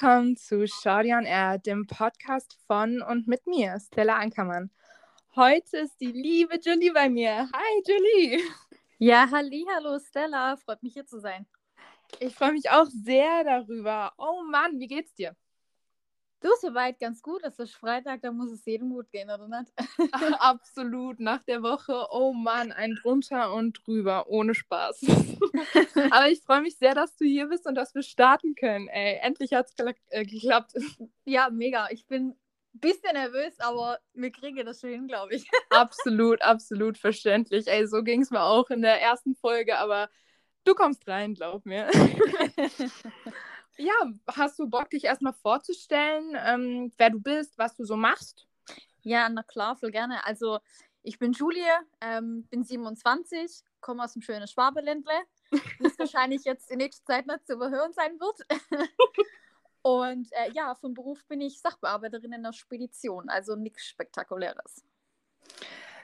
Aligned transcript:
Willkommen 0.00 0.36
zu 0.36 0.64
Shorty 0.68 1.12
on 1.12 1.24
Air, 1.24 1.58
dem 1.58 1.84
Podcast 1.84 2.56
von 2.68 3.02
und 3.02 3.26
mit 3.26 3.48
mir, 3.48 3.80
Stella 3.80 4.16
Ankermann. 4.16 4.70
Heute 5.34 5.78
ist 5.78 6.00
die 6.00 6.12
liebe 6.12 6.56
Julie 6.64 6.92
bei 6.92 7.08
mir. 7.08 7.48
Hi 7.52 7.82
Julie. 7.84 8.40
Ja, 8.98 9.28
halli, 9.28 9.66
hallo 9.74 9.98
Stella, 9.98 10.56
freut 10.56 10.84
mich 10.84 10.92
hier 10.92 11.04
zu 11.04 11.18
sein. 11.18 11.46
Ich 12.20 12.32
freue 12.32 12.52
mich 12.52 12.70
auch 12.70 12.86
sehr 12.86 13.42
darüber. 13.42 14.12
Oh 14.18 14.44
Mann, 14.48 14.78
wie 14.78 14.86
geht's 14.86 15.14
dir? 15.14 15.34
Du, 16.40 16.48
soweit 16.60 17.00
ganz 17.00 17.20
gut. 17.20 17.42
Es 17.42 17.58
ist 17.58 17.74
Freitag, 17.74 18.22
da 18.22 18.30
muss 18.30 18.52
es 18.52 18.64
jedem 18.64 18.90
gut 18.90 19.10
gehen, 19.10 19.28
oder 19.28 19.48
nicht? 19.48 19.72
Absolut. 20.40 21.18
Nach 21.18 21.42
der 21.42 21.62
Woche, 21.62 22.06
oh 22.10 22.32
Mann, 22.32 22.70
ein 22.70 22.94
drunter 23.02 23.52
und 23.52 23.84
drüber, 23.84 24.28
ohne 24.28 24.54
Spaß. 24.54 25.00
Aber 26.12 26.28
ich 26.30 26.40
freue 26.42 26.60
mich 26.60 26.78
sehr, 26.78 26.94
dass 26.94 27.16
du 27.16 27.24
hier 27.24 27.48
bist 27.48 27.66
und 27.66 27.74
dass 27.74 27.92
wir 27.94 28.02
starten 28.02 28.54
können. 28.54 28.86
Ey, 28.86 29.18
endlich 29.20 29.52
hat 29.52 29.66
es 29.66 29.74
äh, 30.10 30.24
geklappt. 30.24 30.74
Ja, 31.24 31.50
mega. 31.50 31.88
Ich 31.90 32.06
bin 32.06 32.28
ein 32.28 32.36
bisschen 32.80 33.14
nervös, 33.14 33.58
aber 33.58 33.98
wir 34.14 34.30
kriegen 34.30 34.64
das 34.64 34.80
schon 34.80 34.90
hin, 34.90 35.08
glaube 35.08 35.34
ich. 35.34 35.50
absolut, 35.70 36.40
absolut 36.42 36.98
verständlich. 36.98 37.66
Ey, 37.66 37.88
so 37.88 38.04
ging 38.04 38.22
es 38.22 38.30
mir 38.30 38.42
auch 38.42 38.70
in 38.70 38.82
der 38.82 39.02
ersten 39.02 39.34
Folge, 39.34 39.76
aber 39.78 40.08
du 40.62 40.74
kommst 40.76 41.08
rein, 41.08 41.34
glaub 41.34 41.66
mir. 41.66 41.90
Ja, 43.78 43.94
hast 44.26 44.58
du 44.58 44.68
Bock, 44.68 44.90
dich 44.90 45.04
erstmal 45.04 45.34
vorzustellen, 45.34 46.36
ähm, 46.36 46.92
wer 46.98 47.10
du 47.10 47.20
bist, 47.20 47.56
was 47.58 47.76
du 47.76 47.84
so 47.84 47.96
machst? 47.96 48.48
Ja, 49.02 49.28
na 49.28 49.44
klar, 49.44 49.76
voll 49.76 49.92
gerne. 49.92 50.24
Also, 50.26 50.58
ich 51.02 51.18
bin 51.20 51.32
Julie, 51.32 51.62
ähm, 52.00 52.44
bin 52.50 52.64
27, 52.64 53.62
komme 53.80 54.02
aus 54.02 54.14
dem 54.14 54.22
schönen 54.22 54.48
Schwabeländle, 54.48 55.12
das 55.78 55.96
wahrscheinlich 55.98 56.42
jetzt 56.44 56.72
in 56.72 56.78
nächster 56.78 57.04
Zeit 57.04 57.26
nicht 57.28 57.46
zu 57.46 57.54
überhören 57.54 57.92
sein 57.92 58.18
wird. 58.18 58.40
Und 59.82 60.28
äh, 60.32 60.50
ja, 60.52 60.74
vom 60.74 60.92
Beruf 60.92 61.24
bin 61.26 61.40
ich 61.40 61.60
Sachbearbeiterin 61.60 62.32
in 62.32 62.42
der 62.42 62.52
Spedition, 62.52 63.28
also 63.28 63.54
nichts 63.54 63.86
Spektakuläres. 63.86 64.84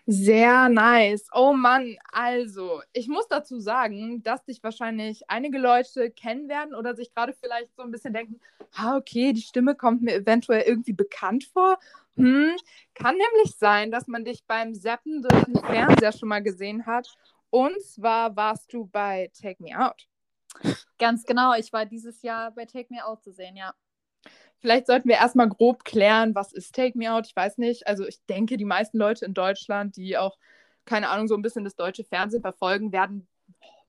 Sehr 0.07 0.69
nice. 0.69 1.29
Oh 1.33 1.55
Mann, 1.55 1.97
also 2.13 2.83
ich 2.93 3.09
muss 3.09 3.27
dazu 3.27 3.59
sagen, 3.59 4.23
dass 4.23 4.45
dich 4.45 4.63
wahrscheinlich 4.63 5.31
einige 5.31 5.57
Leute 5.59 6.11
kennen 6.11 6.49
werden 6.49 6.75
oder 6.75 6.95
sich 6.95 7.11
gerade 7.15 7.33
vielleicht 7.33 7.75
so 7.75 7.83
ein 7.83 7.91
bisschen 7.91 8.13
denken, 8.13 8.39
ah, 8.75 8.97
okay, 8.97 9.33
die 9.33 9.41
Stimme 9.41 9.75
kommt 9.75 10.03
mir 10.03 10.15
eventuell 10.15 10.63
irgendwie 10.63 10.93
bekannt 10.93 11.45
vor. 11.45 11.79
Hm, 12.17 12.55
kann 12.95 13.17
nämlich 13.17 13.57
sein, 13.57 13.91
dass 13.91 14.07
man 14.07 14.27
dich 14.27 14.45
beim 14.47 14.75
Zappen 14.75 15.23
durch 15.23 15.45
den 15.45 15.57
Fernseher 15.59 16.13
schon 16.13 16.29
mal 16.29 16.43
gesehen 16.43 16.85
hat. 16.85 17.09
Und 17.49 17.81
zwar 17.83 18.37
warst 18.37 18.75
du 18.75 18.87
bei 18.87 19.31
Take 19.41 19.63
Me 19.63 19.79
Out. 19.79 20.07
Ganz 20.99 21.25
genau, 21.25 21.55
ich 21.55 21.73
war 21.73 21.87
dieses 21.87 22.21
Jahr 22.23 22.51
bei 22.51 22.67
Take 22.67 22.93
Me 22.93 23.05
Out 23.05 23.23
zu 23.23 23.33
sehen, 23.33 23.57
ja. 23.57 23.73
Vielleicht 24.65 24.87
sollten 24.87 25.11
wir 25.11 25.17
erstmal 25.17 25.51
grob 25.51 25.85
klären, 25.85 26.35
was 26.35 26.55
ist 26.55 26.75
Take 26.75 26.97
Me 26.97 27.13
Out? 27.13 27.27
Ich 27.27 27.37
weiß 27.37 27.59
nicht. 27.59 27.87
Also 27.87 28.07
ich 28.07 28.25
denke, 28.25 28.57
die 28.57 28.65
meisten 28.65 28.97
Leute 28.97 29.27
in 29.27 29.35
Deutschland, 29.35 29.95
die 29.99 30.17
auch, 30.17 30.39
keine 30.87 31.11
Ahnung, 31.11 31.29
so 31.29 31.35
ein 31.35 31.43
bisschen 31.43 31.65
das 31.65 31.77
deutsche 31.77 32.03
Fernsehen 32.03 32.41
verfolgen, 32.41 32.91
werden 32.91 33.29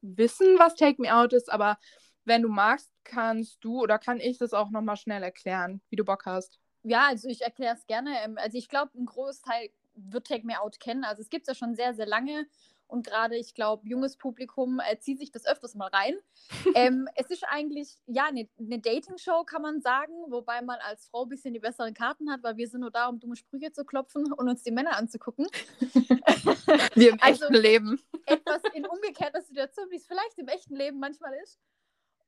wissen, 0.02 0.60
was 0.60 0.76
Take 0.76 1.02
Me 1.02 1.16
Out 1.16 1.32
ist. 1.32 1.50
Aber 1.50 1.78
wenn 2.26 2.42
du 2.42 2.50
magst, 2.50 2.92
kannst 3.06 3.64
du 3.64 3.82
oder 3.82 3.98
kann 3.98 4.20
ich 4.20 4.38
das 4.38 4.54
auch 4.54 4.70
nochmal 4.70 4.98
schnell 4.98 5.24
erklären, 5.24 5.80
wie 5.90 5.96
du 5.96 6.04
Bock 6.04 6.26
hast. 6.26 6.60
Ja, 6.84 7.08
also 7.08 7.30
ich 7.30 7.42
erkläre 7.42 7.76
es 7.76 7.88
gerne. 7.88 8.14
Ähm, 8.26 8.38
also 8.38 8.58
ich 8.58 8.68
glaube, 8.68 8.92
ein 8.98 9.06
Großteil 9.06 9.70
wird 9.96 10.28
Take 10.28 10.46
Me 10.46 10.60
Out 10.60 10.82
kennen. 10.82 11.06
Also 11.06 11.22
es 11.22 11.30
gibt 11.30 11.48
es 11.48 11.48
ja 11.48 11.56
schon 11.56 11.76
sehr, 11.76 11.94
sehr 11.94 12.06
lange. 12.06 12.48
Und 12.88 13.06
gerade, 13.06 13.36
ich 13.36 13.54
glaube, 13.54 13.88
junges 13.88 14.18
Publikum 14.18 14.80
äh, 14.80 15.00
zieht 15.00 15.20
sich 15.20 15.32
das 15.32 15.46
öfters 15.46 15.76
mal 15.76 15.88
rein. 15.88 16.16
ähm, 16.76 17.08
es 17.16 17.30
ist 17.32 17.44
eigentlich, 17.48 17.98
ja, 18.08 18.26
eine 18.26 18.48
ne, 18.58 18.80
Dating-Show, 18.80 19.44
kann 19.46 19.62
man 19.62 19.82
sagen, 19.82 20.14
wobei 20.28 20.62
man 20.62 20.78
als 20.80 21.08
Frau 21.08 21.24
ein 21.24 21.30
bisschen 21.30 21.54
die 21.54 21.60
besseren 21.60 21.94
Karten 21.94 22.32
hat, 22.32 22.44
weil 22.44 22.58
wir 22.58 22.68
sind 22.68 22.82
nur 22.82 22.92
da, 22.92 23.08
um 23.08 23.20
dumme 23.20 23.36
Sprüche 23.36 23.72
zu 23.72 23.86
klopfen 23.86 24.32
und 24.32 24.50
uns 24.50 24.64
die 24.64 24.72
Männer 24.72 24.98
anzugucken. 24.98 25.48
wir 26.96 27.10
im 27.10 27.22
also, 27.22 27.46
echten 27.46 27.54
Leben. 27.56 28.02
etwas 28.26 28.62
in 28.74 28.86
umgekehrter 28.86 29.42
Situation, 29.42 29.90
wie 29.90 29.98
es 29.98 30.06
vielleicht 30.06 30.38
im 30.38 30.48
echten 30.48 30.76
Leben 30.76 31.00
manchmal 31.00 31.34
ist. 31.44 31.60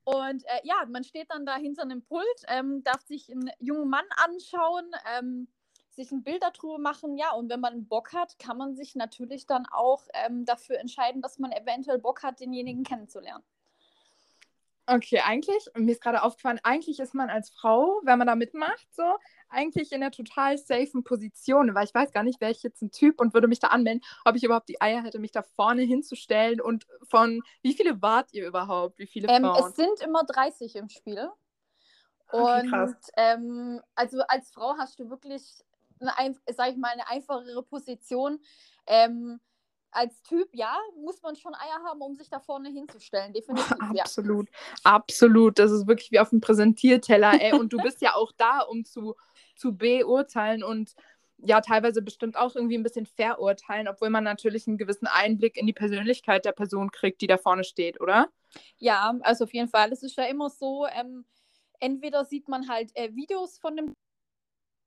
Und 0.03 0.45
äh, 0.45 0.61
ja, 0.63 0.85
man 0.87 1.03
steht 1.03 1.29
dann 1.31 1.45
da 1.45 1.57
hinter 1.57 1.81
einem 1.81 2.01
Pult, 2.01 2.25
ähm, 2.47 2.81
darf 2.83 3.01
sich 3.01 3.29
einen 3.29 3.51
jungen 3.59 3.89
Mann 3.89 4.05
anschauen, 4.15 4.89
ähm, 5.17 5.49
sich 5.97 6.11
ein 6.11 6.23
Bild 6.23 6.43
darüber 6.43 6.77
machen, 6.77 7.17
ja, 7.17 7.33
und 7.33 7.49
wenn 7.49 7.59
man 7.59 7.87
Bock 7.87 8.13
hat, 8.13 8.39
kann 8.39 8.57
man 8.57 8.75
sich 8.75 8.95
natürlich 8.95 9.45
dann 9.45 9.65
auch 9.65 10.03
ähm, 10.13 10.45
dafür 10.45 10.79
entscheiden, 10.79 11.21
dass 11.21 11.39
man 11.39 11.51
eventuell 11.51 11.97
Bock 11.97 12.23
hat, 12.23 12.39
denjenigen 12.39 12.83
kennenzulernen. 12.83 13.43
Okay, 14.89 15.19
eigentlich, 15.25 15.65
mir 15.75 15.91
ist 15.91 16.01
gerade 16.01 16.23
aufgefallen, 16.23 16.61
eigentlich 16.63 16.99
ist 16.99 17.13
man 17.13 17.29
als 17.29 17.49
Frau, 17.49 17.99
wenn 18.03 18.17
man 18.17 18.27
da 18.27 18.35
mitmacht, 18.35 18.87
so, 18.91 19.03
eigentlich 19.49 19.91
in 19.91 20.01
einer 20.01 20.11
total 20.11 20.57
safen 20.57 21.03
Position, 21.03 21.75
weil 21.75 21.83
ich 21.83 21.93
weiß 21.93 22.13
gar 22.13 22.23
nicht, 22.23 22.39
wäre 22.39 22.51
ich 22.51 22.63
jetzt 22.63 22.81
ein 22.81 22.91
Typ 22.91 23.19
und 23.19 23.33
würde 23.33 23.49
mich 23.49 23.59
da 23.59 23.67
anmelden, 23.67 24.01
ob 24.23 24.37
ich 24.37 24.45
überhaupt 24.45 24.69
die 24.69 24.79
Eier 24.79 25.03
hätte, 25.03 25.19
mich 25.19 25.33
da 25.33 25.41
vorne 25.41 25.81
hinzustellen 25.81 26.61
und 26.61 26.87
von, 27.03 27.41
wie 27.63 27.73
viele 27.73 28.01
wart 28.01 28.33
ihr 28.33 28.47
überhaupt? 28.47 28.97
Wie 28.97 29.07
viele 29.07 29.27
ähm, 29.27 29.43
Frauen? 29.43 29.69
Es 29.69 29.75
sind 29.75 29.99
immer 29.99 30.23
30 30.23 30.75
im 30.77 30.87
Spiel. 30.87 31.29
Okay, 32.29 32.69
und 32.71 32.97
ähm, 33.17 33.81
also 33.95 34.21
als 34.27 34.51
Frau 34.51 34.75
hast 34.77 34.99
du 34.99 35.09
wirklich 35.09 35.65
eine, 35.99 36.35
sag 36.55 36.71
ich 36.71 36.77
mal, 36.77 36.91
eine 36.91 37.07
einfachere 37.07 37.63
Position. 37.63 38.39
Ähm, 38.85 39.39
als 39.91 40.21
Typ, 40.23 40.49
ja, 40.53 40.77
muss 40.95 41.21
man 41.21 41.35
schon 41.35 41.55
Eier 41.55 41.83
haben, 41.85 42.01
um 42.01 42.15
sich 42.15 42.29
da 42.29 42.39
vorne 42.39 42.69
hinzustellen. 42.69 43.33
Definitiv. 43.33 43.71
absolut, 43.99 44.47
ja. 44.47 44.55
absolut. 44.83 45.59
Das 45.59 45.71
ist 45.71 45.87
wirklich 45.87 46.11
wie 46.11 46.19
auf 46.19 46.29
dem 46.29 46.41
Präsentierteller. 46.41 47.41
Ey. 47.41 47.53
Und 47.53 47.73
du 47.73 47.77
bist 47.77 48.01
ja 48.01 48.13
auch 48.13 48.31
da, 48.37 48.59
um 48.61 48.85
zu, 48.85 49.15
zu 49.55 49.75
beurteilen 49.75 50.63
und 50.63 50.93
ja, 51.39 51.61
teilweise 51.61 52.01
bestimmt 52.01 52.35
auch 52.35 52.55
irgendwie 52.55 52.77
ein 52.77 52.83
bisschen 52.83 53.05
verurteilen, 53.05 53.87
obwohl 53.87 54.09
man 54.09 54.23
natürlich 54.23 54.67
einen 54.67 54.77
gewissen 54.77 55.07
Einblick 55.07 55.55
in 55.55 55.67
die 55.67 55.73
Persönlichkeit 55.73 56.45
der 56.45 56.51
Person 56.51 56.91
kriegt, 56.91 57.21
die 57.21 57.27
da 57.27 57.37
vorne 57.37 57.63
steht, 57.63 58.01
oder? 58.01 58.29
Ja, 58.77 59.15
also 59.21 59.43
auf 59.43 59.53
jeden 59.53 59.69
Fall. 59.69 59.91
Es 59.91 60.01
ist 60.01 60.17
ja 60.17 60.25
immer 60.25 60.49
so, 60.49 60.87
ähm, 60.87 61.25
entweder 61.79 62.25
sieht 62.25 62.47
man 62.47 62.67
halt 62.67 62.91
äh, 62.95 63.13
Videos 63.13 63.59
von 63.59 63.75
dem 63.75 63.93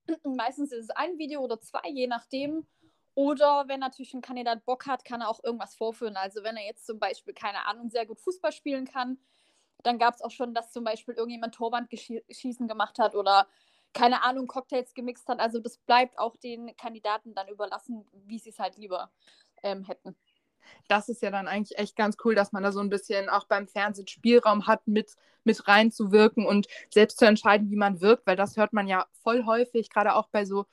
Meistens 0.25 0.73
ist 0.73 0.85
es 0.85 0.91
ein 0.91 1.19
Video 1.19 1.41
oder 1.41 1.61
zwei, 1.61 1.89
je 1.89 2.07
nachdem. 2.07 2.67
Oder 3.15 3.65
wenn 3.67 3.81
natürlich 3.81 4.15
ein 4.15 4.23
Kandidat 4.23 4.65
Bock 4.65 4.87
hat, 4.87 5.05
kann 5.05 5.21
er 5.21 5.29
auch 5.29 5.43
irgendwas 5.43 5.75
vorführen. 5.75 6.17
Also 6.17 6.43
wenn 6.43 6.57
er 6.57 6.65
jetzt 6.65 6.87
zum 6.87 6.99
Beispiel, 6.99 7.35
keine 7.35 7.67
Ahnung, 7.67 7.91
sehr 7.91 8.07
gut 8.07 8.21
Fußball 8.21 8.53
spielen 8.53 8.87
kann, 8.87 9.19
dann 9.83 9.99
gab 9.99 10.15
es 10.15 10.23
auch 10.23 10.31
schon, 10.31 10.55
dass 10.55 10.73
zum 10.73 10.85
Beispiel 10.85 11.15
irgendjemand 11.15 11.55
Torwandschießen 11.55 12.69
gemacht 12.69 12.99
hat 12.99 13.15
oder 13.15 13.49
keine 13.93 14.23
Ahnung, 14.23 14.47
Cocktails 14.47 14.95
gemixt 14.95 15.29
hat. 15.29 15.41
Also 15.41 15.59
das 15.59 15.79
bleibt 15.79 16.19
auch 16.19 16.37
den 16.37 16.77
Kandidaten 16.77 17.35
dann 17.35 17.49
überlassen, 17.49 18.07
wie 18.13 18.39
sie 18.39 18.51
es 18.51 18.59
halt 18.59 18.77
lieber 18.77 19.11
ähm, 19.63 19.85
hätten 19.85 20.17
das 20.89 21.09
ist 21.09 21.23
ja 21.23 21.31
dann 21.31 21.49
eigentlich 21.49 21.79
echt 21.79 21.97
ganz 21.97 22.17
cool, 22.25 22.35
dass 22.35 22.53
man 22.53 22.63
da 22.63 22.73
so 22.73 22.81
ein 22.81 22.91
bisschen 22.91 23.29
auch 23.29 23.47
beim 23.47 23.69
Fernsehen 23.69 24.07
Spielraum 24.07 24.67
hat, 24.67 24.87
mit, 24.87 25.17
mit 25.45 25.67
reinzuwirken 25.69 26.47
und 26.47 26.67
selbst 26.91 27.19
zu 27.19 27.27
entscheiden, 27.27 27.71
wie 27.71 27.77
man 27.77 28.01
wirkt, 28.01 28.27
weil 28.27 28.37
das 28.37 28.57
hört 28.57 28.73
man 28.73 28.87
ja 28.87 29.07
voll 29.23 29.45
häufig, 29.45 29.91
gerade 29.91 30.15
auch 30.15 30.29
bei 30.29 30.45
so, 30.45 30.67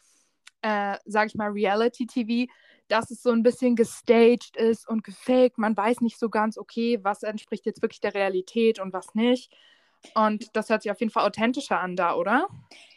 äh, 0.62 0.98
sag 1.06 1.28
ich 1.28 1.36
mal, 1.36 1.50
Reality-TV, 1.50 2.52
dass 2.88 3.12
es 3.12 3.22
so 3.22 3.32
ein 3.32 3.44
bisschen 3.44 3.76
gestaged 3.76 4.56
ist 4.56 4.88
und 4.88 5.04
gefaked. 5.04 5.58
Man 5.58 5.76
weiß 5.76 6.02
nicht 6.02 6.20
so 6.20 6.30
ganz, 6.30 6.58
okay, 6.58 7.00
was 7.04 7.24
entspricht 7.24 7.66
jetzt 7.66 7.82
wirklich 7.82 8.00
der 8.02 8.14
Realität 8.14 8.80
und 8.80 8.94
was 8.94 9.14
nicht. 9.14 9.52
Und 10.14 10.56
das 10.56 10.70
hört 10.70 10.84
sich 10.84 10.92
auf 10.92 11.00
jeden 11.00 11.12
Fall 11.12 11.26
authentischer 11.26 11.80
an 11.80 11.96
da, 11.96 12.16
oder? 12.16 12.48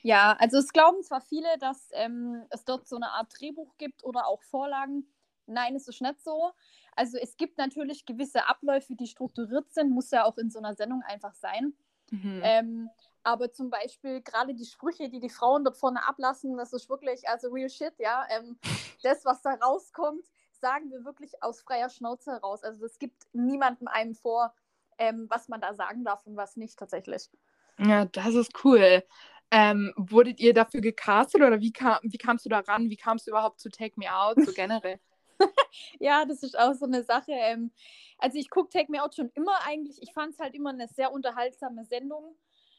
Ja, 0.02 0.36
also 0.38 0.58
es 0.58 0.72
glauben 0.72 1.02
zwar 1.02 1.20
viele, 1.20 1.48
dass 1.58 1.88
ähm, 1.92 2.44
es 2.50 2.64
dort 2.64 2.86
so 2.86 2.96
eine 2.96 3.10
Art 3.10 3.32
Drehbuch 3.38 3.76
gibt 3.78 4.04
oder 4.04 4.26
auch 4.26 4.42
Vorlagen. 4.42 5.06
Nein, 5.50 5.74
es 5.76 5.88
ist 5.88 6.00
nicht 6.00 6.20
so. 6.22 6.52
Also 6.96 7.18
es 7.18 7.36
gibt 7.36 7.58
natürlich 7.58 8.04
gewisse 8.06 8.46
Abläufe, 8.46 8.94
die 8.94 9.06
strukturiert 9.06 9.72
sind, 9.72 9.90
muss 9.90 10.10
ja 10.10 10.24
auch 10.24 10.38
in 10.38 10.50
so 10.50 10.58
einer 10.58 10.74
Sendung 10.74 11.02
einfach 11.02 11.34
sein. 11.34 11.74
Mhm. 12.10 12.40
Ähm, 12.42 12.90
aber 13.22 13.52
zum 13.52 13.70
Beispiel 13.70 14.22
gerade 14.22 14.54
die 14.54 14.64
Sprüche, 14.64 15.08
die 15.08 15.20
die 15.20 15.28
Frauen 15.28 15.64
dort 15.64 15.76
vorne 15.76 16.06
ablassen, 16.06 16.56
das 16.56 16.72
ist 16.72 16.88
wirklich, 16.88 17.28
also 17.28 17.48
real 17.48 17.68
shit, 17.68 17.94
ja. 17.98 18.24
Ähm, 18.30 18.58
das, 19.02 19.24
was 19.24 19.42
da 19.42 19.54
rauskommt, 19.54 20.26
sagen 20.52 20.90
wir 20.90 21.04
wirklich 21.04 21.42
aus 21.42 21.62
freier 21.62 21.90
Schnauze 21.90 22.32
heraus. 22.32 22.62
Also 22.62 22.84
es 22.84 22.98
gibt 22.98 23.22
niemandem 23.32 23.88
einem 23.88 24.14
vor, 24.14 24.54
ähm, 24.98 25.26
was 25.30 25.48
man 25.48 25.60
da 25.60 25.74
sagen 25.74 26.04
darf 26.04 26.26
und 26.26 26.36
was 26.36 26.56
nicht 26.56 26.78
tatsächlich. 26.78 27.30
Ja, 27.78 28.04
das 28.04 28.34
ist 28.34 28.64
cool. 28.64 29.02
Ähm, 29.50 29.92
wurdet 29.96 30.38
ihr 30.38 30.54
dafür 30.54 30.80
gecastet 30.80 31.42
oder 31.42 31.60
wie, 31.60 31.72
kam, 31.72 31.98
wie 32.02 32.18
kamst 32.18 32.44
du 32.44 32.48
da 32.48 32.60
ran? 32.60 32.88
Wie 32.88 32.96
kamst 32.96 33.26
du 33.26 33.32
überhaupt 33.32 33.58
zu 33.58 33.68
Take 33.68 33.94
Me 33.96 34.14
Out, 34.14 34.36
so 34.44 34.52
generell? 34.54 35.00
ja, 35.98 36.24
das 36.24 36.42
ist 36.42 36.58
auch 36.58 36.74
so 36.74 36.86
eine 36.86 37.02
Sache. 37.02 37.32
Ähm, 37.32 37.70
also 38.18 38.38
ich 38.38 38.50
gucke 38.50 38.68
Take 38.70 38.90
Me 38.90 39.02
Out 39.02 39.14
schon 39.14 39.30
immer 39.34 39.64
eigentlich. 39.64 40.00
Ich 40.02 40.12
fand 40.12 40.34
es 40.34 40.38
halt 40.38 40.54
immer 40.54 40.70
eine 40.70 40.88
sehr 40.88 41.12
unterhaltsame 41.12 41.84
Sendung. 41.84 42.36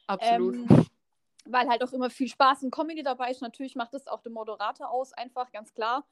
Absolut. 0.08 0.56
Ähm, 0.56 0.88
weil 1.46 1.68
halt 1.68 1.84
auch 1.84 1.94
immer 1.94 2.10
viel 2.10 2.28
Spaß 2.28 2.64
und 2.64 2.72
Comedy 2.72 3.04
dabei 3.04 3.32
ist. 3.32 3.42
Natürlich 3.42 3.76
macht 3.76 3.94
das 3.94 4.08
auch 4.08 4.22
der 4.22 4.32
Moderator 4.32 4.90
aus, 4.90 5.14
einfach 5.14 5.52
ganz 5.52 5.74
klar. 5.74 6.06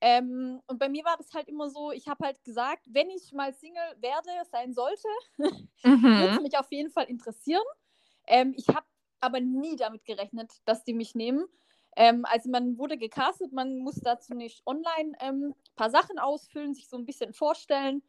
Ähm, 0.00 0.62
und 0.66 0.78
bei 0.78 0.88
mir 0.88 1.04
war 1.04 1.16
das 1.18 1.32
halt 1.34 1.48
immer 1.48 1.68
so, 1.68 1.92
ich 1.92 2.08
habe 2.08 2.24
halt 2.24 2.42
gesagt, 2.42 2.86
wenn 2.88 3.10
ich 3.10 3.32
mal 3.32 3.52
Single 3.52 3.96
werde, 3.98 4.30
sein 4.50 4.72
sollte, 4.72 5.08
mhm. 5.36 6.02
würde 6.02 6.34
es 6.36 6.40
mich 6.40 6.56
auf 6.56 6.70
jeden 6.72 6.90
Fall 6.90 7.04
interessieren. 7.04 7.64
Ähm, 8.26 8.54
ich 8.56 8.68
habe 8.68 8.86
aber 9.20 9.40
nie 9.40 9.76
damit 9.76 10.04
gerechnet, 10.04 10.52
dass 10.64 10.84
die 10.84 10.94
mich 10.94 11.14
nehmen. 11.14 11.44
Ähm, 11.96 12.24
also 12.24 12.50
man 12.50 12.78
wurde 12.78 12.96
gecastet, 12.96 13.52
man 13.52 13.78
muss 13.78 13.96
dazu 13.96 14.34
nicht 14.34 14.62
online 14.66 15.12
ein 15.18 15.34
ähm, 15.34 15.54
paar 15.76 15.90
Sachen 15.90 16.18
ausfüllen, 16.18 16.74
sich 16.74 16.88
so 16.88 16.96
ein 16.96 17.06
bisschen 17.06 17.32
vorstellen. 17.32 18.02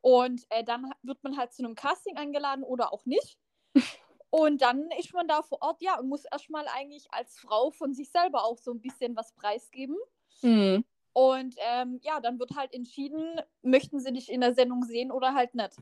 Und 0.00 0.44
äh, 0.50 0.64
dann 0.64 0.90
wird 1.02 1.22
man 1.22 1.36
halt 1.36 1.52
zu 1.52 1.64
einem 1.64 1.74
Casting 1.74 2.16
eingeladen 2.16 2.64
oder 2.64 2.92
auch 2.92 3.06
nicht. 3.06 3.38
Und 4.30 4.62
dann 4.62 4.90
ist 4.98 5.14
man 5.14 5.28
da 5.28 5.42
vor 5.42 5.62
Ort, 5.62 5.80
ja, 5.80 5.96
und 5.96 6.08
muss 6.08 6.24
erstmal 6.24 6.66
eigentlich 6.66 7.06
als 7.12 7.38
Frau 7.38 7.70
von 7.70 7.94
sich 7.94 8.10
selber 8.10 8.44
auch 8.44 8.58
so 8.58 8.72
ein 8.72 8.80
bisschen 8.80 9.14
was 9.14 9.32
preisgeben. 9.32 9.94
Mhm. 10.42 10.84
Und 11.12 11.54
ähm, 11.58 12.00
ja, 12.02 12.18
dann 12.18 12.40
wird 12.40 12.56
halt 12.56 12.74
entschieden, 12.74 13.40
möchten 13.62 14.00
sie 14.00 14.12
dich 14.12 14.32
in 14.32 14.40
der 14.40 14.52
Sendung 14.52 14.82
sehen 14.82 15.12
oder 15.12 15.34
halt 15.34 15.54
nicht. 15.54 15.76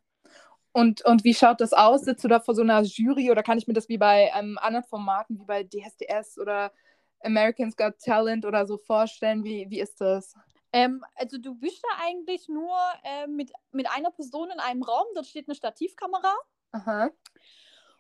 Und, 0.73 1.02
und 1.06 1.25
wie 1.25 1.32
schaut 1.32 1.62
das 1.62 1.73
aus? 1.73 2.02
Sitzt 2.02 2.25
du 2.25 2.28
da 2.28 2.40
vor 2.40 2.55
so 2.55 2.61
einer 2.61 2.82
Jury 2.82 3.31
oder 3.31 3.43
kann 3.43 3.56
ich 3.56 3.67
mir 3.67 3.73
das 3.73 3.88
wie 3.88 3.96
bei 3.96 4.31
ähm, 4.35 4.58
anderen 4.61 4.85
Formaten, 4.85 5.38
wie 5.40 5.46
bei 5.46 5.64
DSDS 5.64 6.38
oder 6.38 6.73
Americans 7.24 7.76
Got 7.76 7.98
Talent 7.98 8.44
oder 8.44 8.66
so 8.66 8.76
vorstellen? 8.76 9.44
Wie, 9.44 9.66
wie 9.70 9.80
ist 9.80 10.00
das? 10.00 10.34
Ähm, 10.72 11.04
also 11.16 11.38
du 11.38 11.54
bist 11.54 11.82
da 11.82 12.04
eigentlich 12.04 12.48
nur 12.48 12.76
äh, 13.04 13.26
mit, 13.26 13.52
mit 13.72 13.90
einer 13.90 14.10
Person 14.10 14.50
in 14.50 14.58
einem 14.58 14.82
Raum, 14.82 15.06
dort 15.14 15.26
steht 15.26 15.48
eine 15.48 15.54
Stativkamera. 15.54 16.34
Aha. 16.72 17.10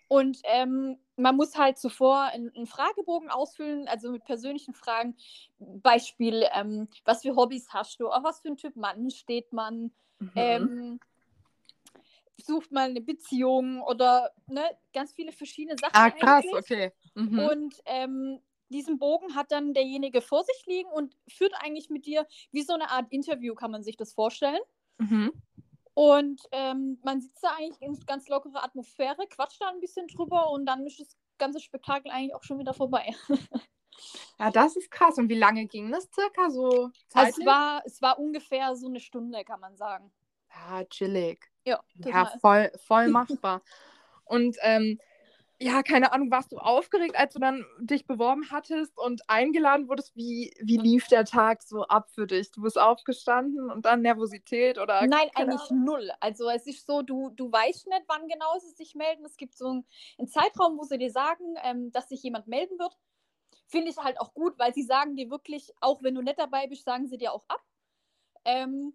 Und 0.08 0.40
ähm, 0.44 0.98
man 1.16 1.36
muss 1.36 1.56
halt 1.56 1.78
zuvor 1.78 2.24
einen, 2.24 2.54
einen, 2.54 2.66
Fragebogen 2.66 3.30
ausfüllen, 3.30 3.88
also 3.88 4.10
mit 4.10 4.24
persönlichen 4.24 4.74
Fragen. 4.74 5.16
Beispiel, 5.58 6.46
ähm, 6.54 6.88
was 7.04 7.22
für 7.22 7.34
Hobbys 7.34 7.68
hast 7.70 7.98
du? 7.98 8.08
Auf 8.08 8.22
was 8.22 8.40
für 8.40 8.48
ein 8.48 8.58
Typ 8.58 8.76
Mann 8.76 9.10
steht 9.10 9.52
man? 9.54 9.90
Mhm. 10.18 10.30
Ähm, 10.36 11.00
sucht 12.36 12.72
man 12.72 12.90
eine 12.90 13.00
Beziehung 13.00 13.80
oder 13.82 14.32
ne, 14.46 14.62
ganz 14.92 15.12
viele 15.12 15.32
verschiedene 15.32 15.78
Sachen. 15.78 15.94
Ah, 15.94 16.10
krass, 16.10 16.44
eigentlich. 16.44 16.58
okay. 16.58 16.92
Mhm. 17.14 17.38
Und 17.38 17.82
ähm, 17.86 18.40
diesen 18.72 18.98
Bogen 18.98 19.34
hat 19.36 19.52
dann 19.52 19.74
derjenige 19.74 20.20
vor 20.20 20.42
sich 20.44 20.66
liegen 20.66 20.90
und 20.90 21.16
führt 21.28 21.52
eigentlich 21.60 21.90
mit 21.90 22.06
dir 22.06 22.26
wie 22.50 22.62
so 22.62 22.74
eine 22.74 22.90
Art 22.90 23.06
Interview, 23.10 23.54
kann 23.54 23.70
man 23.70 23.82
sich 23.84 23.96
das 23.96 24.12
vorstellen. 24.12 24.60
Mhm. 24.98 25.32
Und 25.94 26.42
ähm, 26.52 26.98
man 27.02 27.20
sitzt 27.20 27.44
da 27.44 27.54
eigentlich 27.56 27.82
in 27.82 27.98
ganz 28.06 28.28
lockere 28.28 28.62
Atmosphäre, 28.62 29.26
quatscht 29.28 29.60
da 29.60 29.68
ein 29.68 29.80
bisschen 29.80 30.06
drüber 30.08 30.50
und 30.50 30.64
dann 30.64 30.86
ist 30.86 31.00
das 31.00 31.16
ganze 31.38 31.60
Spektakel 31.60 32.10
eigentlich 32.10 32.34
auch 32.34 32.42
schon 32.42 32.58
wieder 32.58 32.72
vorbei. 32.72 33.14
ja, 34.38 34.50
das 34.50 34.76
ist 34.76 34.90
krass. 34.90 35.18
Und 35.18 35.28
wie 35.28 35.38
lange 35.38 35.66
ging 35.66 35.90
das 35.90 36.08
circa 36.12 36.50
so? 36.50 36.90
Also 37.12 37.40
es, 37.40 37.46
war, 37.46 37.82
es 37.84 38.00
war 38.00 38.18
ungefähr 38.18 38.74
so 38.74 38.86
eine 38.88 39.00
Stunde, 39.00 39.44
kann 39.44 39.60
man 39.60 39.76
sagen. 39.76 40.10
Ja, 40.54 40.84
chillig. 40.84 41.50
Ja, 41.64 41.80
ja 41.96 42.32
voll, 42.40 42.72
voll 42.86 43.08
machbar. 43.08 43.62
und 44.24 44.56
ähm, 44.62 44.98
ja, 45.62 45.82
keine 45.82 46.12
Ahnung, 46.12 46.30
warst 46.30 46.50
du 46.50 46.58
aufgeregt, 46.58 47.16
als 47.16 47.34
du 47.34 47.38
dann 47.38 47.64
dich 47.78 48.06
beworben 48.06 48.50
hattest 48.50 48.98
und 48.98 49.22
eingeladen 49.28 49.88
wurdest? 49.88 50.16
Wie, 50.16 50.52
wie 50.60 50.76
lief 50.76 51.06
der 51.06 51.24
Tag 51.24 51.62
so 51.62 51.84
ab 51.84 52.10
für 52.10 52.26
dich? 52.26 52.50
Du 52.50 52.62
bist 52.62 52.78
aufgestanden 52.78 53.70
und 53.70 53.84
dann 53.86 54.02
Nervosität 54.02 54.78
oder? 54.78 55.06
Nein, 55.06 55.28
eigentlich 55.34 55.70
Ahnung? 55.70 55.84
null. 55.84 56.10
Also 56.18 56.48
es 56.50 56.66
ist 56.66 56.84
so, 56.84 57.02
du, 57.02 57.30
du 57.30 57.50
weißt 57.50 57.86
nicht, 57.86 58.02
wann 58.08 58.26
genau 58.26 58.58
sie 58.58 58.70
sich 58.70 58.94
melden. 58.96 59.24
Es 59.24 59.36
gibt 59.36 59.56
so 59.56 59.68
einen, 59.68 59.86
einen 60.18 60.28
Zeitraum, 60.28 60.78
wo 60.78 60.82
sie 60.82 60.98
dir 60.98 61.10
sagen, 61.10 61.54
ähm, 61.62 61.92
dass 61.92 62.08
sich 62.08 62.22
jemand 62.22 62.48
melden 62.48 62.78
wird. 62.78 62.98
Finde 63.68 63.90
ich 63.90 63.96
halt 63.98 64.20
auch 64.20 64.34
gut, 64.34 64.58
weil 64.58 64.74
sie 64.74 64.82
sagen 64.82 65.14
dir 65.14 65.30
wirklich, 65.30 65.72
auch 65.80 66.02
wenn 66.02 66.16
du 66.16 66.22
nicht 66.22 66.40
dabei 66.40 66.66
bist, 66.66 66.84
sagen 66.84 67.06
sie 67.06 67.18
dir 67.18 67.32
auch 67.32 67.44
ab. 67.48 67.62
Ähm, 68.44 68.94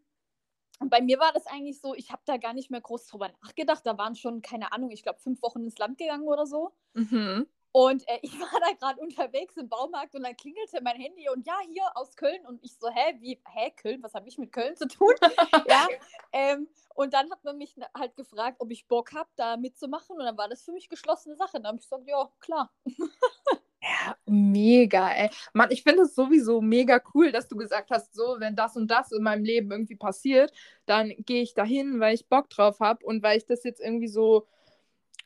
und 0.79 0.89
bei 0.89 1.01
mir 1.01 1.19
war 1.19 1.31
das 1.33 1.47
eigentlich 1.47 1.79
so, 1.81 1.95
ich 1.95 2.11
habe 2.11 2.21
da 2.25 2.37
gar 2.37 2.53
nicht 2.53 2.69
mehr 2.69 2.81
groß 2.81 3.07
drüber 3.07 3.29
nachgedacht. 3.41 3.85
Da 3.85 3.97
waren 3.97 4.15
schon, 4.15 4.41
keine 4.41 4.71
Ahnung, 4.71 4.91
ich 4.91 5.03
glaube, 5.03 5.19
fünf 5.19 5.41
Wochen 5.41 5.63
ins 5.63 5.77
Land 5.77 5.97
gegangen 5.97 6.27
oder 6.27 6.45
so. 6.45 6.71
Mhm. 6.93 7.47
Und 7.71 8.07
äh, 8.07 8.19
ich 8.21 8.31
war 8.39 8.59
da 8.59 8.73
gerade 8.73 9.01
unterwegs 9.01 9.57
im 9.57 9.69
Baumarkt 9.69 10.15
und 10.15 10.23
dann 10.23 10.35
klingelte 10.35 10.81
mein 10.81 10.95
Handy 10.95 11.29
und 11.29 11.45
ja, 11.45 11.57
hier 11.69 11.83
aus 11.95 12.15
Köln. 12.15 12.45
Und 12.45 12.63
ich 12.63 12.77
so, 12.77 12.89
hä, 12.89 13.17
wie, 13.19 13.39
hä, 13.47 13.71
Köln, 13.75 14.01
was 14.03 14.13
habe 14.13 14.27
ich 14.27 14.37
mit 14.37 14.51
Köln 14.51 14.75
zu 14.75 14.87
tun? 14.87 15.13
ja. 15.67 15.87
Ähm, 16.31 16.67
und 16.95 17.13
dann 17.13 17.29
hat 17.31 17.43
man 17.43 17.57
mich 17.57 17.75
halt 17.95 18.15
gefragt, 18.15 18.57
ob 18.59 18.71
ich 18.71 18.87
Bock 18.87 19.13
habe, 19.13 19.29
da 19.35 19.57
mitzumachen. 19.57 20.17
Und 20.17 20.25
dann 20.25 20.37
war 20.37 20.47
das 20.47 20.63
für 20.63 20.71
mich 20.71 20.89
geschlossene 20.89 21.35
Sache. 21.35 21.53
dann 21.53 21.67
habe 21.67 21.77
ich 21.77 21.83
gesagt, 21.83 22.07
ja, 22.07 22.29
klar. 22.39 22.71
Ja, 23.81 24.15
mega, 24.25 25.11
ey. 25.11 25.29
Mann, 25.53 25.69
ich 25.71 25.83
finde 25.83 26.03
es 26.03 26.15
sowieso 26.15 26.61
mega 26.61 26.99
cool, 27.13 27.31
dass 27.31 27.47
du 27.47 27.55
gesagt 27.55 27.91
hast, 27.91 28.13
so, 28.15 28.37
wenn 28.39 28.55
das 28.55 28.75
und 28.75 28.87
das 28.89 29.11
in 29.11 29.21
meinem 29.23 29.43
Leben 29.43 29.71
irgendwie 29.71 29.95
passiert, 29.95 30.51
dann 30.85 31.13
gehe 31.19 31.43
ich 31.43 31.53
dahin, 31.53 31.99
weil 31.99 32.15
ich 32.15 32.27
Bock 32.27 32.49
drauf 32.49 32.79
habe 32.79 33.05
und 33.05 33.21
weil 33.23 33.37
ich 33.37 33.45
das 33.45 33.63
jetzt 33.63 33.79
irgendwie 33.79 34.07
so, 34.07 34.47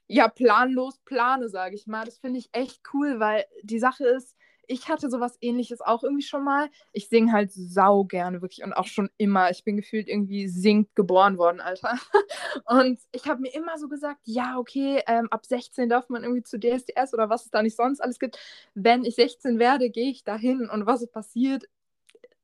ja, 0.08 0.30
planlos 0.30 1.00
plane, 1.06 1.50
sage 1.50 1.76
ich 1.76 1.88
mal. 1.88 2.06
Das 2.06 2.20
finde 2.20 2.40
ich 2.40 2.50
echt 2.54 2.82
cool, 2.94 3.20
weil 3.20 3.46
die 3.64 3.80
Sache 3.80 4.06
ist, 4.06 4.36
ich 4.68 4.88
hatte 4.88 5.10
sowas 5.10 5.38
ähnliches 5.42 5.82
auch 5.82 6.04
irgendwie 6.04 6.24
schon 6.24 6.44
mal. 6.44 6.70
Ich 6.94 7.10
singe 7.10 7.32
halt 7.32 7.52
sau 7.52 8.04
gerne, 8.04 8.42
wirklich. 8.42 8.64
Und 8.64 8.74
auch 8.74 8.88
schon 8.88 9.10
immer. 9.18 9.50
Ich 9.52 9.64
bin 9.64 9.78
gefühlt 9.78 10.08
irgendwie 10.08 10.48
singt 10.48 10.96
geboren 10.96 11.38
worden, 11.38 11.60
Alter. 11.60 11.98
Und 12.66 13.00
ich 13.12 13.28
habe 13.28 13.42
mir 13.42 13.54
immer 13.54 13.78
so 13.78 13.88
gesagt, 13.88 14.22
ja, 14.24 14.58
okay, 14.58 15.02
ähm, 15.08 15.28
ab 15.32 15.46
16 15.46 15.90
darf 15.90 16.10
man 16.10 16.24
irgendwie 16.24 16.44
zu 16.44 16.60
DSDS 16.60 17.14
oder 17.14 17.30
was 17.30 17.46
es 17.46 17.52
da 17.52 17.62
nicht 17.62 17.76
sonst 17.76 18.02
alles 18.02 18.20
gibt. 18.20 18.40
Wenn 18.74 19.04
ich 19.04 19.16
16 19.16 19.60
werde, 19.60 19.90
gehe 19.90 20.12
ich 20.12 20.24
dahin. 20.24 20.70
Und 20.70 20.86
was 20.86 21.02
ist 21.02 21.12
passiert? 21.12 21.66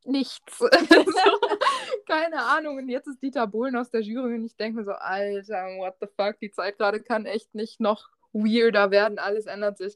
Nichts. 0.06 0.60
keine 2.08 2.44
Ahnung. 2.44 2.78
Und 2.78 2.90
jetzt 2.90 3.08
ist 3.08 3.22
Dieter 3.22 3.48
Bohlen 3.48 3.76
aus 3.76 3.90
der 3.90 4.02
Jury 4.02 4.36
und 4.36 4.46
ich 4.46 4.56
denke 4.56 4.80
mir 4.80 4.86
so, 4.86 4.92
Alter, 4.92 5.66
what 5.78 5.96
the 6.00 6.08
fuck, 6.16 6.40
die 6.40 6.52
Zeit 6.52 6.78
gerade 6.78 7.02
kann 7.02 7.26
echt 7.26 7.54
nicht 7.54 7.80
noch 7.80 8.10
weirder 8.44 8.92
werden, 8.92 9.20
alles 9.20 9.46
ändert 9.46 9.78
sich. 9.78 9.96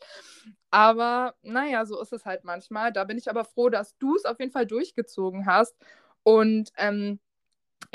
Aber 0.69 1.35
naja, 1.41 1.85
so 1.85 1.99
ist 2.01 2.13
es 2.13 2.25
halt 2.25 2.43
manchmal. 2.43 2.93
Da 2.93 3.03
bin 3.03 3.17
ich 3.17 3.29
aber 3.29 3.43
froh, 3.43 3.69
dass 3.69 3.97
du 3.97 4.15
es 4.15 4.25
auf 4.25 4.39
jeden 4.39 4.51
Fall 4.51 4.65
durchgezogen 4.65 5.45
hast. 5.45 5.75
Und 6.23 6.71
ähm, 6.77 7.19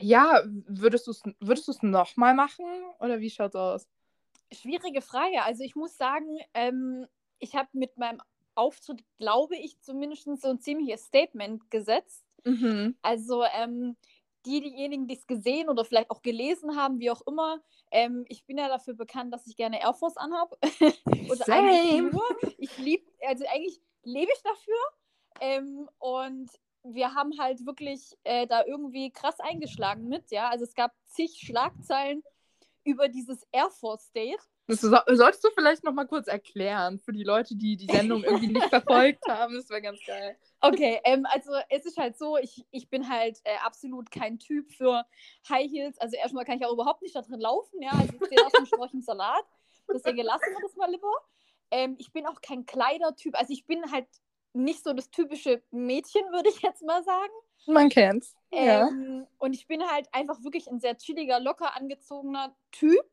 ja, 0.00 0.42
würdest 0.44 1.06
du 1.06 1.10
es 1.12 1.22
würdest 1.40 1.82
nochmal 1.82 2.34
machen 2.34 2.66
oder 3.00 3.20
wie 3.20 3.30
schaut 3.30 3.50
es 3.50 3.56
aus? 3.56 3.88
Schwierige 4.52 5.00
Frage. 5.00 5.42
Also 5.42 5.64
ich 5.64 5.74
muss 5.74 5.96
sagen, 5.96 6.38
ähm, 6.54 7.06
ich 7.38 7.54
habe 7.54 7.68
mit 7.72 7.96
meinem 7.96 8.20
Auftritt, 8.54 9.02
glaube 9.18 9.56
ich, 9.56 9.80
zumindest 9.80 10.28
so 10.40 10.48
ein 10.48 10.60
ziemliches 10.60 11.04
Statement 11.04 11.70
gesetzt. 11.70 12.24
Mhm. 12.44 12.96
Also 13.02 13.44
ähm, 13.44 13.96
diejenigen, 14.46 15.06
die 15.06 15.16
es 15.16 15.26
gesehen 15.26 15.68
oder 15.68 15.84
vielleicht 15.84 16.10
auch 16.10 16.22
gelesen 16.22 16.76
haben, 16.76 17.00
wie 17.00 17.10
auch 17.10 17.22
immer, 17.26 17.60
ähm, 17.90 18.24
ich 18.28 18.44
bin 18.44 18.58
ja 18.58 18.68
dafür 18.68 18.94
bekannt, 18.94 19.32
dass 19.32 19.46
ich 19.46 19.56
gerne 19.56 19.80
Air 19.80 19.94
Force 19.94 20.16
anhabe. 20.16 20.56
Same. 21.44 22.10
ich 22.58 22.78
liebe, 22.78 23.04
also 23.26 23.44
eigentlich 23.46 23.80
lebe 24.02 24.30
ich 24.32 24.42
dafür. 24.42 24.76
Ähm, 25.40 25.88
und 25.98 26.50
wir 26.82 27.14
haben 27.14 27.38
halt 27.38 27.66
wirklich 27.66 28.16
äh, 28.24 28.46
da 28.46 28.64
irgendwie 28.64 29.10
krass 29.10 29.40
eingeschlagen 29.40 30.08
mit, 30.08 30.30
ja. 30.30 30.48
Also 30.48 30.64
es 30.64 30.74
gab 30.74 30.92
zig 31.06 31.38
Schlagzeilen 31.38 32.22
über 32.84 33.08
dieses 33.08 33.46
Air 33.52 33.70
Force 33.70 34.10
Date. 34.12 34.40
Das 34.68 34.80
solltest 34.80 35.44
du 35.44 35.48
vielleicht 35.54 35.84
noch 35.84 35.92
mal 35.92 36.08
kurz 36.08 36.26
erklären 36.26 36.98
für 36.98 37.12
die 37.12 37.22
Leute, 37.22 37.54
die 37.54 37.76
die 37.76 37.86
Sendung 37.86 38.24
irgendwie 38.24 38.48
nicht 38.48 38.68
verfolgt 38.68 39.24
haben. 39.28 39.54
Das 39.54 39.70
wäre 39.70 39.80
ganz 39.80 40.00
geil. 40.04 40.36
Okay, 40.60 41.00
ähm, 41.04 41.24
also 41.30 41.52
es 41.68 41.86
ist 41.86 41.96
halt 41.98 42.18
so, 42.18 42.36
ich, 42.36 42.66
ich 42.72 42.88
bin 42.88 43.08
halt 43.08 43.38
äh, 43.44 43.56
absolut 43.64 44.10
kein 44.10 44.40
Typ 44.40 44.72
für 44.72 45.04
High 45.48 45.70
Heels. 45.70 45.98
Also 45.98 46.16
erstmal 46.16 46.44
kann 46.44 46.58
ich 46.58 46.66
auch 46.66 46.72
überhaupt 46.72 47.02
nicht 47.02 47.14
da 47.14 47.22
drin 47.22 47.40
laufen, 47.40 47.80
ja. 47.80 47.92
Also 47.92 48.14
ich 48.14 48.28
sehe 48.28 48.44
aus 48.44 48.52
dem 48.52 48.66
Storch 48.66 48.92
im 48.92 49.02
Salat. 49.02 49.44
Deswegen 49.92 50.22
lassen 50.22 50.50
wir 50.50 50.60
das 50.60 50.74
mal 50.74 50.90
lieber. 50.90 51.12
Ähm, 51.70 51.94
ich 51.98 52.12
bin 52.12 52.26
auch 52.26 52.40
kein 52.40 52.66
Kleidertyp. 52.66 53.38
Also 53.38 53.52
ich 53.52 53.66
bin 53.66 53.92
halt 53.92 54.08
nicht 54.52 54.82
so 54.82 54.92
das 54.94 55.10
typische 55.10 55.62
Mädchen, 55.70 56.22
würde 56.32 56.48
ich 56.48 56.60
jetzt 56.62 56.82
mal 56.82 57.04
sagen. 57.04 57.32
Man 57.66 57.88
kennt's. 57.88 58.34
Ähm, 58.50 58.66
ja. 58.66 59.26
Und 59.38 59.54
ich 59.54 59.68
bin 59.68 59.84
halt 59.88 60.08
einfach 60.12 60.42
wirklich 60.42 60.66
ein 60.68 60.80
sehr 60.80 60.96
chilliger, 60.96 61.38
locker 61.38 61.76
angezogener 61.76 62.56
Typ 62.72 63.04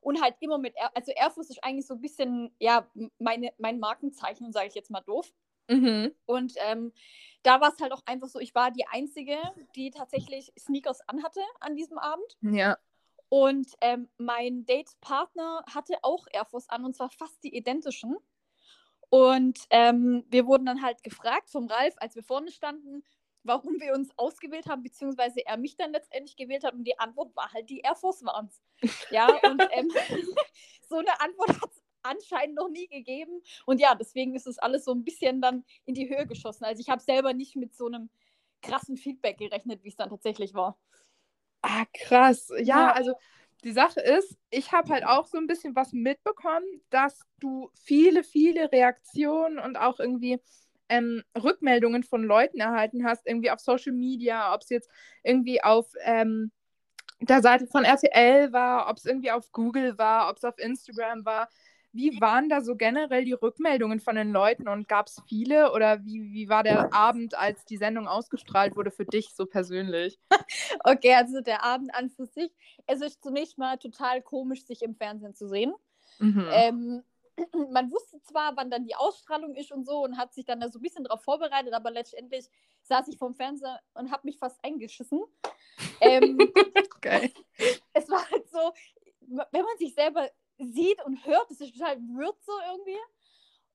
und 0.00 0.20
halt 0.22 0.36
immer 0.40 0.58
mit, 0.58 0.74
Air 0.76 0.90
also 0.94 1.12
Air 1.12 1.30
Force 1.30 1.50
ist 1.50 1.62
eigentlich 1.62 1.86
so 1.86 1.94
ein 1.94 2.00
bisschen, 2.00 2.54
ja, 2.58 2.88
meine, 3.18 3.52
mein 3.58 3.78
Markenzeichen, 3.78 4.52
sage 4.52 4.68
ich 4.68 4.74
jetzt 4.74 4.90
mal 4.90 5.02
doof. 5.02 5.32
Mhm. 5.68 6.14
Und 6.26 6.54
ähm, 6.66 6.92
da 7.42 7.60
war 7.60 7.72
es 7.72 7.80
halt 7.80 7.92
auch 7.92 8.02
einfach 8.06 8.28
so, 8.28 8.40
ich 8.40 8.54
war 8.54 8.70
die 8.70 8.86
Einzige, 8.88 9.36
die 9.76 9.90
tatsächlich 9.90 10.52
Sneakers 10.58 11.00
anhatte 11.08 11.40
an 11.60 11.76
diesem 11.76 11.98
Abend. 11.98 12.36
Ja. 12.40 12.76
Und 13.28 13.68
ähm, 13.80 14.08
mein 14.18 14.66
Date-Partner 14.66 15.64
hatte 15.72 15.94
auch 16.02 16.26
Air 16.32 16.46
Force 16.46 16.68
an 16.68 16.84
und 16.84 16.96
zwar 16.96 17.10
fast 17.10 17.42
die 17.44 17.54
identischen. 17.54 18.16
Und 19.08 19.60
ähm, 19.70 20.24
wir 20.28 20.46
wurden 20.46 20.66
dann 20.66 20.82
halt 20.82 21.02
gefragt 21.02 21.50
vom 21.50 21.66
Ralf, 21.66 21.94
als 21.98 22.16
wir 22.16 22.22
vorne 22.22 22.50
standen, 22.50 23.04
warum 23.42 23.80
wir 23.80 23.94
uns 23.94 24.10
ausgewählt 24.16 24.66
haben, 24.66 24.82
beziehungsweise 24.82 25.44
er 25.46 25.56
mich 25.56 25.76
dann 25.76 25.92
letztendlich 25.92 26.36
gewählt 26.36 26.64
hat. 26.64 26.74
Und 26.74 26.84
die 26.84 26.98
Antwort 26.98 27.34
war 27.34 27.52
halt, 27.52 27.70
die 27.70 27.80
Air 27.80 27.96
Force 27.96 28.22
Ones. 28.22 28.60
Ja, 29.10 29.26
und 29.26 29.62
ähm, 29.72 29.90
so 30.88 30.96
eine 30.96 31.20
Antwort 31.20 31.60
hat 31.60 31.70
es 31.70 31.82
anscheinend 32.02 32.56
noch 32.56 32.68
nie 32.68 32.86
gegeben. 32.86 33.42
Und 33.66 33.80
ja, 33.80 33.94
deswegen 33.94 34.34
ist 34.34 34.46
es 34.46 34.58
alles 34.58 34.84
so 34.84 34.92
ein 34.92 35.04
bisschen 35.04 35.40
dann 35.40 35.64
in 35.84 35.94
die 35.94 36.08
Höhe 36.08 36.26
geschossen. 36.26 36.64
Also 36.64 36.80
ich 36.80 36.88
habe 36.88 37.02
selber 37.02 37.34
nicht 37.34 37.56
mit 37.56 37.74
so 37.74 37.86
einem 37.86 38.10
krassen 38.62 38.96
Feedback 38.96 39.38
gerechnet, 39.38 39.82
wie 39.84 39.88
es 39.88 39.96
dann 39.96 40.10
tatsächlich 40.10 40.54
war. 40.54 40.78
Ah, 41.62 41.84
krass. 41.92 42.50
Ja, 42.50 42.62
ja. 42.62 42.92
also 42.92 43.14
die 43.64 43.72
Sache 43.72 44.00
ist, 44.00 44.38
ich 44.50 44.72
habe 44.72 44.92
halt 44.92 45.04
auch 45.04 45.26
so 45.26 45.36
ein 45.36 45.46
bisschen 45.46 45.76
was 45.76 45.92
mitbekommen, 45.92 46.66
dass 46.88 47.20
du 47.38 47.70
viele, 47.74 48.24
viele 48.24 48.72
Reaktionen 48.72 49.58
und 49.58 49.76
auch 49.76 50.00
irgendwie 50.00 50.40
ähm, 50.90 51.22
Rückmeldungen 51.40 52.02
von 52.02 52.24
Leuten 52.24 52.60
erhalten 52.60 53.04
hast, 53.06 53.26
irgendwie 53.26 53.50
auf 53.50 53.60
Social 53.60 53.92
Media, 53.92 54.54
ob 54.54 54.62
es 54.62 54.68
jetzt 54.68 54.90
irgendwie 55.22 55.62
auf 55.62 55.92
ähm, 56.04 56.50
der 57.20 57.42
Seite 57.42 57.66
von 57.66 57.84
RTL 57.84 58.52
war, 58.52 58.88
ob 58.90 58.96
es 58.96 59.04
irgendwie 59.04 59.30
auf 59.30 59.52
Google 59.52 59.96
war, 59.98 60.30
ob 60.30 60.36
es 60.36 60.44
auf 60.44 60.58
Instagram 60.58 61.24
war. 61.24 61.48
Wie 61.92 62.20
waren 62.20 62.48
da 62.48 62.60
so 62.60 62.76
generell 62.76 63.24
die 63.24 63.32
Rückmeldungen 63.32 63.98
von 63.98 64.14
den 64.14 64.30
Leuten 64.30 64.68
und 64.68 64.86
gab 64.86 65.08
es 65.08 65.20
viele 65.26 65.72
oder 65.72 66.04
wie, 66.04 66.32
wie 66.32 66.48
war 66.48 66.62
der 66.62 66.94
Abend, 66.94 67.36
als 67.36 67.64
die 67.64 67.78
Sendung 67.78 68.06
ausgestrahlt 68.06 68.76
wurde 68.76 68.92
für 68.92 69.04
dich 69.04 69.34
so 69.34 69.46
persönlich? 69.46 70.18
Okay, 70.84 71.14
also 71.14 71.40
der 71.40 71.64
Abend 71.64 71.94
an 71.94 72.10
für 72.10 72.26
sich. 72.26 72.50
Es 72.86 73.00
ist 73.00 73.22
zunächst 73.22 73.58
mal 73.58 73.76
total 73.76 74.22
komisch, 74.22 74.64
sich 74.64 74.82
im 74.82 74.94
Fernsehen 74.94 75.34
zu 75.34 75.48
sehen. 75.48 75.74
Mhm. 76.18 76.48
Ähm, 76.52 77.02
man 77.70 77.90
wusste 77.90 78.20
zwar, 78.22 78.56
wann 78.56 78.70
dann 78.70 78.84
die 78.84 78.94
Ausstrahlung 78.94 79.54
ist 79.54 79.72
und 79.72 79.86
so 79.86 80.02
und 80.02 80.16
hat 80.16 80.32
sich 80.34 80.44
dann 80.44 80.60
da 80.60 80.68
so 80.68 80.78
ein 80.78 80.82
bisschen 80.82 81.04
darauf 81.04 81.22
vorbereitet, 81.22 81.72
aber 81.72 81.90
letztendlich 81.90 82.48
saß 82.82 83.08
ich 83.08 83.18
vorm 83.18 83.34
Fernseher 83.34 83.80
und 83.94 84.10
habe 84.10 84.22
mich 84.24 84.38
fast 84.38 84.58
eingeschissen. 84.64 85.22
ähm, 86.00 86.38
Geil. 87.00 87.30
Es 87.92 88.08
war 88.08 88.28
halt 88.30 88.48
so, 88.48 88.72
wenn 89.20 89.64
man 89.64 89.78
sich 89.78 89.94
selber 89.94 90.30
sieht 90.58 91.04
und 91.04 91.24
hört, 91.26 91.50
das 91.50 91.60
ist 91.60 91.76
total 91.76 91.98
wird 91.98 92.42
so 92.42 92.52
irgendwie. 92.72 92.98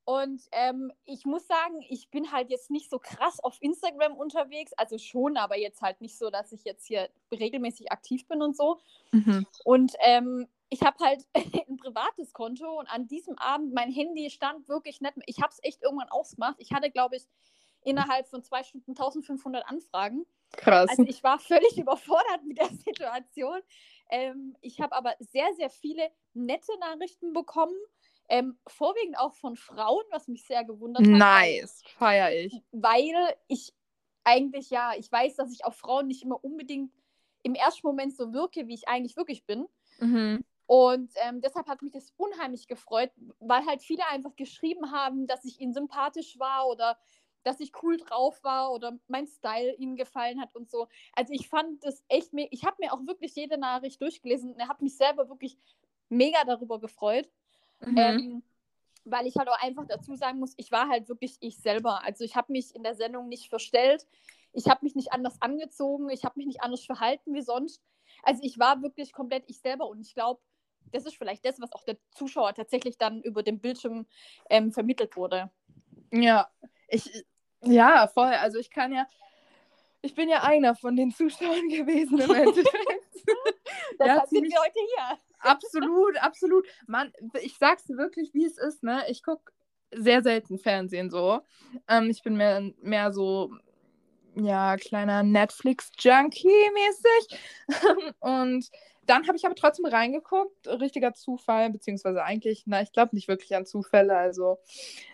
Und 0.06 0.44
ähm, 0.52 0.92
ich 1.06 1.26
muss 1.26 1.48
sagen, 1.48 1.82
ich 1.90 2.10
bin 2.12 2.32
halt 2.32 2.52
jetzt 2.52 2.70
nicht 2.70 2.92
so 2.92 3.00
krass 3.00 3.40
auf 3.40 3.58
Instagram 3.60 4.16
unterwegs, 4.16 4.72
also 4.74 5.00
schon, 5.00 5.36
aber 5.36 5.58
jetzt 5.58 5.82
halt 5.82 6.00
nicht 6.00 6.18
so, 6.18 6.30
dass 6.30 6.52
ich 6.52 6.64
jetzt 6.64 6.86
hier 6.86 7.10
regelmäßig 7.32 7.92
aktiv 7.92 8.28
bin 8.28 8.44
und 8.44 8.56
so. 8.56 8.80
Mhm. 9.12 9.48
Und 9.64 9.94
ähm, 10.02 10.48
ich 10.70 10.82
habe 10.82 10.98
halt 11.04 11.26
ein 11.68 11.78
privates 11.78 12.34
Konto 12.34 12.80
und 12.80 12.88
an 12.88 13.08
diesem 13.08 13.38
Abend 13.38 13.74
mein 13.74 13.92
Handy 13.92 14.30
stand 14.30 14.68
wirklich 14.68 15.02
nicht 15.02 15.18
mehr. 15.18 15.26
Ich 15.28 15.42
habe 15.42 15.52
es 15.52 15.60
echt 15.64 15.82
irgendwann 15.82 16.10
ausgemacht. 16.10 16.56
Ich 16.60 16.72
hatte, 16.72 16.90
glaube 16.90 17.18
ich, 17.18 17.24
innerhalb 17.84 18.28
von 18.28 18.44
zwei 18.44 18.64
Stunden 18.64 18.92
1500 18.92 19.68
Anfragen. 19.68 20.26
Krass. 20.58 20.90
Also 20.90 21.04
ich 21.04 21.24
war 21.24 21.40
völlig 21.40 21.78
überfordert 21.78 22.44
mit 22.46 22.58
der 22.58 22.70
Situation. 22.70 23.60
Ähm, 24.10 24.56
ich 24.62 24.82
habe 24.82 24.96
aber 24.96 25.16
sehr, 25.20 25.54
sehr 25.56 25.70
viele 25.70 26.10
nette 26.34 26.78
Nachrichten 26.80 27.34
bekommen. 27.34 27.76
Ähm, 28.28 28.58
vorwiegend 28.66 29.20
auch 29.20 29.36
von 29.36 29.56
Frauen, 29.56 30.04
was 30.10 30.28
mich 30.28 30.46
sehr 30.46 30.64
gewundert 30.64 31.04
hat. 31.04 31.12
Nice, 31.12 31.84
feiere 31.86 32.34
ich. 32.34 32.60
Weil 32.72 33.14
ich 33.48 33.72
eigentlich, 34.24 34.72
ja, 34.72 34.94
ich 34.98 35.12
weiß, 35.12 35.36
dass 35.36 35.54
ich 35.54 35.64
auf 35.64 35.76
Frauen 35.76 36.08
nicht 36.08 36.24
immer 36.24 36.44
unbedingt 36.44 36.92
im 37.44 37.54
ersten 37.54 37.86
Moment 37.86 38.18
so 38.18 38.34
wirke, 38.34 38.68
wie 38.68 38.74
ich 38.74 38.88
eigentlich 38.88 39.16
wirklich 39.16 39.46
bin. 39.46 39.68
Mhm. 40.00 40.44
Und 40.68 41.12
ähm, 41.24 41.42
deshalb 41.42 41.68
hat 41.68 41.82
mich 41.82 41.92
das 41.92 42.14
unheimlich 42.18 42.68
gefreut, 42.68 43.12
weil 43.40 43.66
halt 43.66 43.84
viele 43.84 44.08
einfach 44.08 44.36
geschrieben 44.36 44.92
haben, 44.92 45.28
dass 45.28 45.46
ich 45.46 45.60
ihnen 45.60 45.74
sympathisch 45.74 46.40
war 46.40 46.68
oder 46.68 46.98
dass 47.44 47.60
ich 47.60 47.72
cool 47.84 47.98
drauf 47.98 48.44
war 48.44 48.72
oder 48.72 48.98
mein 49.08 49.28
Style 49.28 49.76
ihnen 49.76 49.96
gefallen 49.96 50.42
hat 50.42 50.56
und 50.56 50.70
so. 50.70 50.88
Also 51.14 51.32
ich 51.34 51.48
fand 51.48 51.86
das 51.86 52.04
echt, 52.08 52.34
mega. 52.34 52.50
ich 52.52 52.66
habe 52.66 52.78
mir 52.80 52.92
auch 52.92 53.06
wirklich 53.06 53.36
jede 53.36 53.60
Nachricht 53.60 54.02
durchgelesen 54.02 54.54
und 54.54 54.68
habe 54.68 54.84
mich 54.84 54.98
selber 54.98 55.30
wirklich 55.30 55.56
mega 56.10 56.44
darüber 56.44 56.80
gefreut. 56.80 57.30
Mhm. 57.82 57.98
Ähm, 57.98 58.44
weil 59.06 59.28
ich 59.28 59.36
halt 59.38 59.48
auch 59.48 59.62
einfach 59.62 59.86
dazu 59.88 60.16
sagen 60.16 60.40
muss, 60.40 60.54
ich 60.58 60.72
war 60.72 60.90
halt 60.90 61.08
wirklich 61.08 61.38
ich 61.40 61.58
selber. 61.58 62.04
Also 62.04 62.24
ich 62.24 62.36
habe 62.36 62.52
mich 62.52 62.74
in 62.74 62.82
der 62.82 62.96
Sendung 62.96 63.28
nicht 63.28 63.50
verstellt, 63.50 64.08
ich 64.52 64.68
habe 64.68 64.80
mich 64.84 64.96
nicht 64.96 65.12
anders 65.12 65.40
angezogen, 65.42 66.10
ich 66.10 66.26
habe 66.26 66.40
mich 66.40 66.48
nicht 66.48 66.64
anders 66.64 66.84
verhalten 66.84 67.34
wie 67.36 67.42
sonst. 67.42 67.84
Also 68.24 68.42
ich 68.44 68.58
war 68.58 68.82
wirklich 68.82 69.14
komplett 69.14 69.44
ich 69.48 69.60
selber 69.60 69.88
und 69.88 70.02
ich 70.02 70.16
glaube, 70.16 70.42
das 70.92 71.06
ist 71.06 71.18
vielleicht 71.18 71.46
das, 71.46 71.60
was 71.60 71.72
auch 71.74 71.84
der 71.84 71.98
Zuschauer 72.12 72.54
tatsächlich 72.54 72.98
dann 72.98 73.22
über 73.22 73.44
den 73.44 73.60
Bildschirm 73.60 74.06
ähm, 74.50 74.72
vermittelt 74.72 75.16
wurde. 75.16 75.52
Ja, 76.12 76.50
ich, 76.88 77.26
ja, 77.62 78.08
voll. 78.08 78.34
Also 78.34 78.60
ich 78.60 78.70
kann 78.70 78.94
ja, 78.94 79.08
ich 80.02 80.14
bin 80.14 80.30
ja 80.30 80.44
einer 80.44 80.76
von 80.76 80.96
den 80.96 81.12
Zuschauern 81.12 81.68
gewesen 81.70 82.20
im 82.20 82.34
Endeffekt. 82.34 82.70
Deshalb 84.00 84.22
ja, 84.22 84.28
sind 84.28 84.44
wir 84.44 84.60
heute 84.60 84.80
hier. 84.96 85.20
Absolut, 85.40 86.18
absolut. 86.18 86.68
Mann, 86.88 87.12
ich 87.42 87.58
sag's 87.58 87.88
wirklich, 87.90 88.34
wie 88.34 88.46
es 88.46 88.58
ist, 88.58 88.84
ne? 88.84 89.04
Ich 89.10 89.24
gucke 89.24 89.52
sehr 89.92 90.22
selten 90.24 90.58
Fernsehen 90.58 91.10
so. 91.10 91.42
Ähm, 91.88 92.10
ich 92.10 92.24
bin 92.24 92.36
mehr, 92.36 92.62
mehr 92.82 93.12
so, 93.14 93.52
ja, 94.36 94.76
kleiner 94.78 95.24
Netflix-Junkie 95.24 96.72
mäßig. 96.74 97.40
Und 98.20 98.70
dann 99.06 99.28
habe 99.28 99.38
ich 99.38 99.46
aber 99.46 99.56
trotzdem 99.56 99.86
reingeguckt. 99.86 100.68
Richtiger 100.68 101.14
Zufall, 101.14 101.70
beziehungsweise 101.70 102.24
eigentlich, 102.24 102.64
na, 102.66 102.82
ich 102.82 102.92
glaube 102.92 103.16
nicht 103.16 103.28
wirklich 103.28 103.56
an 103.56 103.66
Zufälle. 103.66 104.18
Also, 104.18 104.60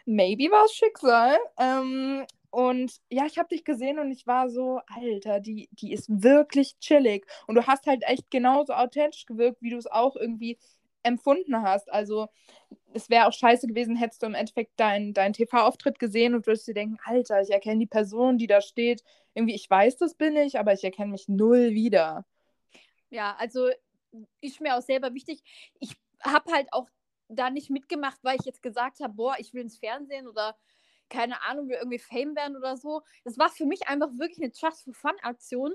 maybe 0.05 0.51
war 0.51 0.65
es 0.65 0.73
Schicksal. 0.73 1.37
Ähm, 1.59 2.25
und 2.51 2.97
ja, 3.09 3.25
ich 3.25 3.37
habe 3.37 3.49
dich 3.49 3.63
gesehen 3.63 3.97
und 3.99 4.11
ich 4.11 4.27
war 4.27 4.49
so, 4.49 4.81
Alter, 4.87 5.39
die, 5.39 5.69
die 5.71 5.93
ist 5.93 6.07
wirklich 6.23 6.77
chillig. 6.79 7.25
Und 7.47 7.55
du 7.55 7.65
hast 7.65 7.87
halt 7.87 8.03
echt 8.03 8.29
genauso 8.29 8.73
authentisch 8.73 9.25
gewirkt, 9.25 9.61
wie 9.61 9.69
du 9.69 9.77
es 9.77 9.87
auch 9.87 10.15
irgendwie 10.17 10.57
empfunden 11.03 11.61
hast. 11.61 11.91
Also 11.91 12.27
es 12.93 13.09
wäre 13.09 13.27
auch 13.27 13.33
scheiße 13.33 13.67
gewesen, 13.67 13.95
hättest 13.95 14.21
du 14.21 14.27
im 14.27 14.35
Endeffekt 14.35 14.79
deinen 14.79 15.13
dein 15.13 15.33
TV-Auftritt 15.33 15.99
gesehen 15.99 16.35
und 16.35 16.45
würdest 16.45 16.67
dir 16.67 16.73
denken, 16.73 16.97
Alter, 17.05 17.41
ich 17.41 17.51
erkenne 17.51 17.79
die 17.79 17.87
Person, 17.87 18.37
die 18.37 18.47
da 18.47 18.61
steht. 18.61 19.03
Irgendwie, 19.33 19.55
ich 19.55 19.69
weiß, 19.69 19.97
das 19.97 20.15
bin 20.15 20.35
ich, 20.35 20.59
aber 20.59 20.73
ich 20.73 20.83
erkenne 20.83 21.11
mich 21.11 21.27
null 21.27 21.71
wieder. 21.71 22.25
Ja, 23.11 23.35
also 23.37 23.69
ist 24.41 24.59
mir 24.59 24.75
auch 24.75 24.81
selber 24.81 25.13
wichtig. 25.13 25.43
Ich 25.79 25.95
habe 26.23 26.51
halt 26.51 26.73
auch 26.73 26.89
da 27.27 27.49
nicht 27.49 27.69
mitgemacht, 27.69 28.19
weil 28.23 28.37
ich 28.39 28.45
jetzt 28.45 28.63
gesagt 28.63 28.99
habe, 28.99 29.13
boah, 29.13 29.35
ich 29.37 29.53
will 29.53 29.61
ins 29.61 29.77
Fernsehen 29.77 30.27
oder 30.27 30.57
keine 31.09 31.41
Ahnung, 31.43 31.67
will 31.67 31.75
irgendwie 31.75 31.99
Fame 31.99 32.35
werden 32.35 32.55
oder 32.55 32.77
so. 32.77 33.01
Das 33.23 33.37
war 33.37 33.49
für 33.49 33.65
mich 33.65 33.87
einfach 33.87 34.09
wirklich 34.17 34.39
eine 34.39 34.51
Just 34.53 34.83
for 34.83 34.93
Fun 34.93 35.17
Aktion. 35.21 35.73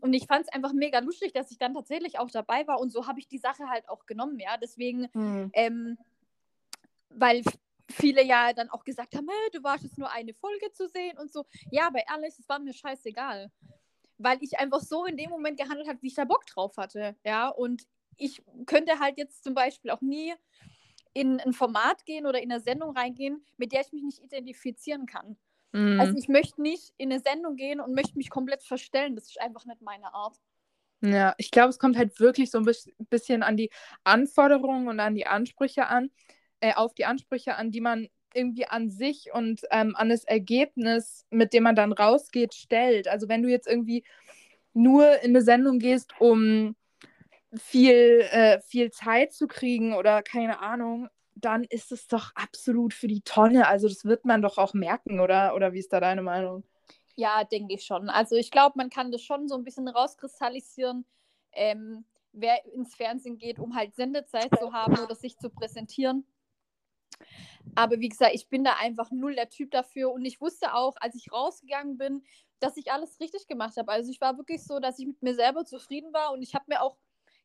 Und 0.00 0.14
ich 0.14 0.26
fand 0.26 0.46
es 0.46 0.52
einfach 0.52 0.72
mega 0.72 1.00
lustig, 1.00 1.32
dass 1.32 1.50
ich 1.50 1.58
dann 1.58 1.74
tatsächlich 1.74 2.18
auch 2.18 2.30
dabei 2.30 2.66
war. 2.66 2.80
Und 2.80 2.90
so 2.90 3.06
habe 3.06 3.20
ich 3.20 3.28
die 3.28 3.38
Sache 3.38 3.68
halt 3.68 3.88
auch 3.88 4.06
genommen, 4.06 4.38
ja. 4.38 4.56
Deswegen, 4.56 5.08
mhm. 5.12 5.50
ähm, 5.52 5.98
weil 7.10 7.42
viele 7.90 8.24
ja 8.24 8.54
dann 8.54 8.70
auch 8.70 8.84
gesagt 8.84 9.14
haben, 9.14 9.28
hey, 9.28 9.50
du 9.52 9.62
warst 9.62 9.84
jetzt 9.84 9.98
nur 9.98 10.10
eine 10.10 10.32
Folge 10.32 10.72
zu 10.72 10.88
sehen 10.88 11.18
und 11.18 11.30
so. 11.30 11.44
Ja, 11.70 11.88
aber 11.88 12.00
ehrlich, 12.08 12.38
es 12.38 12.48
war 12.48 12.58
mir 12.58 12.72
scheißegal 12.72 13.50
weil 14.22 14.38
ich 14.42 14.58
einfach 14.58 14.80
so 14.80 15.06
in 15.06 15.16
dem 15.16 15.30
Moment 15.30 15.58
gehandelt 15.58 15.88
habe, 15.88 16.00
wie 16.02 16.08
ich 16.08 16.14
da 16.14 16.24
Bock 16.24 16.46
drauf 16.46 16.76
hatte. 16.76 17.16
Ja, 17.24 17.48
und 17.48 17.82
ich 18.16 18.42
könnte 18.66 18.98
halt 18.98 19.16
jetzt 19.18 19.42
zum 19.42 19.54
Beispiel 19.54 19.90
auch 19.90 20.02
nie 20.02 20.34
in 21.12 21.40
ein 21.40 21.52
Format 21.52 22.04
gehen 22.04 22.26
oder 22.26 22.40
in 22.40 22.52
eine 22.52 22.60
Sendung 22.60 22.96
reingehen, 22.96 23.44
mit 23.56 23.72
der 23.72 23.80
ich 23.80 23.92
mich 23.92 24.02
nicht 24.02 24.22
identifizieren 24.22 25.06
kann. 25.06 25.36
Mhm. 25.72 26.00
Also 26.00 26.14
ich 26.16 26.28
möchte 26.28 26.60
nicht 26.62 26.92
in 26.98 27.10
eine 27.10 27.20
Sendung 27.20 27.56
gehen 27.56 27.80
und 27.80 27.94
möchte 27.94 28.16
mich 28.16 28.30
komplett 28.30 28.62
verstellen. 28.62 29.16
Das 29.16 29.26
ist 29.26 29.40
einfach 29.40 29.64
nicht 29.64 29.80
meine 29.80 30.12
Art. 30.14 30.36
Ja, 31.02 31.34
ich 31.38 31.50
glaube, 31.50 31.70
es 31.70 31.78
kommt 31.78 31.96
halt 31.96 32.20
wirklich 32.20 32.50
so 32.50 32.58
ein 32.58 32.66
bisschen 33.08 33.42
an 33.42 33.56
die 33.56 33.70
Anforderungen 34.04 34.88
und 34.88 35.00
an 35.00 35.14
die 35.14 35.26
Ansprüche 35.26 35.86
an, 35.86 36.10
äh, 36.60 36.74
auf 36.74 36.94
die 36.94 37.06
Ansprüche 37.06 37.56
an, 37.56 37.70
die 37.70 37.80
man 37.80 38.08
irgendwie 38.34 38.66
an 38.66 38.90
sich 38.90 39.32
und 39.32 39.62
ähm, 39.70 39.94
an 39.96 40.08
das 40.08 40.24
Ergebnis, 40.24 41.26
mit 41.30 41.52
dem 41.52 41.64
man 41.64 41.76
dann 41.76 41.92
rausgeht, 41.92 42.54
stellt. 42.54 43.08
Also 43.08 43.28
wenn 43.28 43.42
du 43.42 43.48
jetzt 43.48 43.66
irgendwie 43.66 44.04
nur 44.72 45.20
in 45.22 45.30
eine 45.30 45.42
Sendung 45.42 45.78
gehst, 45.78 46.12
um 46.20 46.76
viel, 47.54 48.26
äh, 48.30 48.60
viel 48.60 48.90
Zeit 48.90 49.32
zu 49.32 49.46
kriegen 49.46 49.94
oder 49.94 50.22
keine 50.22 50.60
Ahnung, 50.60 51.08
dann 51.34 51.64
ist 51.64 51.92
es 51.92 52.06
doch 52.06 52.32
absolut 52.34 52.94
für 52.94 53.08
die 53.08 53.22
Tonne. 53.22 53.66
Also 53.66 53.88
das 53.88 54.04
wird 54.04 54.24
man 54.24 54.42
doch 54.42 54.58
auch 54.58 54.74
merken, 54.74 55.20
oder? 55.20 55.54
Oder 55.54 55.72
wie 55.72 55.78
ist 55.78 55.92
da 55.92 56.00
deine 56.00 56.22
Meinung? 56.22 56.64
Ja, 57.16 57.44
denke 57.44 57.74
ich 57.74 57.84
schon. 57.84 58.08
Also 58.08 58.36
ich 58.36 58.50
glaube, 58.50 58.74
man 58.76 58.90
kann 58.90 59.10
das 59.10 59.22
schon 59.22 59.48
so 59.48 59.56
ein 59.56 59.64
bisschen 59.64 59.88
rauskristallisieren, 59.88 61.04
ähm, 61.52 62.04
wer 62.32 62.64
ins 62.72 62.94
Fernsehen 62.94 63.38
geht, 63.38 63.58
um 63.58 63.74
halt 63.74 63.94
Sendezeit 63.94 64.50
zu 64.58 64.72
haben 64.72 64.98
oder 64.98 65.14
sich 65.14 65.36
zu 65.38 65.50
präsentieren. 65.50 66.24
Aber 67.74 68.00
wie 68.00 68.08
gesagt, 68.08 68.34
ich 68.34 68.48
bin 68.48 68.64
da 68.64 68.74
einfach 68.78 69.10
null 69.10 69.34
der 69.34 69.48
Typ 69.48 69.70
dafür. 69.70 70.12
Und 70.12 70.24
ich 70.24 70.40
wusste 70.40 70.74
auch, 70.74 70.94
als 71.00 71.14
ich 71.14 71.32
rausgegangen 71.32 71.98
bin, 71.98 72.24
dass 72.60 72.76
ich 72.76 72.92
alles 72.92 73.18
richtig 73.20 73.46
gemacht 73.46 73.76
habe. 73.76 73.90
Also 73.90 74.10
ich 74.10 74.20
war 74.20 74.36
wirklich 74.36 74.64
so, 74.64 74.78
dass 74.80 74.98
ich 74.98 75.06
mit 75.06 75.22
mir 75.22 75.34
selber 75.34 75.64
zufrieden 75.64 76.12
war 76.12 76.32
und 76.32 76.42
ich 76.42 76.54
habe 76.54 76.66
mir 76.68 76.82
auch 76.82 76.96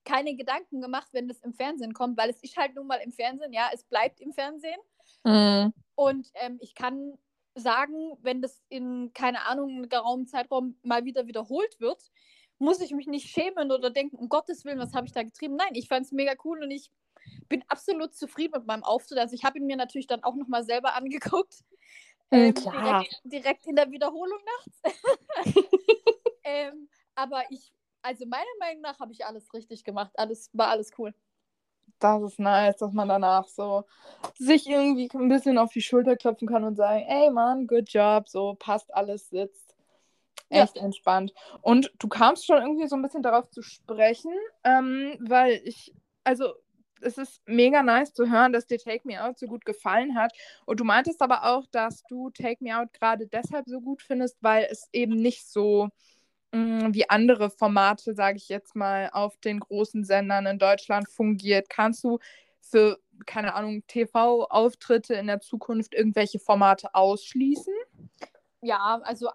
keine 0.04 0.36
Gedanken 0.36 0.82
gemacht, 0.82 1.08
wenn 1.14 1.28
das 1.28 1.40
im 1.40 1.54
Fernsehen 1.54 1.94
kommt, 1.94 2.18
weil 2.18 2.30
es 2.30 2.42
ist 2.44 2.58
halt 2.58 2.76
nun 2.76 2.86
mal 2.86 2.98
im 2.98 3.12
Fernsehen, 3.12 3.54
ja, 3.54 3.70
es 3.74 3.84
bleibt 3.84 4.22
im 4.22 4.34
Fernsehen. 4.34 4.80
Mhm. 5.24 5.74
Und 5.96 6.30
ähm, 6.36 6.58
ich 6.62 6.76
kann 6.76 7.18
sagen, 7.56 8.18
wenn 8.22 8.42
das 8.42 8.62
in, 8.70 9.12
keine 9.14 9.46
Ahnung, 9.46 9.70
einem 9.70 9.90
geraumen 9.90 10.28
Zeitraum 10.28 10.78
mal 10.84 11.06
wieder 11.06 11.26
wiederholt 11.26 11.80
wird, 11.80 12.12
muss 12.60 12.82
ich 12.82 12.92
mich 12.92 13.08
nicht 13.08 13.30
schämen 13.30 13.72
oder 13.72 13.90
denken, 13.90 14.18
um 14.18 14.30
Gottes 14.30 14.64
Willen, 14.64 14.80
was 14.80 14.94
habe 14.94 15.08
ich 15.08 15.14
da 15.14 15.24
getrieben? 15.24 15.56
Nein, 15.56 15.74
ich 15.74 15.88
fand 15.88 16.06
es 16.06 16.12
mega 16.12 16.34
cool 16.44 16.62
und 16.62 16.72
ich 16.72 16.92
bin 17.48 17.64
absolut 17.68 18.16
zufrieden 18.16 18.54
mit 18.58 18.68
meinem 18.68 18.84
Auftritt. 18.84 19.18
Also 19.18 19.36
ich 19.36 19.44
habe 19.44 19.58
ihn 19.60 19.66
mir 19.66 19.78
natürlich 19.78 20.08
dann 20.08 20.24
auch 20.24 20.36
nochmal 20.36 20.64
selber 20.64 20.94
angeguckt. 20.96 21.64
Ähm, 22.32 22.56
direkt, 22.56 23.22
direkt, 23.24 23.68
in 23.68 23.76
der 23.76 23.92
Wiederholung 23.92 24.40
nachts. 24.58 24.98
ähm, 26.44 26.90
aber 27.14 27.44
ich, 27.52 27.72
Also 28.02 28.26
meiner 28.26 28.44
Meinung 28.60 28.82
nach 28.82 29.00
habe 29.00 29.12
ich 29.12 29.24
alles 29.24 29.54
richtig 29.54 29.84
gemacht. 29.84 30.12
Alles 30.16 30.50
war 30.52 30.70
alles 30.70 30.90
cool. 30.98 31.14
Das 32.00 32.24
ist 32.24 32.40
nice, 32.40 32.78
dass 32.78 32.94
man 32.94 33.08
danach 33.08 33.48
so 33.48 33.86
sich 34.38 34.68
irgendwie 34.68 35.10
ein 35.14 35.30
bisschen 35.30 35.60
auf 35.60 35.72
die 35.72 35.82
Schulter 35.82 36.16
klopfen 36.16 36.48
kann 36.48 36.64
und 36.64 36.76
sagen, 36.76 37.06
ey 37.08 37.30
Mann, 37.30 37.68
good 37.68 37.90
job, 37.90 38.28
so 38.28 38.56
passt 38.56 38.94
alles, 38.94 39.30
sitzt. 39.30 39.76
Echt 40.50 40.76
ja. 40.76 40.84
entspannt. 40.84 41.34
Und 41.62 41.92
du 42.00 42.08
kamst 42.08 42.46
schon 42.46 42.62
irgendwie 42.62 42.88
so 42.88 42.96
ein 42.96 43.02
bisschen 43.02 43.24
darauf 43.24 43.50
zu 43.50 43.62
sprechen, 43.62 44.34
ähm, 44.64 45.18
weil 45.20 45.62
ich, 45.64 45.94
also 46.24 46.54
es 47.02 47.18
ist 47.18 47.42
mega 47.46 47.84
nice 47.84 48.14
zu 48.14 48.30
hören, 48.30 48.54
dass 48.54 48.68
dir 48.68 48.80
Take 48.80 49.08
Me 49.08 49.24
Out 49.24 49.40
so 49.40 49.48
gut 49.48 49.66
gefallen 49.66 50.16
hat. 50.16 50.34
Und 50.66 50.80
du 50.80 50.84
meintest 50.84 51.22
aber 51.22 51.46
auch, 51.46 51.66
dass 51.72 52.04
du 52.04 52.30
Take 52.30 52.64
Me 52.64 52.78
Out 52.78 52.94
gerade 52.94 53.28
deshalb 53.28 53.68
so 53.68 53.82
gut 53.82 54.02
findest, 54.02 54.38
weil 54.42 54.68
es 54.70 54.90
eben 54.94 55.16
nicht 55.16 55.48
so 55.48 55.90
mh, 56.52 56.88
mm, 56.90 56.94
wie 56.94 57.10
andere 57.10 57.50
Formate, 57.50 58.14
sage 58.14 58.38
ich 58.38 58.50
jetzt 58.50 58.76
mal, 58.76 59.10
auf 59.12 59.38
den 59.38 59.60
großen 59.60 60.04
Sendern 60.04 60.46
in 60.46 60.60
Deutschland 60.60 61.10
fungiert. 61.10 61.70
Kannst 61.70 62.04
du 62.04 62.20
für, 62.62 62.98
keine 63.26 63.54
Ahnung, 63.54 63.84
TV-Auftritte 63.88 65.14
in 65.14 65.28
der 65.28 65.42
Zukunft 65.42 65.94
irgendwelche 65.94 66.40
Formate 66.40 66.94
ausschließen? 66.94 67.74
Ja, 68.62 69.00
also 69.04 69.30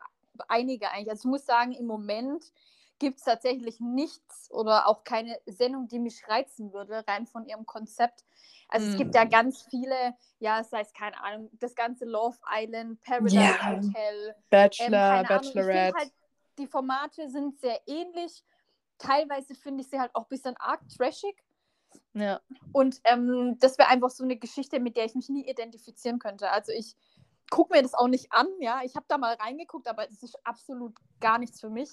einige 0.48 0.90
eigentlich. 0.90 1.10
Also 1.10 1.28
ich 1.28 1.30
muss 1.30 1.46
sagen, 1.46 1.72
im 1.72 1.86
Moment 1.86 2.52
gibt 3.00 3.18
es 3.18 3.24
tatsächlich 3.24 3.80
nichts 3.80 4.48
oder 4.52 4.86
auch 4.86 5.02
keine 5.02 5.36
Sendung, 5.46 5.88
die 5.88 5.98
mich 5.98 6.28
reizen 6.28 6.72
würde, 6.72 7.02
rein 7.08 7.26
von 7.26 7.44
ihrem 7.46 7.66
Konzept. 7.66 8.24
Also 8.68 8.86
mm. 8.86 8.90
es 8.90 8.96
gibt 8.96 9.14
ja 9.16 9.22
hm. 9.22 9.30
ganz 9.30 9.62
viele, 9.62 10.14
ja, 10.38 10.62
sei 10.62 10.82
es 10.82 10.92
keine 10.92 11.20
Ahnung, 11.20 11.50
das 11.58 11.74
ganze 11.74 12.04
Love 12.04 12.38
Island, 12.48 13.00
Paradise 13.00 13.36
yeah. 13.36 13.76
Hotel, 13.76 14.36
Bachelor, 14.50 15.20
ähm, 15.20 15.26
Bachelorette. 15.26 15.98
Halt, 15.98 16.12
die 16.58 16.66
Formate 16.68 17.28
sind 17.30 17.58
sehr 17.58 17.80
ähnlich. 17.86 18.44
Teilweise 18.98 19.54
finde 19.54 19.82
ich 19.82 19.88
sie 19.88 19.98
halt 19.98 20.14
auch 20.14 20.24
ein 20.24 20.28
bisschen 20.28 20.56
arg 20.58 20.80
trashig. 20.90 21.42
Ja. 22.12 22.40
Und 22.72 23.00
ähm, 23.04 23.56
das 23.60 23.78
wäre 23.78 23.88
einfach 23.88 24.10
so 24.10 24.22
eine 24.22 24.36
Geschichte, 24.36 24.78
mit 24.78 24.96
der 24.96 25.06
ich 25.06 25.14
mich 25.14 25.30
nie 25.30 25.48
identifizieren 25.48 26.18
könnte. 26.18 26.50
Also 26.50 26.70
ich 26.70 26.94
gucke 27.50 27.74
mir 27.74 27.82
das 27.82 27.94
auch 27.94 28.08
nicht 28.08 28.30
an, 28.30 28.46
ja. 28.60 28.82
Ich 28.84 28.94
habe 28.94 29.06
da 29.08 29.16
mal 29.16 29.34
reingeguckt, 29.34 29.88
aber 29.88 30.08
es 30.08 30.22
ist 30.22 30.38
absolut 30.46 30.94
gar 31.18 31.38
nichts 31.38 31.60
für 31.60 31.70
mich. 31.70 31.90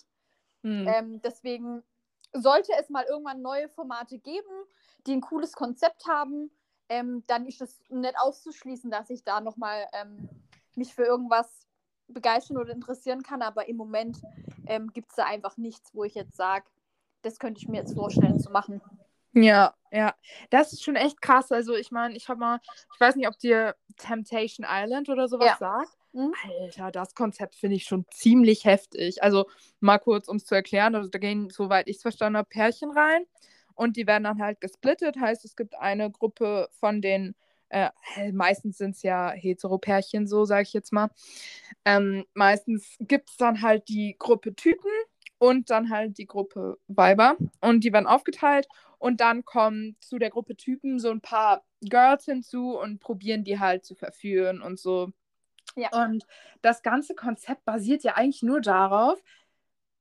Hm. 0.67 0.88
Ähm, 0.88 1.21
deswegen 1.21 1.81
sollte 2.33 2.74
es 2.79 2.89
mal 2.89 3.05
irgendwann 3.05 3.41
neue 3.41 3.69
Formate 3.69 4.19
geben, 4.19 4.51
die 5.05 5.13
ein 5.13 5.21
cooles 5.21 5.53
Konzept 5.53 6.05
haben, 6.07 6.51
ähm, 6.89 7.24
dann 7.27 7.45
ist 7.45 7.62
es 7.62 7.79
nicht 7.89 8.17
auszuschließen, 8.19 8.91
dass 8.91 9.09
ich 9.09 9.24
da 9.24 9.39
nochmal 9.39 9.88
ähm, 9.93 10.29
mich 10.75 10.93
für 10.93 11.03
irgendwas 11.03 11.67
begeistern 12.07 12.57
oder 12.57 12.74
interessieren 12.74 13.24
kann. 13.24 13.41
Aber 13.41 13.67
im 13.69 13.77
Moment 13.77 14.21
ähm, 14.65 14.91
gibt 14.93 15.09
es 15.09 15.15
da 15.15 15.25
einfach 15.25 15.55
nichts, 15.55 15.93
wo 15.93 16.03
ich 16.03 16.15
jetzt 16.15 16.36
sage, 16.36 16.65
das 17.21 17.39
könnte 17.39 17.59
ich 17.59 17.67
mir 17.67 17.77
jetzt 17.77 17.93
vorstellen 17.93 18.39
zu 18.39 18.51
machen. 18.51 18.81
Ja, 19.33 19.74
ja. 19.91 20.15
Das 20.50 20.74
ist 20.74 20.83
schon 20.83 20.95
echt 20.95 21.21
krass. 21.21 21.51
Also 21.51 21.75
ich 21.75 21.91
meine, 21.91 22.15
ich 22.15 22.27
habe 22.27 22.39
mal, 22.39 22.59
ich 22.93 23.00
weiß 23.00 23.15
nicht, 23.15 23.27
ob 23.27 23.38
dir 23.38 23.75
Temptation 23.97 24.65
Island 24.69 25.09
oder 25.09 25.27
sowas 25.27 25.47
ja. 25.47 25.57
sagt. 25.57 25.97
Mhm. 26.17 26.33
Alter, 26.63 26.91
das 26.91 27.13
Konzept 27.13 27.55
finde 27.55 27.75
ich 27.75 27.83
schon 27.83 28.05
ziemlich 28.12 28.65
heftig. 28.65 29.21
Also 29.21 29.45
mal 29.79 30.00
kurz, 30.00 30.27
um 30.27 30.38
es 30.38 30.45
zu 30.45 30.55
erklären, 30.55 30.95
also 30.95 31.09
da 31.09 31.19
gehen, 31.19 31.50
soweit 31.51 31.88
ich 31.88 31.97
es 31.97 32.01
verstanden 32.01 32.38
habe, 32.38 32.50
Pärchen 32.50 32.89
rein 32.91 33.25
und 33.75 33.97
die 33.97 34.07
werden 34.07 34.24
dann 34.24 34.41
halt 34.41 34.59
gesplittet. 34.59 35.17
Heißt, 35.19 35.45
es 35.45 35.55
gibt 35.55 35.75
eine 35.75 36.09
Gruppe 36.09 36.69
von 36.79 37.01
den, 37.01 37.36
äh, 37.69 37.89
meistens 38.33 38.79
sind 38.79 38.95
es 38.95 39.03
ja 39.03 39.29
Hetero-Pärchen, 39.31 40.25
so 40.27 40.45
sage 40.45 40.63
ich 40.63 40.74
jetzt 40.74 40.91
mal. 40.91 41.09
Ähm, 41.86 42.25
meistens 42.33 42.95
gibt 43.00 43.29
es 43.29 43.38
dann 43.38 43.62
halt 43.62 43.88
die 43.88 44.15
Gruppe 44.17 44.55
Typen 44.55 44.89
und 45.38 45.69
dann 45.69 45.91
halt 45.91 46.17
die 46.17 46.25
Gruppe 46.25 46.79
Weiber 46.88 47.38
und 47.62 47.83
die 47.83 47.93
werden 47.93 48.07
aufgeteilt 48.07 48.67
und 48.97 49.21
dann 49.21 49.45
kommen 49.45 49.95
zu 50.00 50.17
der 50.17 50.31
Gruppe 50.31 50.55
Typen 50.57 51.00
so 51.00 51.12
ein 51.12 51.21
paar 51.21 51.63
Girls 51.81 52.25
hinzu 52.25 52.75
und 52.75 53.00
probieren 53.00 53.43
die 53.43 53.59
halt 53.59 53.86
zu 53.86 53.93
verführen 53.93 54.63
und 54.63 54.79
so. 54.79 55.12
Ja. 55.77 55.89
Und 56.03 56.25
das 56.62 56.81
ganze 56.81 57.15
Konzept 57.15 57.63
basiert 57.65 58.03
ja 58.03 58.15
eigentlich 58.15 58.43
nur 58.43 58.60
darauf, 58.60 59.22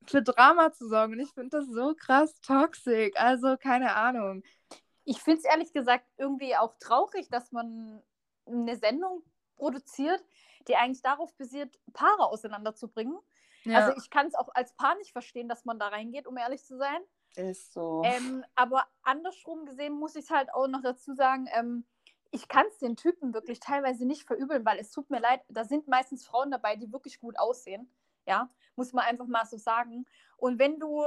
für 0.05 0.21
Drama 0.21 0.71
zu 0.73 0.87
sorgen. 0.87 1.13
Und 1.13 1.19
ich 1.19 1.31
finde 1.31 1.57
das 1.57 1.67
so 1.67 1.93
krass 1.95 2.39
toxisch. 2.41 3.11
Also 3.15 3.57
keine 3.57 3.95
Ahnung. 3.95 4.43
Ich 5.05 5.19
finde 5.19 5.39
es 5.39 5.45
ehrlich 5.45 5.71
gesagt 5.71 6.05
irgendwie 6.17 6.55
auch 6.55 6.75
traurig, 6.79 7.29
dass 7.29 7.51
man 7.51 8.01
eine 8.45 8.75
Sendung 8.75 9.23
produziert, 9.55 10.23
die 10.67 10.75
eigentlich 10.75 11.01
darauf 11.01 11.33
basiert, 11.35 11.79
Paare 11.93 12.27
auseinanderzubringen. 12.27 13.17
Ja. 13.63 13.79
Also 13.79 13.97
ich 13.97 14.09
kann 14.09 14.27
es 14.27 14.35
auch 14.35 14.49
als 14.53 14.73
Paar 14.73 14.95
nicht 14.95 15.11
verstehen, 15.11 15.49
dass 15.49 15.65
man 15.65 15.79
da 15.79 15.87
reingeht, 15.87 16.27
um 16.27 16.37
ehrlich 16.37 16.63
zu 16.65 16.77
sein. 16.77 17.01
Ist 17.35 17.73
so. 17.73 18.01
Ähm, 18.05 18.43
aber 18.55 18.87
andersrum 19.03 19.65
gesehen 19.65 19.93
muss 19.93 20.15
ich 20.15 20.25
es 20.25 20.31
halt 20.31 20.53
auch 20.53 20.67
noch 20.67 20.81
dazu 20.81 21.13
sagen, 21.13 21.47
ähm, 21.53 21.85
ich 22.31 22.47
kann 22.47 22.65
es 22.67 22.77
den 22.79 22.95
Typen 22.95 23.33
wirklich 23.33 23.59
teilweise 23.59 24.05
nicht 24.05 24.23
verübeln, 24.23 24.65
weil 24.65 24.79
es 24.79 24.91
tut 24.91 25.09
mir 25.09 25.19
leid, 25.19 25.41
da 25.49 25.63
sind 25.63 25.87
meistens 25.87 26.25
Frauen 26.25 26.51
dabei, 26.51 26.75
die 26.75 26.91
wirklich 26.91 27.19
gut 27.19 27.37
aussehen. 27.37 27.89
Ja, 28.25 28.49
muss 28.75 28.93
man 28.93 29.05
einfach 29.05 29.27
mal 29.27 29.45
so 29.45 29.57
sagen. 29.57 30.05
Und 30.35 30.59
wenn 30.59 30.79
du, 30.79 31.05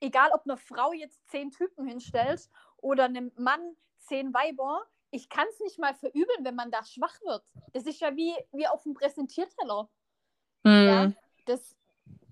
egal 0.00 0.30
ob 0.32 0.42
eine 0.44 0.56
Frau 0.56 0.92
jetzt 0.92 1.28
zehn 1.28 1.50
Typen 1.50 1.86
hinstellt 1.86 2.48
oder 2.76 3.04
einem 3.04 3.30
Mann 3.36 3.76
zehn 3.98 4.34
Weiber, 4.34 4.84
ich 5.10 5.28
kann 5.28 5.46
es 5.50 5.60
nicht 5.60 5.78
mal 5.78 5.94
verübeln, 5.94 6.44
wenn 6.44 6.56
man 6.56 6.72
da 6.72 6.84
schwach 6.84 7.20
wird. 7.22 7.44
Das 7.72 7.86
ist 7.86 8.00
ja 8.00 8.16
wie, 8.16 8.34
wie 8.52 8.66
auf 8.66 8.82
dem 8.82 8.94
Präsentierteller. 8.94 9.88
Mhm. 10.64 10.86
Ja, 10.86 11.12
das, 11.46 11.76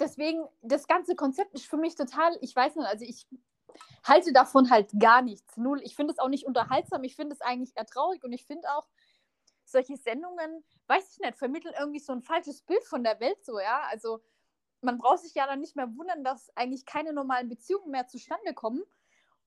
deswegen, 0.00 0.44
das 0.62 0.88
ganze 0.88 1.14
Konzept 1.14 1.54
ist 1.54 1.66
für 1.66 1.76
mich 1.76 1.94
total, 1.94 2.36
ich 2.40 2.54
weiß 2.54 2.74
nicht, 2.74 2.86
also 2.86 3.04
ich 3.04 3.26
halte 4.04 4.32
davon 4.32 4.70
halt 4.70 4.90
gar 4.98 5.22
nichts. 5.22 5.56
Null. 5.56 5.80
Ich 5.82 5.96
finde 5.96 6.12
es 6.12 6.18
auch 6.18 6.28
nicht 6.28 6.46
unterhaltsam. 6.46 7.04
Ich 7.04 7.16
finde 7.16 7.34
es 7.34 7.40
eigentlich 7.40 7.76
eher 7.76 7.86
traurig 7.86 8.24
und 8.24 8.32
ich 8.32 8.44
finde 8.44 8.68
auch, 8.76 8.86
solche 9.64 9.96
Sendungen, 9.96 10.64
weiß 10.86 11.12
ich 11.12 11.18
nicht, 11.20 11.38
vermitteln 11.38 11.74
irgendwie 11.78 11.98
so 12.00 12.12
ein 12.12 12.22
falsches 12.22 12.62
Bild 12.62 12.84
von 12.84 13.02
der 13.02 13.18
Welt 13.20 13.44
so, 13.44 13.58
ja. 13.58 13.82
Also 13.90 14.20
man 14.82 14.98
braucht 14.98 15.20
sich 15.20 15.34
ja 15.34 15.46
dann 15.46 15.60
nicht 15.60 15.76
mehr 15.76 15.88
wundern, 15.96 16.22
dass 16.22 16.54
eigentlich 16.56 16.86
keine 16.86 17.12
normalen 17.12 17.48
Beziehungen 17.48 17.90
mehr 17.90 18.06
zustande 18.06 18.54
kommen 18.54 18.82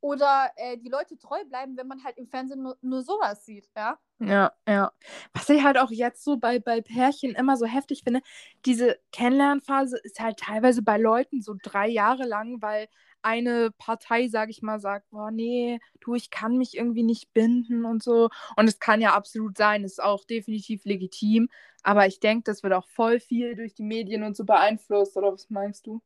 oder 0.02 0.52
äh, 0.56 0.78
die 0.78 0.90
Leute 0.90 1.18
treu 1.18 1.44
bleiben, 1.46 1.78
wenn 1.78 1.88
man 1.88 2.04
halt 2.04 2.18
im 2.18 2.28
Fernsehen 2.28 2.62
nur, 2.62 2.78
nur, 2.82 3.02
sowas 3.04 3.46
sieht, 3.46 3.70
ja. 3.76 3.98
Ja, 4.20 4.54
ja. 4.68 4.92
Was 5.34 5.50
ich 5.50 5.64
halt 5.64 5.78
auch 5.78 5.92
jetzt 5.92 6.24
so 6.24 6.38
bei, 6.38 6.60
bei 6.60 6.82
Pärchen 6.82 7.36
immer 7.36 7.58
so 7.58 7.66
heftig 7.66 8.04
finde, 8.04 8.22
diese 8.66 8.98
Kennenlernphase 9.12 9.98
ist 10.04 10.20
halt 10.20 10.40
teilweise 10.40 10.84
bei 10.84 10.98
Leuten 10.98 11.42
so 11.42 11.56
drei 11.62 11.88
Jahre 11.88 12.24
lang, 12.24 12.62
weil 12.62 12.88
eine 13.26 13.72
Partei, 13.72 14.28
sage 14.28 14.52
ich 14.52 14.62
mal, 14.62 14.80
sagt, 14.80 15.10
boah, 15.10 15.32
nee, 15.32 15.80
du, 16.00 16.14
ich 16.14 16.30
kann 16.30 16.58
mich 16.58 16.78
irgendwie 16.78 17.02
nicht 17.02 17.34
binden 17.34 17.84
und 17.84 18.04
so. 18.04 18.30
Und 18.56 18.68
es 18.68 18.80
kann 18.80 19.02
ja 19.02 19.16
absolut 19.16 19.58
sein, 19.58 19.84
ist 19.84 20.02
auch 20.02 20.26
definitiv 20.26 20.86
legitim. 20.86 21.50
Aber 21.82 22.06
ich 22.06 22.20
denke, 22.20 22.44
das 22.44 22.62
wird 22.62 22.74
auch 22.74 22.88
voll 22.88 23.20
viel 23.20 23.56
durch 23.56 23.74
die 23.74 23.84
Medien 23.84 24.22
und 24.22 24.38
so 24.38 24.46
beeinflusst, 24.46 25.18
oder 25.18 25.34
was 25.34 25.50
meinst 25.50 25.88
du? 25.88 26.02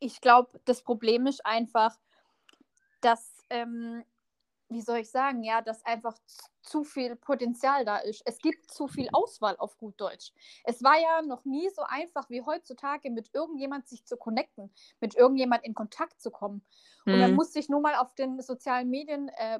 Ich 0.00 0.22
glaube, 0.22 0.58
das 0.64 0.82
Problem 0.82 1.26
ist 1.26 1.44
einfach, 1.44 1.98
dass 3.02 3.34
ähm, 3.50 4.02
wie 4.72 4.80
soll 4.80 4.98
ich 4.98 5.10
sagen, 5.10 5.42
ja, 5.42 5.62
dass 5.62 5.84
einfach 5.84 6.16
zu 6.62 6.84
viel 6.84 7.16
Potenzial 7.16 7.84
da 7.84 7.98
ist. 7.98 8.22
Es 8.24 8.38
gibt 8.38 8.70
zu 8.70 8.88
viel 8.88 9.08
Auswahl 9.12 9.56
auf 9.58 9.76
gut 9.78 10.00
Deutsch. 10.00 10.32
Es 10.64 10.82
war 10.82 10.98
ja 10.98 11.22
noch 11.22 11.44
nie 11.44 11.68
so 11.70 11.82
einfach 11.82 12.30
wie 12.30 12.42
heutzutage, 12.42 13.10
mit 13.10 13.30
irgendjemand 13.32 13.88
sich 13.88 14.04
zu 14.04 14.16
connecten, 14.16 14.72
mit 15.00 15.14
irgendjemand 15.14 15.64
in 15.64 15.74
Kontakt 15.74 16.20
zu 16.20 16.30
kommen. 16.30 16.64
Und 17.04 17.14
mhm. 17.14 17.20
man 17.20 17.34
muss 17.34 17.52
sich 17.52 17.68
nur 17.68 17.80
mal 17.80 17.96
auf 17.96 18.14
den 18.14 18.40
sozialen 18.40 18.90
Medien 18.90 19.28
äh, 19.36 19.58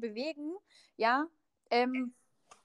bewegen, 0.00 0.52
ja. 0.96 1.26
Ähm, 1.70 2.14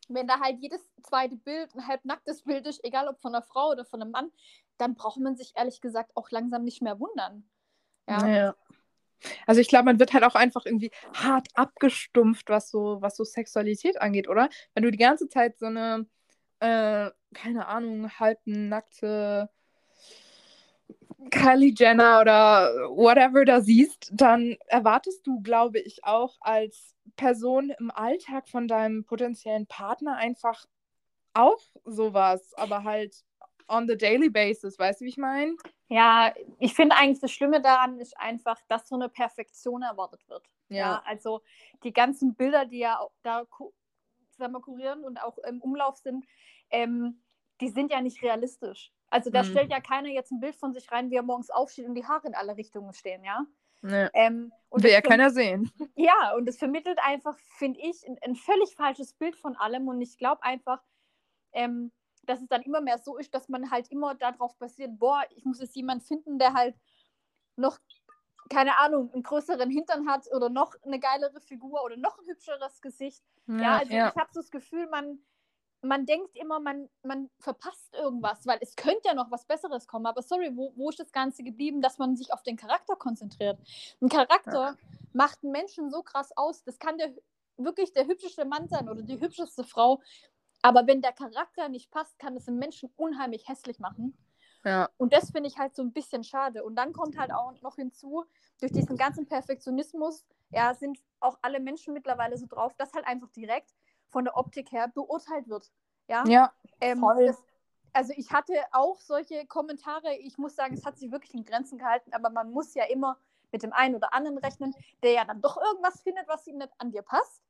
wenn 0.10 0.28
da 0.28 0.39
halt 0.39 0.60
jedes 0.62 0.89
zweite 1.04 1.36
Bild 1.36 1.76
ein 1.76 1.88
halbnacktes 1.88 2.43
Bild 2.43 2.65
ist, 2.65 2.84
egal 2.84 3.08
ob 3.08 3.19
von 3.19 3.36
einer 3.36 3.43
Frau 3.43 3.71
oder 3.71 3.86
von 3.86 4.02
einem 4.02 4.12
Mann, 4.12 4.32
dann 4.78 4.95
braucht 4.95 5.19
man 5.19 5.36
sich 5.36 5.54
ehrlich 5.56 5.82
gesagt 5.82 6.12
auch 6.15 6.32
langsam 6.32 6.63
nicht 6.63 6.82
mehr 6.82 7.00
wundern. 7.00 7.47
Ja. 8.08 8.28
ja. 8.28 8.56
Also 9.45 9.62
ich 9.62 9.67
glaube, 9.67 9.86
man 9.86 9.99
wird 9.99 10.13
halt 10.13 10.23
auch 10.23 10.36
einfach 10.36 10.65
irgendwie 10.65 10.91
hart 11.13 11.47
abgestumpft, 11.56 12.49
was 12.49 12.69
so, 12.69 12.97
was 13.01 13.17
so 13.17 13.23
Sexualität 13.23 13.99
angeht, 14.01 14.27
oder? 14.27 14.49
Wenn 14.73 14.84
du 14.84 14.91
die 14.91 14.97
ganze 14.97 15.27
Zeit 15.27 15.58
so 15.60 15.67
eine, 15.67 16.08
äh, 16.60 17.10
keine 17.34 17.67
Ahnung, 17.67 18.10
halbnackte 18.19 19.49
Kylie 21.32 21.73
Jenner 21.75 22.21
oder 22.21 22.69
whatever 22.89 23.43
da 23.43 23.62
siehst, 23.62 24.12
dann 24.13 24.56
erwartest 24.67 25.25
du, 25.25 25.41
glaube 25.41 25.80
ich, 25.80 26.03
auch 26.03 26.38
als 26.41 26.95
Person 27.15 27.71
im 27.80 27.91
Alltag 27.91 28.47
von 28.47 28.67
deinem 28.67 29.03
potenziellen 29.03 29.65
Partner 29.67 30.15
einfach 30.15 30.65
auch 31.34 31.62
sowas, 31.86 32.53
aber 32.56 32.84
halt 32.84 33.23
on 33.67 33.88
the 33.88 33.97
daily 33.97 34.30
basis, 34.30 34.77
weißt 34.77 35.01
du, 35.01 35.06
wie 35.06 35.10
ich 35.10 35.17
meine? 35.17 35.56
Ja, 35.89 36.34
ich 36.60 36.73
finde 36.73 36.95
eigentlich 36.95 37.21
das 37.21 37.32
Schlimme 37.32 37.62
daran 37.62 38.00
ist 38.00 38.17
einfach, 38.19 38.60
dass 38.67 38.88
so 38.89 38.95
eine 38.95 39.10
Perfektion 39.10 39.84
erwartet 39.84 40.28
wird. 40.28 40.43
Ja. 40.69 40.78
ja 40.78 41.04
also 41.06 41.41
die 41.84 41.93
ganzen 41.93 42.36
Bilder, 42.36 42.65
die 42.65 42.80
ja 42.80 43.00
da 43.23 43.45
sagen 44.38 44.54
wir, 44.54 44.62
kurieren 44.62 45.04
und 45.04 45.21
auch 45.21 45.38
im 45.39 45.62
Umlauf 45.62 45.97
sind, 45.97 46.26
ähm, 46.69 47.23
die 47.62 47.69
sind 47.69 47.91
ja 47.91 48.02
nicht 48.02 48.21
realistisch. 48.21 48.91
Also 49.10 49.30
da 49.30 49.39
Hm. 49.39 49.45
stellt 49.45 49.71
ja 49.71 49.80
keiner 49.80 50.10
jetzt 50.10 50.32
ein 50.32 50.39
Bild 50.39 50.56
von 50.56 50.73
sich 50.73 50.91
rein, 50.91 51.10
wie 51.10 51.15
er 51.15 51.23
morgens 51.23 51.50
aufsteht 51.50 51.88
und 51.88 51.95
die 51.95 52.06
Haare 52.06 52.28
in 52.28 52.36
alle 52.36 52.58
Richtungen 52.58 52.93
stehen, 52.93 53.23
ja. 53.23 53.45
Ne. 53.82 54.10
Ähm, 54.13 54.52
und 54.69 54.84
Will 54.84 54.91
ja 54.91 55.02
keiner 55.02 55.30
sehen. 55.30 55.71
Ja, 55.95 56.36
und 56.36 56.50
es 56.50 56.58
vermittelt 56.58 57.00
einfach, 57.02 57.38
finde 57.58 57.80
ich, 57.80 58.06
ein, 58.08 58.17
ein 58.21 58.36
völlig 58.36 58.76
falsches 58.76 59.13
Bild 59.13 59.36
von 59.36 59.56
allem. 59.56 59.88
Und 59.88 60.02
ich 60.02 60.17
glaube 60.17 60.43
einfach, 60.43 60.82
ähm, 61.54 61.91
dass 62.27 62.41
es 62.41 62.47
dann 62.47 62.61
immer 62.61 62.81
mehr 62.81 62.97
so 62.97 63.17
ist, 63.17 63.33
dass 63.33 63.49
man 63.49 63.71
halt 63.71 63.89
immer 63.89 64.15
darauf 64.15 64.55
basiert, 64.57 64.99
boah, 64.99 65.23
ich 65.35 65.45
muss 65.45 65.59
jetzt 65.59 65.75
jemanden 65.75 66.03
finden, 66.03 66.39
der 66.39 66.53
halt 66.53 66.75
noch, 67.55 67.79
keine 68.49 68.77
Ahnung, 68.77 69.11
einen 69.13 69.23
größeren 69.23 69.69
Hintern 69.69 70.07
hat 70.09 70.27
oder 70.33 70.49
noch 70.49 70.75
eine 70.83 70.99
geilere 70.99 71.41
Figur 71.41 71.83
oder 71.83 71.97
noch 71.97 72.19
ein 72.19 72.27
hübscheres 72.27 72.81
Gesicht. 72.81 73.23
Ja, 73.47 73.77
also 73.77 73.93
ich 73.93 73.99
habe 73.99 74.29
so 74.31 74.41
das 74.41 74.51
Gefühl, 74.51 74.87
man, 74.87 75.19
man 75.81 76.05
denkt 76.05 76.35
immer, 76.35 76.59
man, 76.59 76.89
man 77.03 77.29
verpasst 77.39 77.93
irgendwas, 77.93 78.45
weil 78.45 78.57
es 78.61 78.75
könnte 78.75 79.01
ja 79.05 79.13
noch 79.13 79.31
was 79.31 79.45
Besseres 79.45 79.87
kommen. 79.87 80.05
Aber 80.05 80.21
sorry, 80.21 80.51
wo, 80.55 80.73
wo 80.75 80.89
ist 80.89 80.99
das 80.99 81.11
Ganze 81.11 81.43
geblieben, 81.43 81.81
dass 81.81 81.97
man 81.97 82.15
sich 82.15 82.33
auf 82.33 82.43
den 82.43 82.57
Charakter 82.57 82.95
konzentriert? 82.95 83.59
Ein 84.01 84.09
Charakter 84.09 84.77
macht 85.13 85.43
einen 85.43 85.51
Menschen 85.51 85.89
so 85.89 86.03
krass 86.03 86.35
aus. 86.35 86.63
Das 86.63 86.79
kann 86.79 86.97
der 86.97 87.13
wirklich 87.57 87.93
der 87.93 88.05
hübscheste 88.05 88.45
Mann 88.45 88.67
sein 88.67 88.89
oder 88.89 89.01
die 89.01 89.19
hübscheste 89.19 89.63
Frau. 89.63 90.01
Aber 90.62 90.88
wenn 90.88 91.02
der 91.02 91.13
Charakter 91.13 91.70
nicht 91.70 91.91
passt, 91.91 92.17
kann 92.20 92.36
es 92.36 92.48
einen 92.48 92.60
Menschen 92.60 92.89
unheimlich 92.96 93.48
hässlich 93.48 93.80
machen. 93.80 94.17
Ja. 94.63 94.89
Und 94.98 95.13
das 95.13 95.32
finde 95.32 95.48
ich 95.50 95.58
halt 95.58 95.76
so 95.76 95.82
ein 95.82 95.93
bisschen 95.93 96.24
schade. 96.24 96.63
Und 96.63 96.76
dann 96.76 96.93
kommt 96.93 97.17
halt 97.17 97.32
auch 97.32 97.54
noch 97.62 97.76
hinzu, 97.76 98.26
durch 98.60 98.72
diesen 98.72 98.98
ganzen 98.98 99.28
Perfektionismus, 99.28 100.26
ja, 100.50 100.74
sind 100.74 101.00
auch 101.20 101.38
alle 101.41 101.60
Menschen 101.60 101.93
mittlerweile 101.93 102.38
so 102.38 102.48
drauf, 102.48 102.74
dass 102.76 102.93
halt 102.93 103.06
einfach 103.06 103.30
direkt 103.30 103.74
von 104.10 104.26
der 104.26 104.36
Optik 104.36 104.72
her 104.72 104.88
beurteilt 104.88 105.48
wird. 105.48 105.72
Ja. 106.08 106.26
Ja. 106.28 106.54
Ähm, 106.82 107.00
voll. 107.00 107.28
das, 107.28 107.43
also 107.93 108.13
ich 108.15 108.32
hatte 108.32 108.54
auch 108.72 109.00
solche 109.00 109.46
Kommentare, 109.46 110.15
ich 110.17 110.38
muss 110.38 110.56
sagen, 110.56 110.74
es 110.74 110.86
hat 110.86 110.98
sich 110.98 111.12
wirklich 111.12 111.34
in 111.34 111.46
Grenzen 111.46 111.78
gehalten, 111.78 112.13
aber 112.13 112.30
man 112.30 112.52
muss 112.52 112.74
ja 112.74 112.86
immer 112.86 113.17
mit 113.52 113.63
dem 113.63 113.74
einen 113.74 113.96
oder 113.96 114.13
anderen 114.13 114.38
rechnen, 114.38 114.76
der 115.04 115.13
ja 115.13 115.26
dann 115.26 115.41
doch 115.41 115.58
irgendwas 115.58 116.02
findet, 116.02 116.28
was 116.28 116.46
ihm 116.48 116.58
nicht 116.58 116.72
an 116.78 116.91
dir 116.91 117.02
passt. 117.02 117.41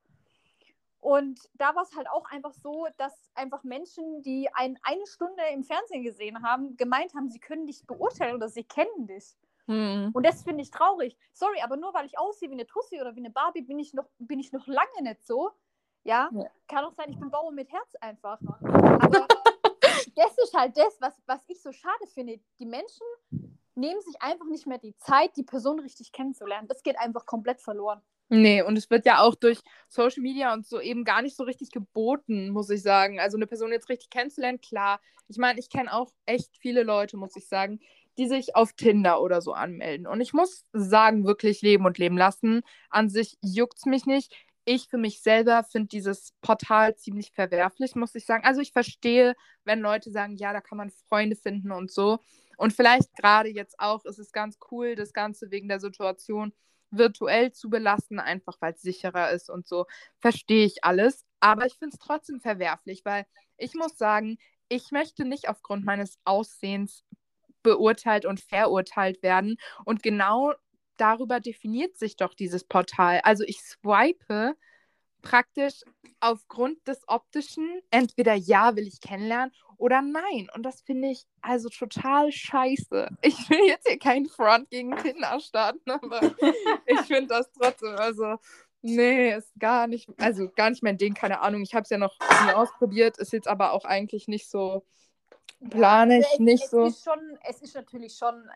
Und 1.00 1.40
da 1.54 1.76
war 1.76 1.84
es 1.84 1.96
halt 1.96 2.10
auch 2.10 2.26
einfach 2.32 2.54
so, 2.54 2.88
dass 2.98 3.30
einfach 3.36 3.64
Menschen, 3.64 4.22
die 4.24 4.50
ein, 4.54 4.80
eine 4.82 5.06
Stunde 5.06 5.42
im 5.54 5.64
Fernsehen 5.64 6.04
gesehen 6.04 6.44
haben, 6.44 6.76
gemeint 6.76 7.14
haben, 7.14 7.30
sie 7.30 7.40
können 7.40 7.66
dich 7.68 7.86
beurteilen 7.86 8.36
oder 8.36 8.50
sie 8.50 8.64
kennen 8.64 9.08
dich. 9.08 9.38
Hm. 9.68 10.12
Und 10.14 10.26
das 10.26 10.44
finde 10.44 10.64
ich 10.64 10.72
traurig. 10.72 11.18
Sorry, 11.34 11.62
aber 11.62 11.78
nur 11.78 11.94
weil 11.94 12.06
ich 12.06 12.18
aussehe 12.18 12.50
wie 12.50 12.54
eine 12.54 12.66
Tussi 12.66 13.00
oder 13.00 13.16
wie 13.16 13.20
eine 13.20 13.30
Barbie, 13.30 13.62
bin 13.62 13.80
ich 13.80 13.94
noch, 13.94 14.08
bin 14.18 14.40
ich 14.40 14.52
noch 14.52 14.66
lange 14.68 15.02
nicht 15.02 15.26
so. 15.26 15.52
Ja, 16.04 16.30
Ja. 16.32 16.50
kann 16.68 16.86
auch 16.86 16.94
sein, 16.94 17.10
ich 17.10 17.20
bin 17.20 17.30
Bauer 17.30 17.52
mit 17.52 17.72
Herz 17.72 17.96
einfach. 17.96 18.40
Aber 18.62 19.28
das 20.16 20.38
ist 20.38 20.54
halt 20.54 20.78
das, 20.78 21.00
was, 21.02 21.22
was 21.26 21.44
ich 21.48 21.62
so 21.62 21.72
schade 21.72 22.08
finde. 22.08 22.40
Die 22.60 22.66
Menschen 22.66 23.06
nehmen 23.76 24.02
sich 24.02 24.22
einfach 24.22 24.46
nicht 24.48 24.66
mehr 24.66 24.78
die 24.78 24.96
Zeit, 24.98 25.36
die 25.36 25.44
Person 25.44 25.80
richtig 25.80 26.12
kennenzulernen. 26.12 26.68
Das 26.68 26.82
geht 26.82 26.98
einfach 26.98 27.26
komplett 27.26 27.62
verloren. 27.62 28.02
Nee, 28.30 28.62
und 28.62 28.78
es 28.78 28.90
wird 28.90 29.06
ja 29.06 29.22
auch 29.22 29.36
durch 29.36 29.60
Social 29.88 30.22
Media 30.22 30.54
und 30.54 30.66
so 30.68 30.82
eben 30.82 31.06
gar 31.06 31.22
nicht 31.22 31.38
so 31.38 31.44
richtig 31.44 31.72
geboten, 31.72 32.50
muss 32.50 32.70
ich 32.70 32.82
sagen. 32.82 33.20
Also 33.22 33.38
eine 33.38 33.48
Person 33.48 33.72
jetzt 33.72 33.88
richtig 33.90 34.10
kennenzulernen, 34.10 34.60
klar. 34.60 35.00
Ich 35.30 35.38
meine, 35.38 35.60
ich 35.60 35.70
kenne 35.70 35.94
auch 35.94 36.12
echt 36.26 36.58
viele 36.60 36.84
Leute, 36.84 37.16
muss 37.16 37.36
ich 37.38 37.48
sagen, 37.48 37.80
die 38.18 38.28
sich 38.28 38.56
auf 38.56 38.74
Tinder 38.74 39.22
oder 39.22 39.42
so 39.42 39.54
anmelden. 39.54 40.08
Und 40.08 40.20
ich 40.20 40.34
muss 40.34 40.66
sagen, 40.74 41.26
wirklich 41.26 41.62
leben 41.62 41.86
und 41.86 41.98
leben 42.00 42.18
lassen. 42.18 42.64
An 42.90 43.10
sich 43.10 43.38
juckt 43.42 43.78
es 43.78 43.86
mich 43.86 44.06
nicht. 44.06 44.34
Ich 44.66 44.90
für 44.90 44.98
mich 44.98 45.22
selber 45.22 45.64
finde 45.64 45.88
dieses 45.88 46.34
Portal 46.42 46.96
ziemlich 46.98 47.32
verwerflich, 47.32 47.96
muss 47.96 48.14
ich 48.16 48.26
sagen. 48.26 48.44
Also 48.46 48.60
ich 48.60 48.74
verstehe, 48.74 49.36
wenn 49.64 49.80
Leute 49.80 50.12
sagen, 50.12 50.36
ja, 50.36 50.52
da 50.52 50.60
kann 50.60 50.78
man 50.78 50.92
Freunde 51.08 51.38
finden 51.38 51.72
und 51.72 51.92
so. 51.92 52.20
Und 52.58 52.74
vielleicht 52.74 53.16
gerade 53.16 53.48
jetzt 53.50 53.80
auch 53.80 54.04
ist 54.04 54.20
es 54.20 54.34
ganz 54.34 54.58
cool, 54.72 54.96
das 54.96 55.14
Ganze 55.14 55.52
wegen 55.52 55.70
der 55.70 55.80
Situation 55.80 56.52
virtuell 56.92 57.52
zu 57.52 57.70
belassen, 57.70 58.20
einfach 58.20 58.58
weil 58.60 58.74
es 58.74 58.82
sicherer 58.82 59.32
ist 59.32 59.50
und 59.50 59.68
so. 59.68 59.86
Verstehe 60.20 60.66
ich 60.66 60.84
alles. 60.84 61.26
Aber 61.40 61.66
ich 61.66 61.74
finde 61.76 61.96
es 61.96 62.00
trotzdem 62.00 62.40
verwerflich, 62.40 63.02
weil 63.06 63.26
ich 63.58 63.74
muss 63.74 63.98
sagen, 63.98 64.38
ich 64.70 64.92
möchte 64.92 65.26
nicht 65.26 65.50
aufgrund 65.50 65.86
meines 65.86 66.20
Aussehens 66.26 67.04
beurteilt 67.64 68.26
und 68.26 68.40
verurteilt 68.40 69.24
werden. 69.24 69.58
Und 69.86 70.04
genau 70.04 70.54
darüber 70.98 71.40
definiert 71.40 71.98
sich 71.98 72.16
doch 72.18 72.34
dieses 72.34 72.64
Portal. 72.64 73.22
Also 73.24 73.44
ich 73.46 73.62
swipe 73.62 74.56
praktisch 75.22 75.82
aufgrund 76.20 76.88
des 76.88 77.02
optischen, 77.08 77.82
entweder 77.92 78.34
ja, 78.34 78.76
will 78.76 78.88
ich 78.88 79.02
kennenlernen 79.02 79.52
oder 79.78 80.02
nein. 80.02 80.50
Und 80.54 80.64
das 80.64 80.82
finde 80.82 81.10
ich 81.10 81.26
also 81.42 81.70
total 81.70 82.32
scheiße. 82.32 83.10
Ich 83.22 83.50
will 83.50 83.66
jetzt 83.68 83.88
hier 83.88 84.00
keinen 84.00 84.28
Front 84.28 84.70
gegen 84.70 84.96
Tinder 84.98 85.40
starten, 85.40 85.92
aber 85.92 86.22
ich 86.86 87.00
finde 87.02 87.28
das 87.28 87.52
trotzdem, 87.52 87.96
also 87.96 88.38
nee, 88.82 89.36
ist 89.36 89.52
gar 89.60 89.88
nicht, 89.88 90.10
also 90.18 90.50
gar 90.50 90.70
nicht 90.70 90.84
mein 90.84 90.98
Ding, 90.98 91.14
keine 91.14 91.42
Ahnung. 91.42 91.62
Ich 91.62 91.74
habe 91.74 91.84
es 91.84 91.90
ja 91.90 91.98
noch 91.98 92.18
nie 92.46 92.54
ausprobiert, 92.54 93.18
ist 93.18 93.34
jetzt 93.34 93.48
aber 93.48 93.72
auch 93.72 93.86
eigentlich 93.86 94.28
nicht 94.28 94.50
so, 94.50 94.84
plane 95.70 96.20
ich 96.20 96.26
Also 96.26 96.36
es, 96.36 96.40
nicht 96.40 96.64
es 96.64 96.70
so. 96.72 96.86
Ist 96.86 97.04
schon, 97.04 97.38
es 97.44 97.62
ist 97.62 97.76
natürlich 97.76 98.16
schon 98.16 98.50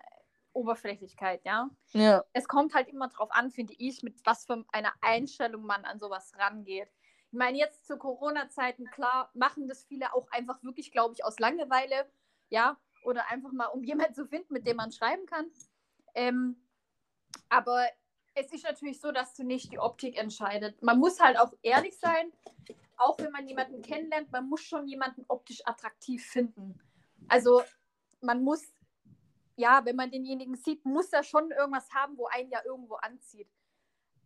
Oberflächlichkeit, 0.54 1.46
ja. 1.46 1.70
Ja, 1.94 2.24
Es 2.34 2.48
kommt 2.48 2.74
halt 2.74 2.90
immer 2.90 3.08
drauf 3.08 3.30
an, 3.32 3.52
finde 3.52 3.74
ich, 3.78 4.04
mit 4.04 4.16
was 4.26 4.46
für 4.46 4.66
einer 4.72 4.94
Einstellung 5.02 5.64
man 5.64 5.86
an 5.86 6.00
sowas 6.00 6.34
rangeht. 6.38 6.90
Ich 7.32 7.38
meine, 7.38 7.58
jetzt 7.58 7.88
zu 7.88 7.98
Corona-Zeiten, 7.98 8.86
klar, 8.92 9.32
machen 9.34 9.70
das 9.70 9.86
viele 9.86 10.14
auch 10.14 10.30
einfach 10.32 10.62
wirklich, 10.64 10.92
glaube 10.92 11.14
ich, 11.14 11.24
aus 11.24 11.40
Langeweile, 11.40 12.12
ja, 12.50 12.78
oder 13.04 13.30
einfach 13.30 13.54
mal, 13.54 13.68
um 13.68 13.84
jemanden 13.86 14.14
zu 14.14 14.28
finden, 14.28 14.54
mit 14.54 14.68
dem 14.68 14.76
man 14.78 14.92
schreiben 14.92 15.26
kann. 15.26 15.50
Ähm, 16.14 16.62
aber 17.48 17.88
es 18.34 18.52
ist 18.52 18.64
natürlich 18.64 19.00
so, 19.00 19.12
dass 19.12 19.34
du 19.34 19.44
nicht 19.44 19.72
die 19.72 19.80
Optik 19.80 20.18
entscheidet. 20.18 20.82
Man 20.84 21.00
muss 21.00 21.22
halt 21.22 21.40
auch 21.40 21.54
ehrlich 21.62 21.98
sein, 21.98 22.32
auch 22.98 23.18
wenn 23.20 23.32
man 23.32 23.48
jemanden 23.48 23.82
kennenlernt, 23.82 24.32
man 24.32 24.48
muss 24.48 24.62
schon 24.62 24.88
jemanden 24.88 25.26
optisch 25.28 25.66
attraktiv 25.66 26.26
finden. 26.26 26.80
Also 27.28 27.64
man 28.20 28.44
muss, 28.44 28.74
ja, 29.56 29.86
wenn 29.86 29.96
man 29.96 30.12
denjenigen 30.12 30.56
sieht, 30.56 30.86
muss 30.86 31.12
er 31.14 31.24
schon 31.24 31.52
irgendwas 31.52 31.90
haben, 31.94 32.18
wo 32.18 32.28
einen 32.28 32.50
ja 32.50 32.60
irgendwo 32.66 32.96
anzieht. 32.96 33.50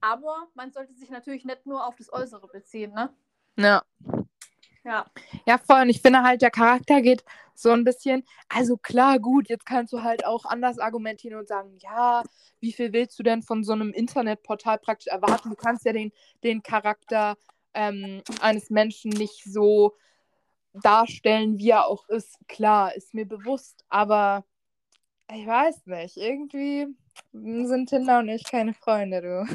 Aber 0.02 0.48
man 0.54 0.72
sollte 0.72 0.94
sich 0.94 1.10
natürlich 1.10 1.46
nicht 1.46 1.66
nur 1.66 1.86
auf 1.86 1.96
das 1.96 2.12
Äußere 2.12 2.48
beziehen, 2.48 2.94
ne? 2.94 3.14
ja. 3.58 3.84
Ja. 4.86 5.04
Ja, 5.48 5.58
voll. 5.58 5.82
Und 5.82 5.90
ich 5.90 6.02
finde 6.02 6.22
halt, 6.22 6.44
der 6.44 6.52
Charakter 6.52 7.02
geht 7.02 7.26
so 7.56 7.72
ein 7.72 7.84
bisschen. 7.84 8.24
Also 8.50 8.78
klar, 8.78 9.18
gut, 9.20 9.50
jetzt 9.50 9.66
kannst 9.66 9.92
du 9.94 10.04
halt 10.04 10.26
auch 10.26 10.46
anders 10.46 10.78
argumentieren 10.78 11.40
und 11.40 11.48
sagen, 11.48 11.76
ja, 11.82 12.22
wie 12.60 12.72
viel 12.72 12.94
willst 12.94 13.18
du 13.18 13.24
denn 13.24 13.42
von 13.42 13.64
so 13.64 13.74
einem 13.74 13.92
Internetportal 13.92 14.78
praktisch 14.78 15.08
erwarten? 15.08 15.50
Du 15.50 15.56
kannst 15.56 15.86
ja 15.86 15.94
den, 15.94 16.12
den 16.44 16.62
Charakter 16.62 17.36
ähm, 17.74 18.22
eines 18.42 18.70
Menschen 18.70 19.10
nicht 19.10 19.44
so 19.44 19.96
darstellen, 20.74 21.58
wie 21.58 21.72
er 21.72 21.88
auch 21.88 22.08
ist. 22.08 22.38
Klar, 22.48 22.96
ist 22.96 23.16
mir 23.16 23.26
bewusst, 23.26 23.84
aber 23.90 24.46
ich 25.34 25.48
weiß 25.48 25.88
nicht. 25.88 26.18
Irgendwie 26.18 26.88
sind 27.32 27.90
Tinder 27.90 28.20
und 28.20 28.30
ich 28.30 28.44
keine 28.44 28.74
Freunde, 28.74 29.22
du. 29.22 29.46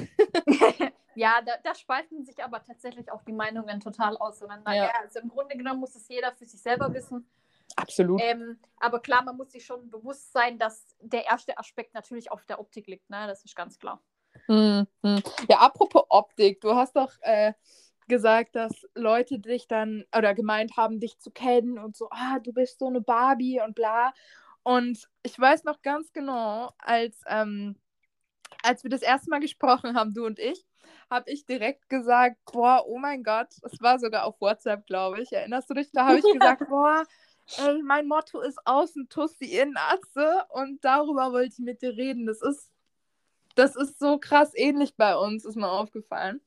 Ja, 1.16 1.42
da, 1.44 1.52
da 1.64 1.74
spalten 1.74 2.24
sich 2.24 2.42
aber 2.42 2.62
tatsächlich 2.62 3.10
auch 3.10 3.22
die 3.22 3.32
Meinungen 3.32 3.80
total 3.80 4.16
auseinander. 4.16 4.72
Ja. 4.72 4.84
Ja. 4.84 4.92
also 5.02 5.18
im 5.18 5.28
Grunde 5.28 5.56
genommen 5.56 5.80
muss 5.80 5.94
es 5.96 6.08
jeder 6.08 6.32
für 6.32 6.46
sich 6.46 6.62
selber 6.62 6.94
wissen. 6.94 7.28
Absolut. 7.76 8.20
Ähm, 8.22 8.58
aber 8.78 9.00
klar, 9.00 9.22
man 9.22 9.36
muss 9.36 9.52
sich 9.52 9.64
schon 9.64 9.90
bewusst 9.90 10.32
sein, 10.32 10.58
dass 10.58 10.96
der 11.00 11.26
erste 11.26 11.58
Aspekt 11.58 11.94
natürlich 11.94 12.30
auf 12.30 12.44
der 12.46 12.60
Optik 12.60 12.86
liegt, 12.86 13.10
ne? 13.10 13.26
Das 13.26 13.44
ist 13.44 13.56
ganz 13.56 13.78
klar. 13.78 14.00
Hm, 14.46 14.86
hm. 15.02 15.22
Ja, 15.48 15.58
apropos 15.58 16.04
Optik, 16.08 16.60
du 16.60 16.74
hast 16.74 16.96
doch 16.96 17.12
äh, 17.20 17.52
gesagt, 18.08 18.56
dass 18.56 18.86
Leute 18.94 19.38
dich 19.38 19.68
dann 19.68 20.04
oder 20.16 20.34
gemeint 20.34 20.76
haben, 20.76 21.00
dich 21.00 21.18
zu 21.18 21.30
kennen 21.30 21.78
und 21.78 21.96
so, 21.96 22.08
ah, 22.10 22.38
du 22.38 22.52
bist 22.52 22.78
so 22.78 22.86
eine 22.86 23.00
Barbie 23.00 23.60
und 23.60 23.74
bla. 23.74 24.12
Und 24.62 25.08
ich 25.22 25.38
weiß 25.38 25.64
noch 25.64 25.82
ganz 25.82 26.12
genau, 26.12 26.72
als, 26.78 27.20
ähm, 27.26 27.76
als 28.62 28.82
wir 28.82 28.90
das 28.90 29.02
erste 29.02 29.30
Mal 29.30 29.40
gesprochen 29.40 29.96
haben, 29.96 30.12
du 30.12 30.26
und 30.26 30.38
ich, 30.38 30.64
habe 31.10 31.30
ich 31.30 31.44
direkt 31.44 31.88
gesagt, 31.88 32.36
boah, 32.52 32.84
oh 32.86 32.98
mein 32.98 33.22
Gott, 33.22 33.48
es 33.62 33.80
war 33.80 33.98
sogar 33.98 34.24
auf 34.24 34.40
WhatsApp, 34.40 34.86
glaube 34.86 35.20
ich. 35.20 35.32
Erinnerst 35.32 35.68
du 35.70 35.74
dich? 35.74 35.90
Da 35.92 36.06
habe 36.06 36.18
ich 36.18 36.24
gesagt, 36.32 36.68
boah, 36.68 37.04
ey, 37.58 37.82
mein 37.82 38.06
Motto 38.06 38.40
ist 38.40 38.58
außen 38.64 39.08
Tussi 39.08 39.46
in 39.58 39.76
Atze 39.76 40.44
und 40.50 40.84
darüber 40.84 41.32
wollte 41.32 41.54
ich 41.54 41.58
mit 41.58 41.82
dir 41.82 41.96
reden. 41.96 42.26
Das 42.26 42.42
ist, 42.42 42.70
das 43.56 43.76
ist 43.76 43.98
so 43.98 44.18
krass 44.18 44.52
ähnlich 44.54 44.94
bei 44.96 45.16
uns, 45.16 45.44
ist 45.44 45.56
mir 45.56 45.68
aufgefallen. 45.70 46.40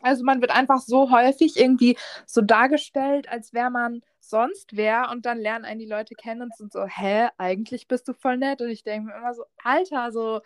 Also 0.00 0.24
man 0.24 0.40
wird 0.40 0.52
einfach 0.52 0.80
so 0.80 1.10
häufig 1.10 1.56
irgendwie 1.56 1.96
so 2.26 2.40
dargestellt, 2.40 3.28
als 3.28 3.52
wäre 3.52 3.70
man 3.70 4.02
sonst 4.28 4.76
wer 4.76 5.10
und 5.10 5.26
dann 5.26 5.38
lernen 5.38 5.64
einen 5.64 5.80
die 5.80 5.86
Leute 5.86 6.14
kennen 6.14 6.42
und 6.42 6.56
sind 6.56 6.72
so, 6.72 6.84
hä, 6.86 7.28
eigentlich 7.38 7.88
bist 7.88 8.08
du 8.08 8.12
voll 8.12 8.36
nett 8.36 8.60
und 8.60 8.68
ich 8.68 8.84
denke 8.84 9.08
mir 9.08 9.16
immer 9.16 9.34
so, 9.34 9.44
Alter, 9.62 10.12
so 10.12 10.40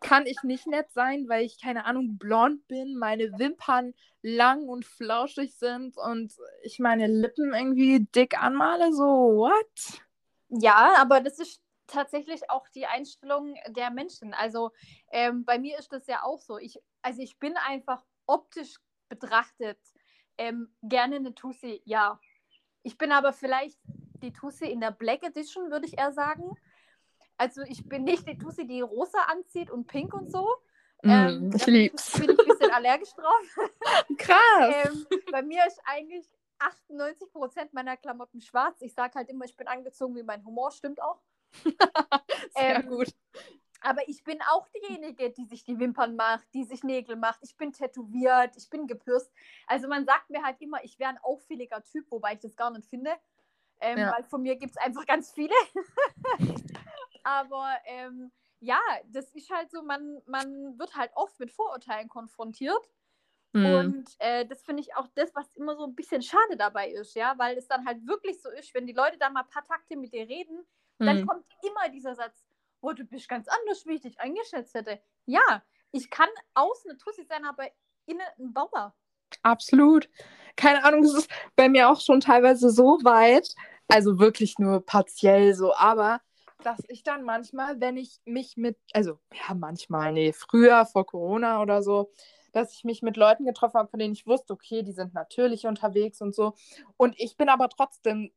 kann 0.00 0.26
ich 0.26 0.42
nicht 0.42 0.66
nett 0.66 0.90
sein, 0.92 1.28
weil 1.28 1.44
ich 1.44 1.60
keine 1.60 1.84
Ahnung 1.84 2.18
blond 2.18 2.66
bin, 2.68 2.96
meine 2.96 3.38
Wimpern 3.38 3.94
lang 4.22 4.68
und 4.68 4.84
flauschig 4.84 5.54
sind 5.56 5.96
und 5.96 6.32
ich 6.62 6.78
meine 6.78 7.06
Lippen 7.06 7.54
irgendwie 7.54 8.06
dick 8.14 8.40
anmale, 8.40 8.92
so 8.92 9.04
what? 9.04 10.02
Ja, 10.48 10.94
aber 10.98 11.20
das 11.20 11.38
ist 11.38 11.60
tatsächlich 11.86 12.50
auch 12.50 12.68
die 12.68 12.86
Einstellung 12.86 13.56
der 13.68 13.90
Menschen. 13.90 14.34
Also 14.34 14.72
ähm, 15.10 15.44
bei 15.44 15.58
mir 15.58 15.78
ist 15.78 15.92
das 15.92 16.06
ja 16.06 16.22
auch 16.22 16.40
so. 16.40 16.58
Ich, 16.58 16.80
also 17.02 17.20
ich 17.22 17.38
bin 17.38 17.56
einfach 17.56 18.02
optisch 18.26 18.76
betrachtet 19.08 19.78
ähm, 20.38 20.68
gerne 20.82 21.16
eine 21.16 21.34
Tussi, 21.34 21.82
ja. 21.84 22.20
Ich 22.84 22.98
bin 22.98 23.10
aber 23.12 23.32
vielleicht 23.32 23.78
die 24.22 24.32
Tussi 24.32 24.66
in 24.66 24.80
der 24.80 24.92
Black 24.92 25.24
Edition, 25.24 25.70
würde 25.70 25.86
ich 25.86 25.98
eher 25.98 26.12
sagen. 26.12 26.56
Also 27.36 27.62
ich 27.62 27.88
bin 27.88 28.04
nicht 28.04 28.28
die 28.28 28.38
Tussi, 28.38 28.66
die 28.66 28.82
rosa 28.82 29.18
anzieht 29.32 29.70
und 29.70 29.86
pink 29.86 30.14
und 30.14 30.30
so. 30.30 30.46
Mm, 31.02 31.10
ähm, 31.10 31.50
ich 31.54 31.66
lieb's. 31.66 32.12
Bin 32.12 32.30
ich 32.30 32.38
ein 32.38 32.46
bisschen 32.46 32.70
allergisch 32.72 33.12
drauf. 33.14 33.56
Krass. 34.18 34.74
ähm, 34.86 35.06
bei 35.32 35.42
mir 35.42 35.66
ist 35.66 35.80
eigentlich 35.84 36.30
98% 36.60 37.70
meiner 37.72 37.96
Klamotten 37.96 38.40
schwarz. 38.40 38.80
Ich 38.82 38.94
sage 38.94 39.14
halt 39.14 39.30
immer, 39.30 39.46
ich 39.46 39.56
bin 39.56 39.66
angezogen, 39.66 40.14
wie 40.14 40.22
mein 40.22 40.44
Humor 40.44 40.70
stimmt 40.70 41.02
auch. 41.02 41.20
Sehr 42.56 42.76
ähm, 42.76 42.88
gut. 42.88 43.08
Aber 43.84 44.08
ich 44.08 44.24
bin 44.24 44.40
auch 44.50 44.66
diejenige, 44.68 45.30
die 45.30 45.44
sich 45.44 45.62
die 45.62 45.78
Wimpern 45.78 46.16
macht, 46.16 46.46
die 46.54 46.64
sich 46.64 46.82
Nägel 46.82 47.16
macht. 47.16 47.40
Ich 47.42 47.54
bin 47.54 47.70
tätowiert, 47.70 48.56
ich 48.56 48.70
bin 48.70 48.86
gepürst. 48.86 49.30
Also 49.66 49.88
man 49.88 50.06
sagt 50.06 50.30
mir 50.30 50.42
halt 50.42 50.58
immer, 50.62 50.82
ich 50.82 50.98
wäre 50.98 51.10
ein 51.10 51.18
auffälliger 51.18 51.84
Typ, 51.84 52.10
wobei 52.10 52.32
ich 52.32 52.40
das 52.40 52.56
gar 52.56 52.70
nicht 52.70 52.88
finde. 52.88 53.12
Ähm, 53.80 53.98
ja. 53.98 54.12
Weil 54.14 54.24
von 54.24 54.40
mir 54.40 54.56
gibt 54.56 54.72
es 54.72 54.78
einfach 54.78 55.04
ganz 55.04 55.32
viele. 55.32 55.52
Aber 57.24 57.76
ähm, 57.84 58.32
ja, 58.60 58.80
das 59.08 59.30
ist 59.32 59.50
halt 59.50 59.70
so, 59.70 59.82
man, 59.82 60.22
man 60.24 60.78
wird 60.78 60.96
halt 60.96 61.10
oft 61.14 61.38
mit 61.38 61.52
Vorurteilen 61.52 62.08
konfrontiert. 62.08 62.90
Mhm. 63.52 63.66
Und 63.66 64.16
äh, 64.18 64.46
das 64.46 64.62
finde 64.62 64.80
ich 64.80 64.96
auch 64.96 65.08
das, 65.14 65.34
was 65.34 65.54
immer 65.56 65.76
so 65.76 65.84
ein 65.84 65.94
bisschen 65.94 66.22
schade 66.22 66.56
dabei 66.56 66.88
ist, 66.88 67.14
ja, 67.14 67.34
weil 67.36 67.58
es 67.58 67.68
dann 67.68 67.86
halt 67.86 68.06
wirklich 68.06 68.40
so 68.40 68.48
ist, 68.48 68.72
wenn 68.72 68.86
die 68.86 68.94
Leute 68.94 69.18
dann 69.18 69.34
mal 69.34 69.42
ein 69.42 69.50
paar 69.50 69.66
Takte 69.66 69.94
mit 69.94 70.14
dir 70.14 70.26
reden, 70.26 70.64
mhm. 70.98 71.04
dann 71.04 71.26
kommt 71.26 71.46
immer 71.62 71.90
dieser 71.90 72.14
Satz, 72.14 72.46
oh, 72.84 72.92
du 72.92 73.04
bist 73.04 73.28
ganz 73.28 73.48
anders, 73.48 73.86
wie 73.86 73.94
ich 73.94 74.02
dich 74.02 74.20
eingeschätzt 74.20 74.74
hätte. 74.74 75.00
Ja, 75.26 75.62
ich 75.90 76.10
kann 76.10 76.28
außen 76.54 76.90
eine 76.90 76.98
Tussi 76.98 77.24
sein, 77.24 77.44
aber 77.44 77.64
innen 78.06 78.26
ein 78.38 78.52
Bauer. 78.52 78.94
Absolut. 79.42 80.08
Keine 80.56 80.84
Ahnung, 80.84 81.02
es 81.04 81.14
ist 81.14 81.30
bei 81.56 81.68
mir 81.68 81.88
auch 81.88 82.00
schon 82.00 82.20
teilweise 82.20 82.70
so 82.70 82.98
weit, 83.02 83.54
also 83.88 84.18
wirklich 84.18 84.58
nur 84.58 84.84
partiell 84.84 85.54
so, 85.54 85.74
aber 85.74 86.20
dass 86.62 86.78
ich 86.88 87.02
dann 87.02 87.24
manchmal, 87.24 87.80
wenn 87.80 87.96
ich 87.96 88.20
mich 88.24 88.56
mit, 88.56 88.78
also 88.92 89.18
ja, 89.32 89.54
manchmal, 89.54 90.12
nee, 90.12 90.32
früher 90.32 90.86
vor 90.86 91.04
Corona 91.04 91.60
oder 91.60 91.82
so, 91.82 92.10
dass 92.52 92.72
ich 92.72 92.84
mich 92.84 93.02
mit 93.02 93.16
Leuten 93.16 93.44
getroffen 93.44 93.78
habe, 93.78 93.90
von 93.90 93.98
denen 93.98 94.14
ich 94.14 94.26
wusste, 94.26 94.52
okay, 94.52 94.82
die 94.82 94.92
sind 94.92 95.12
natürlich 95.14 95.66
unterwegs 95.66 96.20
und 96.20 96.34
so. 96.34 96.54
Und 96.96 97.18
ich 97.18 97.36
bin 97.36 97.48
aber 97.48 97.68
trotzdem 97.68 98.30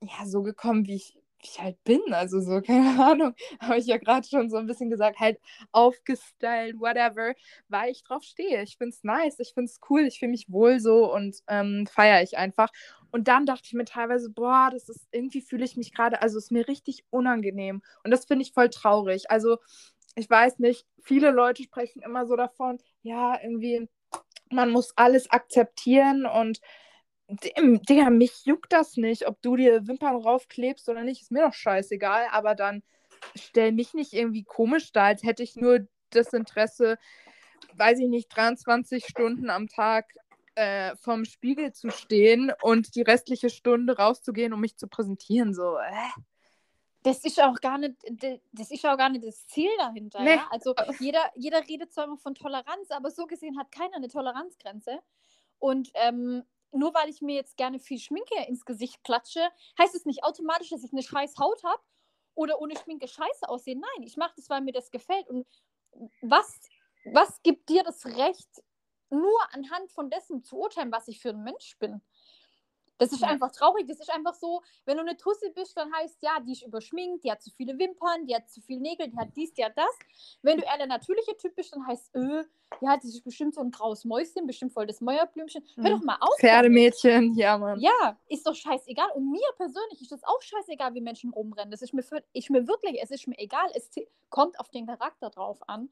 ja 0.00 0.24
so 0.26 0.42
gekommen, 0.42 0.86
wie 0.86 0.94
ich 0.94 1.18
ich 1.46 1.60
halt 1.60 1.82
bin. 1.84 2.00
Also 2.12 2.40
so, 2.40 2.60
keine 2.66 3.02
Ahnung, 3.04 3.34
habe 3.60 3.78
ich 3.78 3.86
ja 3.86 3.98
gerade 3.98 4.26
schon 4.26 4.50
so 4.50 4.56
ein 4.56 4.66
bisschen 4.66 4.90
gesagt, 4.90 5.20
halt 5.20 5.38
aufgestylt, 5.72 6.78
whatever, 6.80 7.34
weil 7.68 7.90
ich 7.92 8.02
drauf 8.04 8.22
stehe. 8.22 8.62
Ich 8.62 8.76
finde 8.76 8.94
es 8.94 9.04
nice, 9.04 9.38
ich 9.38 9.52
finde 9.54 9.70
es 9.70 9.80
cool, 9.88 10.02
ich 10.02 10.18
fühle 10.18 10.32
mich 10.32 10.50
wohl 10.50 10.80
so 10.80 11.12
und 11.12 11.36
ähm, 11.48 11.86
feiere 11.90 12.22
ich 12.22 12.36
einfach. 12.36 12.70
Und 13.10 13.28
dann 13.28 13.46
dachte 13.46 13.62
ich 13.66 13.74
mir 13.74 13.84
teilweise, 13.84 14.30
boah, 14.30 14.70
das 14.72 14.88
ist, 14.88 15.06
irgendwie 15.12 15.40
fühle 15.40 15.64
ich 15.64 15.76
mich 15.76 15.94
gerade, 15.94 16.20
also 16.20 16.38
ist 16.38 16.50
mir 16.50 16.66
richtig 16.66 17.04
unangenehm. 17.10 17.82
Und 18.02 18.10
das 18.10 18.24
finde 18.24 18.42
ich 18.42 18.52
voll 18.52 18.70
traurig. 18.70 19.30
Also, 19.30 19.58
ich 20.16 20.28
weiß 20.28 20.58
nicht, 20.58 20.86
viele 21.02 21.30
Leute 21.30 21.62
sprechen 21.62 22.02
immer 22.02 22.26
so 22.26 22.36
davon, 22.36 22.78
ja, 23.02 23.38
irgendwie, 23.40 23.88
man 24.50 24.70
muss 24.70 24.92
alles 24.96 25.30
akzeptieren 25.30 26.26
und 26.26 26.60
Digga, 27.28 28.10
mich 28.10 28.44
juckt 28.44 28.72
das 28.72 28.96
nicht, 28.96 29.26
ob 29.26 29.40
du 29.40 29.56
dir 29.56 29.86
Wimpern 29.86 30.16
raufklebst 30.16 30.88
oder 30.88 31.04
nicht, 31.04 31.22
ist 31.22 31.30
mir 31.30 31.42
doch 31.42 31.54
scheißegal, 31.54 32.26
aber 32.30 32.54
dann 32.54 32.82
stell 33.34 33.72
mich 33.72 33.94
nicht 33.94 34.12
irgendwie 34.12 34.44
komisch 34.44 34.92
da, 34.92 35.04
als 35.06 35.22
hätte 35.22 35.42
ich 35.42 35.56
nur 35.56 35.86
das 36.10 36.32
Interesse, 36.32 36.98
weiß 37.74 37.98
ich 37.98 38.08
nicht, 38.08 38.28
23 38.34 39.06
Stunden 39.06 39.50
am 39.50 39.68
Tag 39.68 40.12
äh, 40.54 40.94
vom 40.96 41.24
Spiegel 41.24 41.72
zu 41.72 41.90
stehen 41.90 42.52
und 42.62 42.94
die 42.94 43.02
restliche 43.02 43.50
Stunde 43.50 43.96
rauszugehen, 43.96 44.52
um 44.52 44.60
mich 44.60 44.76
zu 44.76 44.86
präsentieren. 44.86 45.54
So, 45.54 45.78
äh. 45.78 46.20
Das 47.02 47.24
ist 47.24 47.40
auch 47.42 47.60
gar 47.60 47.78
nicht, 47.78 47.96
das 48.52 48.70
ist 48.70 48.86
auch 48.86 48.96
gar 48.96 49.10
nicht 49.10 49.26
das 49.26 49.46
Ziel 49.46 49.70
dahinter. 49.78 50.22
Nee. 50.22 50.36
Ja? 50.36 50.46
Also 50.50 50.74
jeder, 51.00 51.22
jeder 51.34 51.60
redet 51.68 51.92
zwar 51.92 52.04
immer 52.04 52.16
von 52.16 52.34
Toleranz, 52.34 52.90
aber 52.90 53.10
so 53.10 53.26
gesehen 53.26 53.58
hat 53.58 53.70
keiner 53.72 53.96
eine 53.96 54.08
Toleranzgrenze. 54.08 55.00
Und 55.58 55.90
ähm, 55.94 56.44
nur 56.74 56.94
weil 56.94 57.08
ich 57.08 57.22
mir 57.22 57.34
jetzt 57.34 57.56
gerne 57.56 57.78
viel 57.78 57.98
Schminke 57.98 58.34
ins 58.46 58.64
Gesicht 58.64 59.02
klatsche, 59.04 59.48
heißt 59.78 59.94
es 59.94 60.04
nicht 60.04 60.24
automatisch, 60.24 60.70
dass 60.70 60.84
ich 60.84 60.92
eine 60.92 61.02
scheiß 61.02 61.38
Haut 61.38 61.62
habe 61.64 61.82
oder 62.34 62.60
ohne 62.60 62.76
Schminke 62.76 63.08
scheiße 63.08 63.48
aussehe. 63.48 63.76
Nein, 63.76 64.02
ich 64.02 64.16
mache 64.16 64.34
das, 64.36 64.50
weil 64.50 64.60
mir 64.60 64.72
das 64.72 64.90
gefällt. 64.90 65.28
Und 65.28 65.46
was, 66.20 66.60
was 67.04 67.42
gibt 67.42 67.68
dir 67.68 67.82
das 67.84 68.04
Recht, 68.06 68.48
nur 69.10 69.54
anhand 69.54 69.92
von 69.92 70.10
dessen 70.10 70.42
zu 70.42 70.56
urteilen, 70.56 70.90
was 70.90 71.08
ich 71.08 71.20
für 71.20 71.30
ein 71.30 71.44
Mensch 71.44 71.78
bin? 71.78 72.02
Das 72.98 73.12
ist 73.12 73.22
ja. 73.22 73.28
einfach 73.28 73.50
traurig. 73.50 73.86
Das 73.88 73.98
ist 73.98 74.10
einfach 74.10 74.34
so, 74.34 74.62
wenn 74.84 74.96
du 74.96 75.02
eine 75.02 75.16
Tussi 75.16 75.50
bist, 75.50 75.76
dann 75.76 75.92
heißt 75.94 76.18
ja, 76.22 76.38
die 76.40 76.52
ist 76.52 76.62
überschminkt, 76.62 77.24
die 77.24 77.30
hat 77.30 77.42
zu 77.42 77.50
viele 77.50 77.78
Wimpern, 77.78 78.26
die 78.26 78.34
hat 78.34 78.48
zu 78.48 78.60
viele 78.60 78.80
Nägel, 78.80 79.08
die 79.08 79.16
hat 79.16 79.28
dies, 79.36 79.52
die 79.54 79.64
hat 79.64 79.76
das. 79.76 79.98
Wenn 80.42 80.58
du 80.58 80.64
eher 80.64 80.78
der 80.78 80.86
natürliche 80.86 81.36
Typ 81.36 81.56
bist, 81.56 81.74
dann 81.74 81.86
heißt, 81.86 82.14
öh, 82.14 82.44
ja, 82.80 82.96
das 82.96 83.04
ist 83.04 83.24
bestimmt 83.24 83.54
so 83.54 83.60
ein 83.60 83.70
graues 83.70 84.04
Mäuschen, 84.04 84.46
bestimmt 84.46 84.72
voll 84.72 84.86
das 84.86 85.00
Mäuerblümchen. 85.00 85.64
Hör 85.76 85.90
doch 85.90 86.02
mal 86.02 86.16
auf. 86.20 86.38
Pferdemädchen, 86.38 87.28
damit. 87.28 87.36
ja, 87.36 87.58
Mann. 87.58 87.80
Ja, 87.80 88.18
ist 88.28 88.46
doch 88.46 88.54
scheißegal. 88.54 89.10
Und 89.14 89.30
mir 89.30 89.48
persönlich 89.56 90.00
ist 90.00 90.12
das 90.12 90.22
auch 90.24 90.40
scheißegal, 90.40 90.94
wie 90.94 91.00
Menschen 91.00 91.32
rumrennen. 91.32 91.70
Das 91.70 91.82
ist 91.82 91.94
mir, 91.94 92.02
für, 92.02 92.22
ist 92.32 92.50
mir 92.50 92.66
wirklich, 92.66 93.00
es 93.02 93.10
ist 93.10 93.26
mir 93.26 93.38
egal. 93.38 93.66
Es 93.74 93.90
kommt 94.30 94.58
auf 94.58 94.68
den 94.70 94.86
Charakter 94.86 95.30
drauf 95.30 95.58
an. 95.68 95.90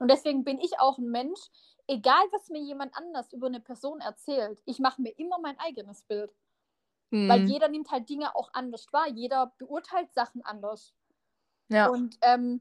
Und 0.00 0.10
deswegen 0.10 0.44
bin 0.44 0.58
ich 0.60 0.78
auch 0.80 0.98
ein 0.98 1.08
Mensch, 1.08 1.40
egal 1.86 2.24
was 2.32 2.48
mir 2.48 2.60
jemand 2.60 2.96
anders 2.96 3.32
über 3.32 3.46
eine 3.46 3.60
Person 3.60 4.00
erzählt, 4.00 4.60
ich 4.64 4.78
mache 4.78 5.00
mir 5.00 5.10
immer 5.18 5.38
mein 5.38 5.58
eigenes 5.58 6.02
Bild. 6.02 6.32
Mhm. 7.14 7.28
Weil 7.28 7.48
jeder 7.48 7.68
nimmt 7.68 7.92
halt 7.92 8.08
Dinge 8.08 8.34
auch 8.34 8.50
anders 8.54 8.92
wahr, 8.92 9.06
jeder 9.08 9.52
beurteilt 9.58 10.12
Sachen 10.12 10.42
anders. 10.42 10.92
Ja. 11.68 11.86
Und 11.86 12.18
ähm, 12.22 12.60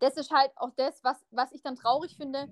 das 0.00 0.18
ist 0.18 0.30
halt 0.30 0.52
auch 0.56 0.70
das, 0.76 1.02
was, 1.02 1.24
was 1.30 1.50
ich 1.52 1.62
dann 1.62 1.74
traurig 1.74 2.14
finde, 2.14 2.46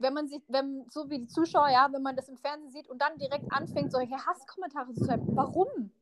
wenn 0.00 0.14
man 0.14 0.26
sich, 0.26 0.42
wenn, 0.48 0.84
so 0.90 1.08
wie 1.10 1.20
die 1.20 1.28
Zuschauer, 1.28 1.68
ja, 1.68 1.88
wenn 1.92 2.02
man 2.02 2.16
das 2.16 2.28
im 2.28 2.36
Fernsehen 2.36 2.72
sieht 2.72 2.88
und 2.88 3.00
dann 3.00 3.16
direkt 3.18 3.52
anfängt, 3.52 3.92
solche 3.92 4.16
Hasskommentare 4.16 4.92
zu 4.94 5.04
schreiben. 5.04 5.28
Warum? 5.36 5.92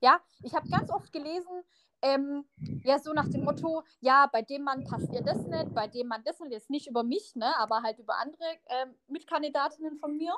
Ja, 0.00 0.18
ich 0.42 0.54
habe 0.54 0.66
ganz 0.70 0.90
oft 0.90 1.12
gelesen, 1.12 1.62
ähm, 2.00 2.46
ja, 2.84 2.98
so 2.98 3.12
nach 3.12 3.28
dem 3.28 3.44
Motto, 3.44 3.82
ja, 4.00 4.28
bei 4.32 4.40
dem 4.40 4.62
Mann 4.62 4.84
passt 4.84 5.12
ihr 5.12 5.22
das 5.22 5.46
nicht, 5.46 5.74
bei 5.74 5.88
dem 5.88 6.08
Mann 6.08 6.24
das 6.24 6.40
nicht, 6.40 6.52
jetzt 6.52 6.70
nicht 6.70 6.86
über 6.86 7.02
mich, 7.02 7.34
ne, 7.34 7.54
aber 7.58 7.82
halt 7.82 7.98
über 7.98 8.16
andere 8.16 8.44
ähm, 8.68 8.94
Mitkandidatinnen 9.08 9.98
von 9.98 10.16
mir. 10.16 10.32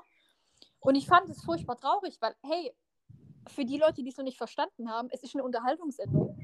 Und 0.81 0.97
ich 0.97 1.07
fand 1.07 1.31
es 1.31 1.45
furchtbar 1.45 1.77
traurig, 1.77 2.19
weil, 2.21 2.35
hey, 2.43 2.75
für 3.47 3.65
die 3.65 3.79
Leute, 3.79 4.03
die 4.03 4.11
es 4.11 4.17
noch 4.17 4.25
nicht 4.25 4.39
verstanden 4.39 4.91
haben, 4.91 5.09
es 5.11 5.23
ist 5.23 5.35
eine 5.35 5.45
Unterhaltungssendung. 5.45 6.39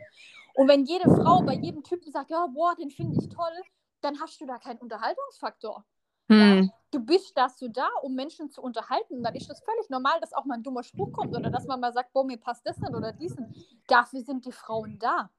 Und 0.54 0.68
wenn 0.68 0.84
jede 0.84 1.10
Frau 1.10 1.42
bei 1.42 1.54
jedem 1.54 1.82
Typen 1.82 2.12
sagt, 2.12 2.30
ja, 2.30 2.46
boah, 2.46 2.74
den 2.76 2.90
finde 2.90 3.18
ich 3.20 3.28
toll, 3.28 3.62
dann 4.00 4.20
hast 4.20 4.40
du 4.40 4.46
da 4.46 4.58
keinen 4.58 4.78
Unterhaltungsfaktor. 4.78 5.84
Hm. 6.28 6.62
Ja, 6.62 6.68
du 6.90 7.00
bist 7.00 7.36
dazu 7.36 7.68
da, 7.68 7.88
um 8.02 8.14
Menschen 8.14 8.50
zu 8.50 8.62
unterhalten. 8.62 9.16
Und 9.16 9.22
dann 9.24 9.34
ist 9.34 9.50
das 9.50 9.62
völlig 9.62 9.90
normal, 9.90 10.20
dass 10.20 10.32
auch 10.32 10.44
mal 10.44 10.54
ein 10.54 10.62
dummer 10.62 10.82
Spruch 10.82 11.12
kommt 11.12 11.36
oder 11.36 11.50
dass 11.50 11.66
man 11.66 11.80
mal 11.80 11.92
sagt, 11.92 12.12
boah, 12.12 12.24
mir 12.24 12.38
passt 12.38 12.66
das 12.66 12.78
nicht 12.78 12.94
oder 12.94 13.12
diesen. 13.12 13.54
Dafür 13.86 14.22
sind 14.22 14.46
die 14.46 14.52
Frauen 14.52 14.98
da. 14.98 15.30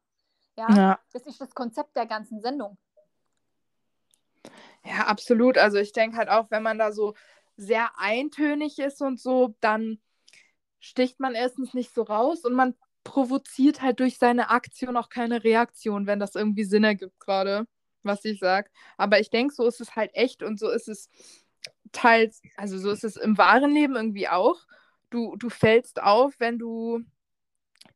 Ja, 0.57 0.69
ja. 0.75 0.99
das 1.11 1.23
ist 1.23 1.41
das 1.41 1.53
Konzept 1.53 1.95
der 1.95 2.05
ganzen 2.05 2.41
Sendung. 2.41 2.77
Ja, 4.83 5.07
absolut. 5.07 5.57
Also 5.57 5.77
ich 5.77 5.91
denke 5.91 6.17
halt 6.17 6.29
auch, 6.29 6.51
wenn 6.51 6.63
man 6.63 6.77
da 6.77 6.91
so 6.91 7.15
sehr 7.57 7.89
eintönig 7.97 8.79
ist 8.79 9.01
und 9.01 9.19
so, 9.19 9.55
dann 9.59 9.99
sticht 10.85 11.19
man 11.19 11.33
erstens 11.33 11.73
nicht 11.73 11.93
so 11.93 12.03
raus 12.03 12.45
und 12.45 12.53
man 12.53 12.75
provoziert 13.03 13.81
halt 13.81 13.99
durch 13.99 14.17
seine 14.19 14.49
Aktion 14.51 14.97
auch 14.97 15.09
keine 15.09 15.43
Reaktion, 15.43 16.05
wenn 16.05 16.19
das 16.19 16.35
irgendwie 16.35 16.63
Sinn 16.63 16.83
ergibt 16.83 17.19
gerade, 17.19 17.65
was 18.03 18.23
ich 18.23 18.39
sage. 18.39 18.69
Aber 18.97 19.19
ich 19.19 19.31
denke, 19.31 19.53
so 19.53 19.65
ist 19.65 19.81
es 19.81 19.95
halt 19.95 20.11
echt 20.13 20.43
und 20.43 20.59
so 20.59 20.69
ist 20.69 20.87
es 20.87 21.09
teils, 21.91 22.41
also 22.55 22.77
so 22.77 22.91
ist 22.91 23.03
es 23.03 23.15
im 23.17 23.37
wahren 23.37 23.73
Leben 23.73 23.95
irgendwie 23.95 24.27
auch. 24.27 24.59
Du, 25.09 25.35
du 25.37 25.49
fällst 25.49 26.01
auf, 26.03 26.39
wenn 26.39 26.59
du 26.59 27.01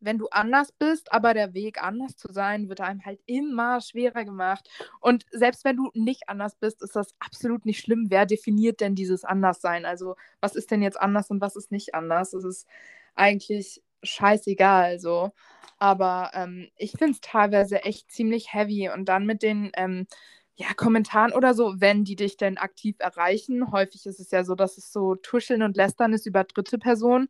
wenn 0.02 0.18
du 0.18 0.28
anders 0.30 0.72
bist, 0.72 1.12
aber 1.12 1.34
der 1.34 1.54
Weg 1.54 1.82
anders 1.84 2.16
zu 2.16 2.32
sein, 2.32 2.70
wird 2.70 2.82
einem 2.82 3.06
halt 3.06 3.20
immer 3.26 3.82
schwerer 3.82 4.26
gemacht. 4.26 4.70
Und 5.00 5.26
selbst 5.32 5.66
wenn 5.66 5.78
du 5.78 5.90
nicht 5.94 6.30
anders 6.30 6.56
bist, 6.56 6.82
ist 6.82 6.96
das 6.96 7.14
absolut 7.20 7.66
nicht 7.66 7.82
schlimm. 7.82 8.08
Wer 8.10 8.26
definiert 8.26 8.82
denn 8.82 8.96
dieses 8.96 9.24
Anderssein? 9.26 9.86
Also, 9.86 10.16
was 10.42 10.56
ist 10.56 10.72
denn 10.72 10.82
jetzt 10.82 11.00
anders 11.00 11.30
und 11.30 11.42
was 11.42 11.56
ist 11.56 11.72
nicht 11.72 11.96
anders? 11.96 12.34
Es 12.34 12.44
ist 12.44 12.68
eigentlich 13.16 13.82
scheißegal 14.04 15.00
so. 15.00 15.32
Aber 15.78 16.32
ähm, 16.34 16.70
ich 16.78 16.92
finde 16.92 17.14
es 17.14 17.22
teilweise 17.22 17.84
echt 17.84 18.12
ziemlich 18.12 18.54
heavy. 18.54 18.90
Und 18.90 19.06
dann 19.06 19.26
mit 19.26 19.44
den 19.44 19.72
ähm, 19.76 20.08
ja, 20.56 20.74
Kommentaren 20.76 21.32
oder 21.32 21.54
so, 21.54 21.80
wenn 21.80 22.04
die 22.04 22.18
dich 22.18 22.36
denn 22.36 22.58
aktiv 22.58 22.98
erreichen. 23.00 23.72
Häufig 23.72 24.06
ist 24.06 24.20
es 24.20 24.32
ja 24.32 24.44
so, 24.44 24.56
dass 24.56 24.78
es 24.78 24.92
so 24.92 25.16
Tuscheln 25.16 25.64
und 25.64 25.78
Lästern 25.78 26.12
ist 26.14 26.26
über 26.26 26.44
dritte 26.44 26.78
Personen. 26.78 27.30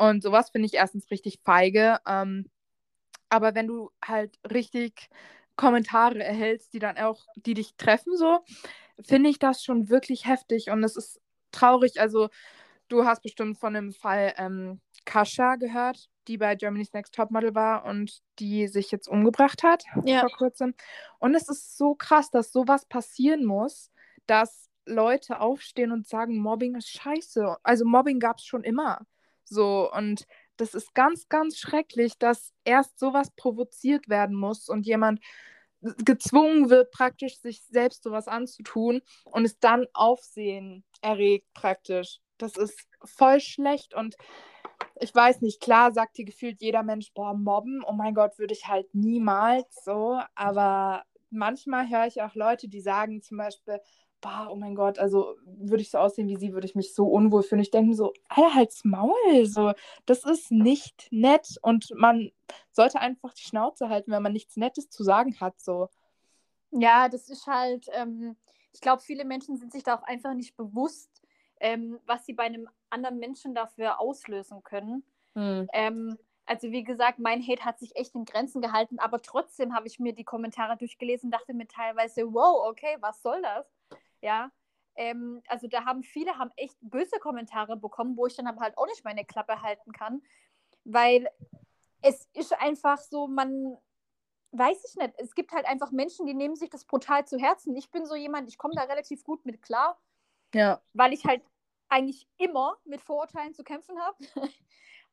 Und 0.00 0.22
sowas 0.22 0.48
finde 0.48 0.64
ich 0.64 0.74
erstens 0.74 1.10
richtig 1.10 1.40
feige. 1.44 1.98
Ähm, 2.06 2.46
aber 3.28 3.54
wenn 3.54 3.66
du 3.66 3.90
halt 4.02 4.38
richtig 4.50 5.10
Kommentare 5.56 6.24
erhältst, 6.24 6.72
die 6.72 6.78
dann 6.78 6.96
auch, 6.96 7.26
die 7.36 7.52
dich 7.52 7.74
treffen, 7.76 8.16
so, 8.16 8.38
finde 9.04 9.28
ich 9.28 9.38
das 9.38 9.62
schon 9.62 9.90
wirklich 9.90 10.26
heftig. 10.26 10.70
Und 10.70 10.82
es 10.84 10.96
ist 10.96 11.20
traurig. 11.52 12.00
Also, 12.00 12.30
du 12.88 13.04
hast 13.04 13.22
bestimmt 13.22 13.58
von 13.58 13.74
dem 13.74 13.92
Fall 13.92 14.32
ähm, 14.38 14.80
Kascha 15.04 15.56
gehört, 15.56 16.08
die 16.28 16.38
bei 16.38 16.54
Germany's 16.54 16.94
Next 16.94 17.14
Topmodel 17.14 17.54
war 17.54 17.84
und 17.84 18.22
die 18.38 18.68
sich 18.68 18.90
jetzt 18.90 19.06
umgebracht 19.06 19.62
hat 19.62 19.84
ja. 20.06 20.20
vor 20.20 20.30
kurzem. 20.30 20.74
Und 21.18 21.34
es 21.34 21.46
ist 21.50 21.76
so 21.76 21.94
krass, 21.94 22.30
dass 22.30 22.52
sowas 22.52 22.86
passieren 22.86 23.44
muss, 23.44 23.90
dass 24.24 24.70
Leute 24.86 25.40
aufstehen 25.40 25.92
und 25.92 26.08
sagen, 26.08 26.38
Mobbing 26.38 26.76
ist 26.76 26.88
scheiße. 26.88 27.58
Also 27.62 27.84
Mobbing 27.84 28.18
gab 28.18 28.38
es 28.38 28.46
schon 28.46 28.64
immer. 28.64 29.04
So, 29.50 29.90
und 29.92 30.26
das 30.56 30.74
ist 30.74 30.94
ganz, 30.94 31.28
ganz 31.28 31.58
schrecklich, 31.58 32.18
dass 32.18 32.52
erst 32.64 32.98
sowas 32.98 33.30
provoziert 33.32 34.08
werden 34.08 34.36
muss 34.36 34.68
und 34.68 34.86
jemand 34.86 35.20
gezwungen 35.80 36.70
wird, 36.70 36.90
praktisch 36.90 37.38
sich 37.40 37.62
selbst 37.64 38.02
sowas 38.02 38.28
anzutun 38.28 39.00
und 39.24 39.44
es 39.44 39.58
dann 39.58 39.86
Aufsehen 39.92 40.84
erregt, 41.00 41.46
praktisch. 41.54 42.20
Das 42.38 42.56
ist 42.56 42.86
voll 43.04 43.40
schlecht 43.40 43.94
und 43.94 44.16
ich 45.00 45.14
weiß 45.14 45.40
nicht, 45.40 45.60
klar 45.60 45.92
sagt 45.92 46.16
hier 46.16 46.24
gefühlt 46.24 46.60
jeder 46.60 46.82
Mensch, 46.82 47.12
boah, 47.14 47.34
mobben, 47.34 47.82
oh 47.84 47.92
mein 47.92 48.14
Gott, 48.14 48.38
würde 48.38 48.54
ich 48.54 48.68
halt 48.68 48.94
niemals 48.94 49.66
so, 49.84 50.20
aber 50.34 51.04
manchmal 51.30 51.88
höre 51.88 52.06
ich 52.06 52.22
auch 52.22 52.34
Leute, 52.34 52.68
die 52.68 52.80
sagen 52.80 53.22
zum 53.22 53.38
Beispiel, 53.38 53.80
boah, 54.20 54.48
oh 54.50 54.56
mein 54.56 54.74
Gott, 54.74 54.98
also 54.98 55.36
würde 55.44 55.82
ich 55.82 55.90
so 55.90 55.98
aussehen 55.98 56.28
wie 56.28 56.36
sie, 56.36 56.52
würde 56.52 56.66
ich 56.66 56.74
mich 56.74 56.94
so 56.94 57.06
unwohl 57.06 57.42
fühlen. 57.42 57.62
Ich 57.62 57.70
denke 57.70 57.94
so, 57.94 58.12
Alter, 58.28 58.54
halt's 58.54 58.84
Maul, 58.84 59.46
so, 59.46 59.72
das 60.06 60.24
ist 60.24 60.50
nicht 60.50 61.08
nett 61.10 61.58
und 61.62 61.92
man 61.96 62.30
sollte 62.72 63.00
einfach 63.00 63.34
die 63.34 63.42
Schnauze 63.42 63.88
halten, 63.88 64.10
wenn 64.10 64.22
man 64.22 64.32
nichts 64.32 64.56
Nettes 64.56 64.90
zu 64.90 65.02
sagen 65.04 65.38
hat, 65.40 65.60
so. 65.60 65.88
Ja, 66.70 67.08
das 67.08 67.28
ist 67.28 67.46
halt, 67.46 67.86
ähm, 67.92 68.36
ich 68.72 68.80
glaube, 68.80 69.02
viele 69.02 69.24
Menschen 69.24 69.56
sind 69.56 69.72
sich 69.72 69.82
da 69.82 69.96
auch 69.96 70.02
einfach 70.02 70.34
nicht 70.34 70.56
bewusst, 70.56 71.10
ähm, 71.60 71.98
was 72.06 72.26
sie 72.26 72.32
bei 72.32 72.44
einem 72.44 72.68
anderen 72.90 73.18
Menschen 73.18 73.54
dafür 73.54 74.00
auslösen 74.00 74.62
können. 74.62 75.02
Hm. 75.34 75.68
Ähm, 75.72 76.18
also 76.46 76.72
wie 76.72 76.82
gesagt, 76.82 77.20
mein 77.20 77.46
Hate 77.46 77.64
hat 77.64 77.78
sich 77.78 77.94
echt 77.94 78.14
in 78.16 78.24
Grenzen 78.24 78.60
gehalten, 78.60 78.98
aber 78.98 79.22
trotzdem 79.22 79.74
habe 79.74 79.86
ich 79.86 80.00
mir 80.00 80.12
die 80.12 80.24
Kommentare 80.24 80.76
durchgelesen 80.76 81.28
und 81.28 81.30
dachte 81.32 81.54
mir 81.54 81.68
teilweise, 81.68 82.32
wow, 82.32 82.68
okay, 82.68 82.96
was 83.00 83.22
soll 83.22 83.40
das? 83.42 83.66
Ja, 84.20 84.50
ähm, 84.96 85.42
also 85.48 85.66
da 85.66 85.84
haben 85.84 86.02
viele 86.02 86.36
haben 86.38 86.50
echt 86.56 86.76
böse 86.80 87.18
Kommentare 87.18 87.76
bekommen, 87.76 88.16
wo 88.16 88.26
ich 88.26 88.36
dann 88.36 88.46
aber 88.46 88.60
halt 88.60 88.76
auch 88.76 88.86
nicht 88.86 89.04
meine 89.04 89.24
Klappe 89.24 89.62
halten 89.62 89.92
kann, 89.92 90.22
weil 90.84 91.28
es 92.02 92.28
ist 92.34 92.52
einfach 92.60 92.98
so, 92.98 93.26
man 93.26 93.76
weiß 94.52 94.84
ich 94.84 94.96
nicht, 94.96 95.14
es 95.18 95.34
gibt 95.34 95.52
halt 95.52 95.66
einfach 95.66 95.90
Menschen, 95.90 96.26
die 96.26 96.34
nehmen 96.34 96.56
sich 96.56 96.70
das 96.70 96.84
brutal 96.84 97.26
zu 97.26 97.38
Herzen. 97.38 97.76
Ich 97.76 97.90
bin 97.90 98.04
so 98.04 98.14
jemand, 98.14 98.48
ich 98.48 98.58
komme 98.58 98.74
da 98.74 98.82
relativ 98.82 99.22
gut 99.22 99.44
mit 99.44 99.62
klar, 99.62 100.00
ja. 100.54 100.80
weil 100.92 101.12
ich 101.12 101.24
halt 101.24 101.42
eigentlich 101.88 102.26
immer 102.36 102.76
mit 102.84 103.00
Vorurteilen 103.00 103.54
zu 103.54 103.64
kämpfen 103.64 103.98
habe. 104.00 104.16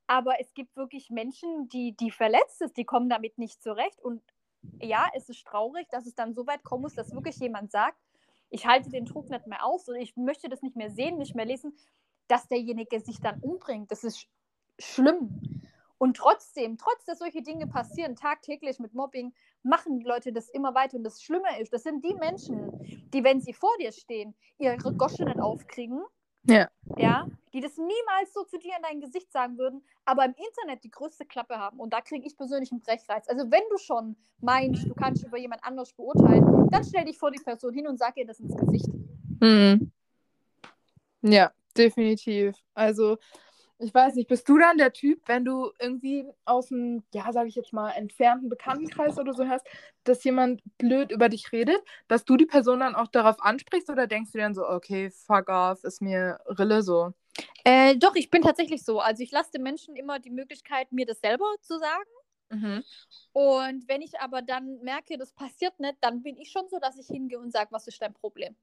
Aber 0.07 0.39
es 0.39 0.53
gibt 0.53 0.75
wirklich 0.75 1.09
Menschen, 1.09 1.67
die, 1.69 1.95
die 1.95 2.11
verletzt 2.11 2.61
ist, 2.61 2.77
die 2.77 2.85
kommen 2.85 3.09
damit 3.09 3.37
nicht 3.37 3.61
zurecht. 3.61 4.01
Und 4.01 4.23
ja, 4.79 5.07
es 5.13 5.29
ist 5.29 5.45
traurig, 5.45 5.87
dass 5.89 6.05
es 6.05 6.15
dann 6.15 6.33
so 6.33 6.47
weit 6.47 6.63
kommen 6.63 6.83
muss, 6.83 6.95
dass 6.95 7.13
wirklich 7.13 7.37
jemand 7.37 7.71
sagt, 7.71 7.99
ich 8.49 8.65
halte 8.65 8.89
den 8.89 9.05
Druck 9.05 9.29
nicht 9.29 9.47
mehr 9.47 9.65
aus 9.65 9.87
oder 9.89 9.99
ich 9.99 10.15
möchte 10.15 10.49
das 10.49 10.61
nicht 10.61 10.75
mehr 10.75 10.89
sehen, 10.89 11.17
nicht 11.17 11.35
mehr 11.35 11.45
lesen, 11.45 11.77
dass 12.27 12.47
derjenige 12.47 12.99
sich 12.99 13.19
dann 13.19 13.39
umbringt. 13.41 13.91
Das 13.91 14.03
ist 14.03 14.27
schlimm. 14.79 15.41
Und 15.97 16.17
trotzdem, 16.17 16.77
trotz 16.77 17.05
dass 17.05 17.19
solche 17.19 17.41
Dinge 17.41 17.65
passieren, 17.67 18.15
tagtäglich 18.15 18.79
mit 18.79 18.93
Mobbing, 18.93 19.33
machen 19.63 19.99
die 19.99 20.05
Leute 20.05 20.31
das 20.31 20.49
immer 20.49 20.75
weiter. 20.75 20.97
Und 20.97 21.03
das 21.03 21.23
Schlimme 21.23 21.59
ist, 21.59 21.73
das 21.73 21.83
sind 21.83 22.05
die 22.05 22.13
Menschen, 22.13 22.71
die, 23.13 23.23
wenn 23.23 23.41
sie 23.41 23.53
vor 23.53 23.75
dir 23.79 23.91
stehen, 23.91 24.35
ihre 24.59 24.77
Gosche 24.77 25.25
aufkriegen 25.41 26.03
ja. 26.47 26.69
Ja, 26.97 27.27
die 27.53 27.61
das 27.61 27.77
niemals 27.77 28.33
so 28.33 28.43
zu 28.43 28.57
dir 28.57 28.73
in 28.75 28.83
dein 28.83 29.01
Gesicht 29.01 29.31
sagen 29.31 29.57
würden, 29.57 29.83
aber 30.05 30.25
im 30.25 30.33
Internet 30.33 30.83
die 30.83 30.91
größte 30.91 31.25
Klappe 31.25 31.57
haben. 31.57 31.79
Und 31.79 31.91
da 31.91 32.01
kriege 32.01 32.25
ich 32.25 32.37
persönlich 32.37 32.71
einen 32.71 32.81
Brechreiz. 32.81 33.27
Also 33.27 33.51
wenn 33.51 33.63
du 33.69 33.77
schon 33.77 34.15
meinst, 34.39 34.87
du 34.87 34.93
kannst 34.93 35.25
über 35.25 35.37
jemand 35.37 35.63
anders 35.63 35.91
beurteilen, 35.93 36.69
dann 36.69 36.83
stell 36.83 37.05
dich 37.05 37.17
vor 37.17 37.31
die 37.31 37.43
Person 37.43 37.73
hin 37.73 37.87
und 37.87 37.97
sag 37.97 38.17
ihr 38.17 38.25
das 38.25 38.39
ins 38.39 38.55
Gesicht. 38.55 38.87
Mhm. 39.41 39.91
Ja, 41.21 41.51
definitiv. 41.75 42.55
Also 42.73 43.17
ich 43.79 43.93
weiß 43.93 44.15
nicht, 44.15 44.27
bist 44.27 44.49
du 44.49 44.57
dann 44.57 44.77
der 44.77 44.91
Typ, 44.91 45.21
wenn 45.27 45.45
du 45.45 45.71
irgendwie 45.79 46.25
aus 46.45 46.71
einem, 46.71 47.03
ja, 47.13 47.31
sage 47.31 47.49
ich 47.49 47.55
jetzt 47.55 47.73
mal, 47.73 47.91
entfernten 47.91 48.49
Bekanntenkreis 48.49 49.19
oder 49.19 49.33
so 49.33 49.47
hast, 49.47 49.67
dass 50.03 50.23
jemand 50.23 50.61
blöd 50.77 51.11
über 51.11 51.29
dich 51.29 51.51
redet, 51.51 51.79
dass 52.07 52.25
du 52.25 52.37
die 52.37 52.45
Person 52.45 52.79
dann 52.79 52.95
auch 52.95 53.07
darauf 53.07 53.41
ansprichst 53.43 53.89
oder 53.89 54.07
denkst 54.07 54.31
du 54.31 54.39
dann 54.39 54.55
so, 54.55 54.67
okay, 54.67 55.11
fuck 55.11 55.49
off, 55.49 55.83
ist 55.83 56.01
mir 56.01 56.39
Rille 56.47 56.81
so? 56.81 57.13
Äh, 57.63 57.95
doch, 57.97 58.15
ich 58.15 58.31
bin 58.31 58.41
tatsächlich 58.41 58.83
so. 58.83 58.99
Also 58.99 59.21
ich 59.21 59.31
lasse 59.31 59.51
den 59.51 59.63
Menschen 59.63 59.95
immer 59.95 60.19
die 60.19 60.31
Möglichkeit, 60.31 60.91
mir 60.91 61.05
das 61.05 61.19
selber 61.19 61.45
zu 61.61 61.77
sagen. 61.77 62.09
Mhm. 62.49 62.83
Und 63.33 63.87
wenn 63.87 64.01
ich 64.01 64.19
aber 64.19 64.41
dann 64.41 64.79
merke, 64.81 65.17
das 65.17 65.33
passiert 65.33 65.79
nicht, 65.79 65.97
dann 66.01 66.23
bin 66.23 66.37
ich 66.37 66.49
schon 66.49 66.67
so, 66.69 66.79
dass 66.79 66.97
ich 66.97 67.07
hingehe 67.07 67.39
und 67.39 67.51
sage, 67.51 67.71
was 67.71 67.87
ist 67.87 68.01
dein 68.01 68.13
Problem? 68.13 68.55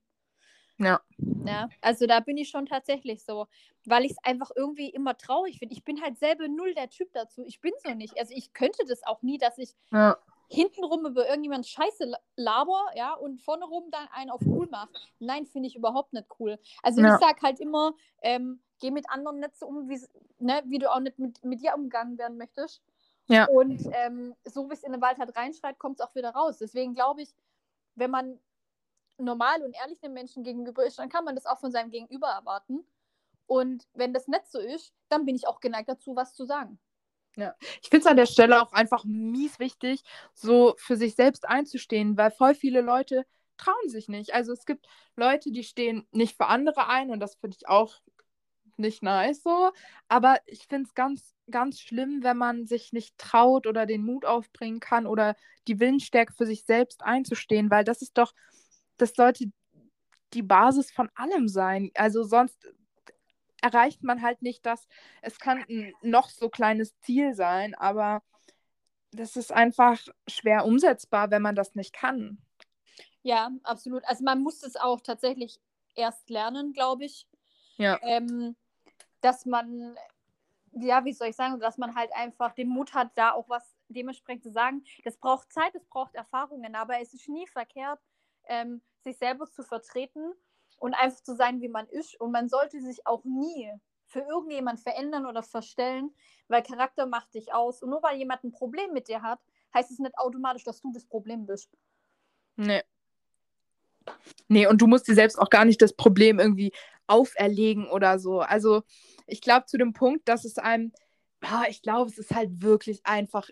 Ja. 0.78 1.00
Ja, 1.44 1.68
also 1.80 2.06
da 2.06 2.20
bin 2.20 2.36
ich 2.36 2.48
schon 2.48 2.66
tatsächlich 2.66 3.24
so, 3.24 3.46
weil 3.84 4.04
ich 4.04 4.12
es 4.12 4.18
einfach 4.22 4.50
irgendwie 4.54 4.88
immer 4.88 5.16
traurig 5.16 5.58
finde. 5.58 5.74
Ich 5.74 5.84
bin 5.84 6.02
halt 6.02 6.18
selber 6.18 6.48
null 6.48 6.74
der 6.74 6.90
Typ 6.90 7.12
dazu. 7.12 7.44
Ich 7.44 7.60
bin 7.60 7.72
so 7.84 7.94
nicht. 7.94 8.18
Also 8.18 8.34
ich 8.34 8.52
könnte 8.52 8.84
das 8.88 9.04
auch 9.04 9.22
nie, 9.22 9.38
dass 9.38 9.58
ich 9.58 9.74
ja. 9.92 10.16
hintenrum 10.48 11.06
über 11.06 11.28
irgendjemand 11.28 11.66
Scheiße 11.66 12.12
laber, 12.36 12.86
ja, 12.96 13.14
und 13.14 13.40
vorne 13.40 13.66
rum 13.66 13.84
dann 13.90 14.08
einen 14.12 14.30
auf 14.30 14.40
cool 14.46 14.68
mache. 14.70 14.88
Nein, 15.20 15.46
finde 15.46 15.68
ich 15.68 15.76
überhaupt 15.76 16.12
nicht 16.12 16.26
cool. 16.40 16.58
Also 16.82 17.00
ja. 17.00 17.14
ich 17.14 17.20
sage 17.20 17.40
halt 17.42 17.60
immer, 17.60 17.94
ähm, 18.22 18.60
geh 18.80 18.90
mit 18.90 19.08
anderen 19.08 19.38
nicht 19.38 19.56
so 19.56 19.66
um, 19.66 19.88
wie, 19.88 20.00
ne, 20.38 20.62
wie 20.66 20.78
du 20.78 20.92
auch 20.92 21.00
nicht 21.00 21.18
mit, 21.18 21.44
mit 21.44 21.62
dir 21.62 21.74
umgegangen 21.74 22.18
werden 22.18 22.36
möchtest. 22.36 22.82
Ja. 23.26 23.46
Und 23.46 23.80
ähm, 23.92 24.34
so 24.44 24.68
wie 24.68 24.74
es 24.74 24.82
in 24.82 24.92
den 24.92 25.00
Wald 25.00 25.18
halt 25.18 25.36
reinschreit, 25.36 25.78
kommt 25.78 26.00
es 26.00 26.06
auch 26.06 26.14
wieder 26.14 26.30
raus. 26.30 26.58
Deswegen 26.58 26.94
glaube 26.94 27.22
ich, 27.22 27.34
wenn 27.94 28.10
man 28.10 28.38
normal 29.18 29.62
und 29.62 29.74
ehrlich 29.74 30.02
einem 30.02 30.14
Menschen 30.14 30.42
gegenüber 30.42 30.84
ist, 30.84 30.98
dann 30.98 31.08
kann 31.08 31.24
man 31.24 31.34
das 31.34 31.46
auch 31.46 31.60
von 31.60 31.72
seinem 31.72 31.90
Gegenüber 31.90 32.28
erwarten. 32.28 32.84
Und 33.46 33.86
wenn 33.94 34.12
das 34.12 34.28
nicht 34.28 34.46
so 34.50 34.58
ist, 34.58 34.92
dann 35.08 35.26
bin 35.26 35.36
ich 35.36 35.46
auch 35.46 35.60
geneigt 35.60 35.88
dazu, 35.88 36.16
was 36.16 36.34
zu 36.34 36.44
sagen. 36.44 36.78
Ja, 37.36 37.54
ich 37.82 37.88
finde 37.88 38.04
es 38.04 38.06
an 38.06 38.16
der 38.16 38.26
Stelle 38.26 38.62
auch 38.62 38.72
einfach 38.72 39.04
mies 39.04 39.58
wichtig, 39.58 40.02
so 40.34 40.74
für 40.78 40.96
sich 40.96 41.16
selbst 41.16 41.48
einzustehen, 41.48 42.16
weil 42.16 42.30
voll 42.30 42.54
viele 42.54 42.80
Leute 42.80 43.26
trauen 43.56 43.88
sich 43.88 44.08
nicht. 44.08 44.34
Also 44.34 44.52
es 44.52 44.64
gibt 44.64 44.86
Leute, 45.16 45.50
die 45.50 45.64
stehen 45.64 46.06
nicht 46.12 46.36
für 46.36 46.46
andere 46.46 46.88
ein 46.88 47.10
und 47.10 47.20
das 47.20 47.34
finde 47.34 47.56
ich 47.58 47.68
auch 47.68 48.00
nicht 48.76 49.02
nice 49.02 49.42
so. 49.42 49.70
Aber 50.08 50.38
ich 50.46 50.66
finde 50.68 50.86
es 50.88 50.94
ganz, 50.94 51.34
ganz 51.50 51.80
schlimm, 51.80 52.22
wenn 52.22 52.36
man 52.36 52.66
sich 52.66 52.92
nicht 52.92 53.18
traut 53.18 53.66
oder 53.66 53.86
den 53.86 54.04
Mut 54.04 54.24
aufbringen 54.24 54.80
kann 54.80 55.06
oder 55.06 55.36
die 55.68 55.80
Willensstärke 55.80 56.32
für 56.32 56.46
sich 56.46 56.64
selbst 56.64 57.02
einzustehen, 57.02 57.70
weil 57.70 57.84
das 57.84 58.02
ist 58.02 58.16
doch 58.18 58.32
das 58.96 59.14
sollte 59.14 59.50
die 60.32 60.42
Basis 60.42 60.90
von 60.90 61.10
allem 61.14 61.48
sein. 61.48 61.90
Also 61.94 62.24
sonst 62.24 62.68
erreicht 63.62 64.02
man 64.02 64.20
halt 64.20 64.42
nicht 64.42 64.66
das, 64.66 64.86
es 65.22 65.38
kann 65.38 65.64
ein 65.68 65.92
noch 66.02 66.28
so 66.28 66.50
kleines 66.50 66.98
Ziel 67.00 67.34
sein, 67.34 67.74
aber 67.74 68.22
das 69.12 69.36
ist 69.36 69.52
einfach 69.52 70.00
schwer 70.28 70.66
umsetzbar, 70.66 71.30
wenn 71.30 71.42
man 71.42 71.54
das 71.54 71.74
nicht 71.74 71.92
kann. 71.92 72.38
Ja, 73.22 73.50
absolut. 73.62 74.04
Also 74.06 74.22
man 74.22 74.42
muss 74.42 74.62
es 74.62 74.76
auch 74.76 75.00
tatsächlich 75.00 75.58
erst 75.94 76.28
lernen, 76.28 76.72
glaube 76.72 77.04
ich. 77.06 77.26
Ja. 77.76 77.98
Ähm, 78.02 78.54
dass 79.20 79.46
man, 79.46 79.96
ja, 80.72 81.04
wie 81.06 81.14
soll 81.14 81.28
ich 81.28 81.36
sagen, 81.36 81.58
dass 81.58 81.78
man 81.78 81.94
halt 81.94 82.10
einfach 82.14 82.52
den 82.52 82.68
Mut 82.68 82.92
hat, 82.92 83.12
da 83.14 83.32
auch 83.32 83.48
was 83.48 83.74
dementsprechend 83.88 84.42
zu 84.42 84.52
sagen. 84.52 84.84
Das 85.04 85.16
braucht 85.16 85.50
Zeit, 85.52 85.74
das 85.74 85.86
braucht 85.86 86.14
Erfahrungen, 86.14 86.74
aber 86.74 87.00
es 87.00 87.14
ist 87.14 87.28
nie 87.28 87.46
verkehrt, 87.46 88.00
ähm, 88.48 88.80
sich 89.02 89.18
selber 89.18 89.50
zu 89.50 89.62
vertreten 89.62 90.32
und 90.78 90.94
einfach 90.94 91.22
zu 91.22 91.34
sein, 91.34 91.60
wie 91.60 91.68
man 91.68 91.86
ist. 91.88 92.20
Und 92.20 92.32
man 92.32 92.48
sollte 92.48 92.80
sich 92.80 93.06
auch 93.06 93.24
nie 93.24 93.70
für 94.06 94.20
irgendjemand 94.20 94.80
verändern 94.80 95.26
oder 95.26 95.42
verstellen, 95.42 96.14
weil 96.48 96.62
Charakter 96.62 97.06
macht 97.06 97.34
dich 97.34 97.52
aus. 97.52 97.82
Und 97.82 97.90
nur 97.90 98.02
weil 98.02 98.16
jemand 98.16 98.44
ein 98.44 98.52
Problem 98.52 98.92
mit 98.92 99.08
dir 99.08 99.22
hat, 99.22 99.40
heißt 99.74 99.90
es 99.90 99.98
nicht 99.98 100.16
automatisch, 100.18 100.64
dass 100.64 100.80
du 100.80 100.92
das 100.92 101.06
Problem 101.06 101.46
bist. 101.46 101.70
Nee. 102.56 102.82
Nee, 104.48 104.66
und 104.66 104.80
du 104.80 104.86
musst 104.86 105.08
dir 105.08 105.14
selbst 105.14 105.38
auch 105.38 105.50
gar 105.50 105.64
nicht 105.64 105.80
das 105.80 105.94
Problem 105.94 106.38
irgendwie 106.38 106.72
auferlegen 107.06 107.88
oder 107.88 108.18
so. 108.18 108.40
Also, 108.40 108.82
ich 109.26 109.40
glaube 109.40 109.66
zu 109.66 109.78
dem 109.78 109.92
Punkt, 109.92 110.28
dass 110.28 110.44
es 110.44 110.58
einem, 110.58 110.92
ja, 111.42 111.64
ich 111.68 111.82
glaube, 111.82 112.10
es 112.10 112.18
ist 112.18 112.34
halt 112.34 112.62
wirklich 112.62 113.04
einfach 113.04 113.48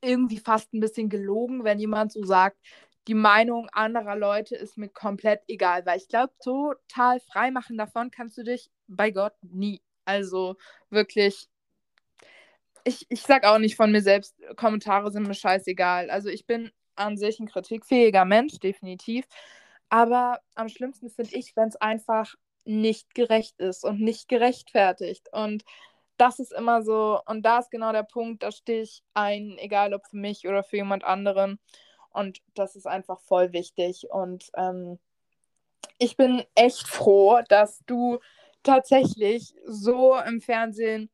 irgendwie 0.00 0.38
fast 0.38 0.72
ein 0.72 0.80
bisschen 0.80 1.08
gelogen, 1.08 1.64
wenn 1.64 1.78
jemand 1.78 2.12
so 2.12 2.24
sagt, 2.24 2.58
die 3.08 3.14
Meinung 3.14 3.68
anderer 3.72 4.16
Leute 4.16 4.56
ist 4.56 4.78
mir 4.78 4.88
komplett 4.88 5.42
egal, 5.48 5.84
weil 5.86 5.98
ich 5.98 6.08
glaube, 6.08 6.32
total 6.42 7.20
frei 7.20 7.50
machen 7.50 7.76
davon 7.76 8.10
kannst 8.10 8.38
du 8.38 8.44
dich 8.44 8.70
bei 8.86 9.10
Gott 9.10 9.34
nie. 9.42 9.82
Also 10.04 10.56
wirklich, 10.90 11.48
ich, 12.84 13.06
ich 13.08 13.22
sag 13.22 13.44
auch 13.44 13.58
nicht 13.58 13.76
von 13.76 13.92
mir 13.92 14.02
selbst, 14.02 14.36
Kommentare 14.56 15.10
sind 15.10 15.26
mir 15.26 15.34
scheißegal. 15.34 16.10
Also 16.10 16.28
ich 16.28 16.46
bin 16.46 16.70
an 16.94 17.16
sich 17.16 17.40
ein 17.40 17.48
kritikfähiger 17.48 18.24
Mensch, 18.24 18.58
definitiv. 18.58 19.26
Aber 19.88 20.40
am 20.54 20.68
schlimmsten 20.68 21.10
finde 21.10 21.34
ich, 21.34 21.56
wenn 21.56 21.68
es 21.68 21.76
einfach 21.76 22.34
nicht 22.64 23.14
gerecht 23.14 23.58
ist 23.60 23.84
und 23.84 24.00
nicht 24.00 24.28
gerechtfertigt. 24.28 25.28
Und 25.32 25.64
das 26.16 26.38
ist 26.38 26.52
immer 26.52 26.82
so, 26.82 27.20
und 27.26 27.42
da 27.42 27.58
ist 27.58 27.70
genau 27.70 27.92
der 27.92 28.04
Punkt, 28.04 28.42
da 28.42 28.52
stehe 28.52 28.82
ich 28.82 29.02
ein, 29.14 29.56
egal 29.58 29.92
ob 29.94 30.06
für 30.06 30.16
mich 30.16 30.46
oder 30.46 30.62
für 30.62 30.76
jemand 30.76 31.04
anderen. 31.04 31.58
Und 32.12 32.42
das 32.54 32.76
ist 32.76 32.86
einfach 32.86 33.20
voll 33.20 33.52
wichtig. 33.52 34.08
Und 34.10 34.50
ähm, 34.54 34.98
ich 35.98 36.16
bin 36.16 36.44
echt 36.54 36.86
froh, 36.88 37.40
dass 37.48 37.82
du 37.86 38.18
tatsächlich 38.62 39.54
so 39.64 40.16
im 40.18 40.40
Fernsehen 40.40 41.10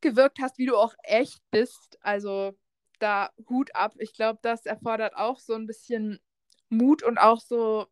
gewirkt 0.00 0.38
hast, 0.40 0.58
wie 0.58 0.66
du 0.66 0.76
auch 0.76 0.94
echt 1.02 1.42
bist. 1.50 1.98
Also 2.00 2.52
da 2.98 3.30
Hut 3.48 3.74
ab. 3.74 3.94
Ich 3.98 4.12
glaube, 4.14 4.38
das 4.42 4.66
erfordert 4.66 5.16
auch 5.16 5.38
so 5.38 5.54
ein 5.54 5.66
bisschen 5.66 6.20
Mut 6.68 7.02
und 7.02 7.18
auch 7.18 7.40
so. 7.40 7.86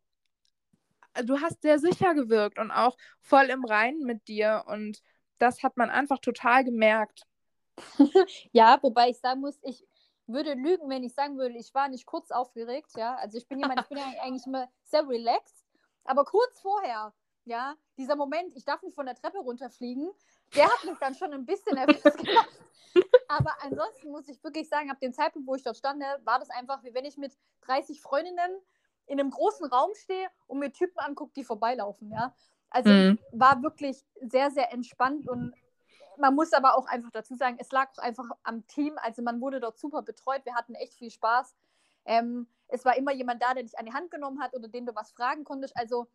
Du 1.25 1.39
hast 1.41 1.61
sehr 1.61 1.77
sicher 1.77 2.15
gewirkt 2.15 2.57
und 2.57 2.71
auch 2.71 2.97
voll 3.21 3.45
im 3.45 3.65
Reinen 3.65 4.03
mit 4.05 4.27
dir. 4.27 4.63
Und 4.67 5.01
das 5.37 5.61
hat 5.61 5.77
man 5.77 5.89
einfach 5.89 6.19
total 6.19 6.63
gemerkt. 6.63 7.23
ja, 8.51 8.79
wobei 8.81 9.09
ich 9.09 9.19
sagen 9.19 9.41
muss, 9.41 9.59
ich 9.63 9.85
würde 10.27 10.53
lügen, 10.53 10.89
wenn 10.89 11.03
ich 11.03 11.13
sagen 11.13 11.37
würde, 11.37 11.57
ich 11.57 11.73
war 11.73 11.89
nicht 11.89 12.05
kurz 12.05 12.31
aufgeregt, 12.31 12.91
ja. 12.95 13.15
Also 13.15 13.37
ich 13.37 13.47
bin 13.47 13.59
jemand, 13.59 13.81
ich 13.81 13.87
bin 13.87 13.97
ja 13.97 14.05
eigentlich 14.21 14.45
immer 14.47 14.69
sehr 14.83 15.07
relaxed, 15.07 15.65
aber 16.03 16.25
kurz 16.25 16.59
vorher, 16.61 17.13
ja, 17.45 17.75
dieser 17.97 18.15
Moment, 18.15 18.55
ich 18.55 18.65
darf 18.65 18.81
nicht 18.83 18.95
von 18.95 19.05
der 19.05 19.15
Treppe 19.15 19.39
runterfliegen, 19.39 20.11
der 20.55 20.65
hat 20.65 20.83
mich 20.85 20.97
dann 20.99 21.15
schon 21.15 21.33
ein 21.33 21.45
bisschen 21.45 21.75
nervös 21.75 22.01
gemacht. 22.03 22.49
Aber 23.27 23.51
ansonsten 23.61 24.11
muss 24.11 24.27
ich 24.29 24.43
wirklich 24.43 24.69
sagen, 24.69 24.91
ab 24.91 24.99
dem 24.99 25.13
Zeitpunkt, 25.13 25.47
wo 25.47 25.55
ich 25.55 25.63
dort 25.63 25.77
stand, 25.77 26.03
war 26.23 26.39
das 26.39 26.49
einfach, 26.51 26.83
wie 26.83 26.93
wenn 26.93 27.05
ich 27.05 27.17
mit 27.17 27.35
30 27.61 27.99
Freundinnen 28.01 28.61
in 29.07 29.19
einem 29.19 29.31
großen 29.31 29.65
Raum 29.65 29.89
stehe 29.95 30.27
und 30.47 30.59
mir 30.59 30.71
Typen 30.71 30.99
angucke, 30.99 31.33
die 31.35 31.43
vorbeilaufen, 31.43 32.11
ja. 32.11 32.35
Also 32.69 32.89
mhm. 32.89 33.19
war 33.31 33.61
wirklich 33.61 34.03
sehr, 34.21 34.51
sehr 34.51 34.71
entspannt 34.71 35.27
und 35.27 35.53
man 36.17 36.35
muss 36.35 36.53
aber 36.53 36.77
auch 36.77 36.87
einfach 36.87 37.11
dazu 37.11 37.35
sagen, 37.35 37.57
es 37.59 37.71
lag 37.71 37.89
auch 37.91 38.03
einfach 38.03 38.29
am 38.43 38.65
Team. 38.67 38.97
Also 38.97 39.21
man 39.21 39.41
wurde 39.41 39.59
dort 39.59 39.77
super 39.77 40.01
betreut. 40.01 40.45
Wir 40.45 40.55
hatten 40.55 40.75
echt 40.75 40.93
viel 40.95 41.11
Spaß. 41.11 41.55
Ähm, 42.05 42.47
es 42.67 42.85
war 42.85 42.97
immer 42.97 43.11
jemand 43.11 43.41
da, 43.41 43.53
der 43.53 43.63
dich 43.63 43.77
an 43.77 43.85
die 43.85 43.93
Hand 43.93 44.11
genommen 44.11 44.41
hat 44.41 44.53
oder 44.53 44.67
den 44.67 44.85
du 44.85 44.95
was 44.95 45.11
fragen 45.11 45.43
konntest. 45.43 45.75
Also 45.77 46.07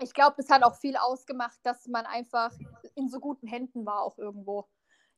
ich 0.00 0.12
glaube, 0.12 0.34
das 0.36 0.50
hat 0.50 0.62
auch 0.62 0.74
viel 0.74 0.96
ausgemacht, 0.96 1.58
dass 1.62 1.86
man 1.86 2.06
einfach 2.06 2.52
in 2.94 3.08
so 3.08 3.20
guten 3.20 3.46
Händen 3.46 3.86
war 3.86 4.02
auch 4.02 4.18
irgendwo. 4.18 4.66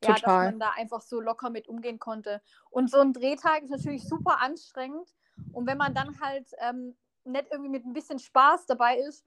Ja, 0.05 0.13
dass 0.13 0.23
man 0.27 0.59
da 0.59 0.71
einfach 0.77 1.01
so 1.01 1.21
locker 1.21 1.49
mit 1.49 1.69
umgehen 1.69 1.99
konnte. 1.99 2.43
Und 2.69 2.91
so 2.91 3.01
ein 3.01 3.15
Drehtag 3.15 3.63
ist 3.63 3.71
natürlich 3.71 4.07
super 4.07 4.43
anstrengend. 4.43 5.09
Und 5.53 5.67
wenn 5.67 5.79
man 5.79 5.95
dann 5.95 6.21
halt 6.21 6.51
ähm, 6.59 6.95
nicht 7.25 7.47
irgendwie 7.51 7.71
mit 7.71 7.87
ein 7.87 7.95
bisschen 7.95 8.19
Spaß 8.19 8.67
dabei 8.67 8.99
ist, 8.99 9.27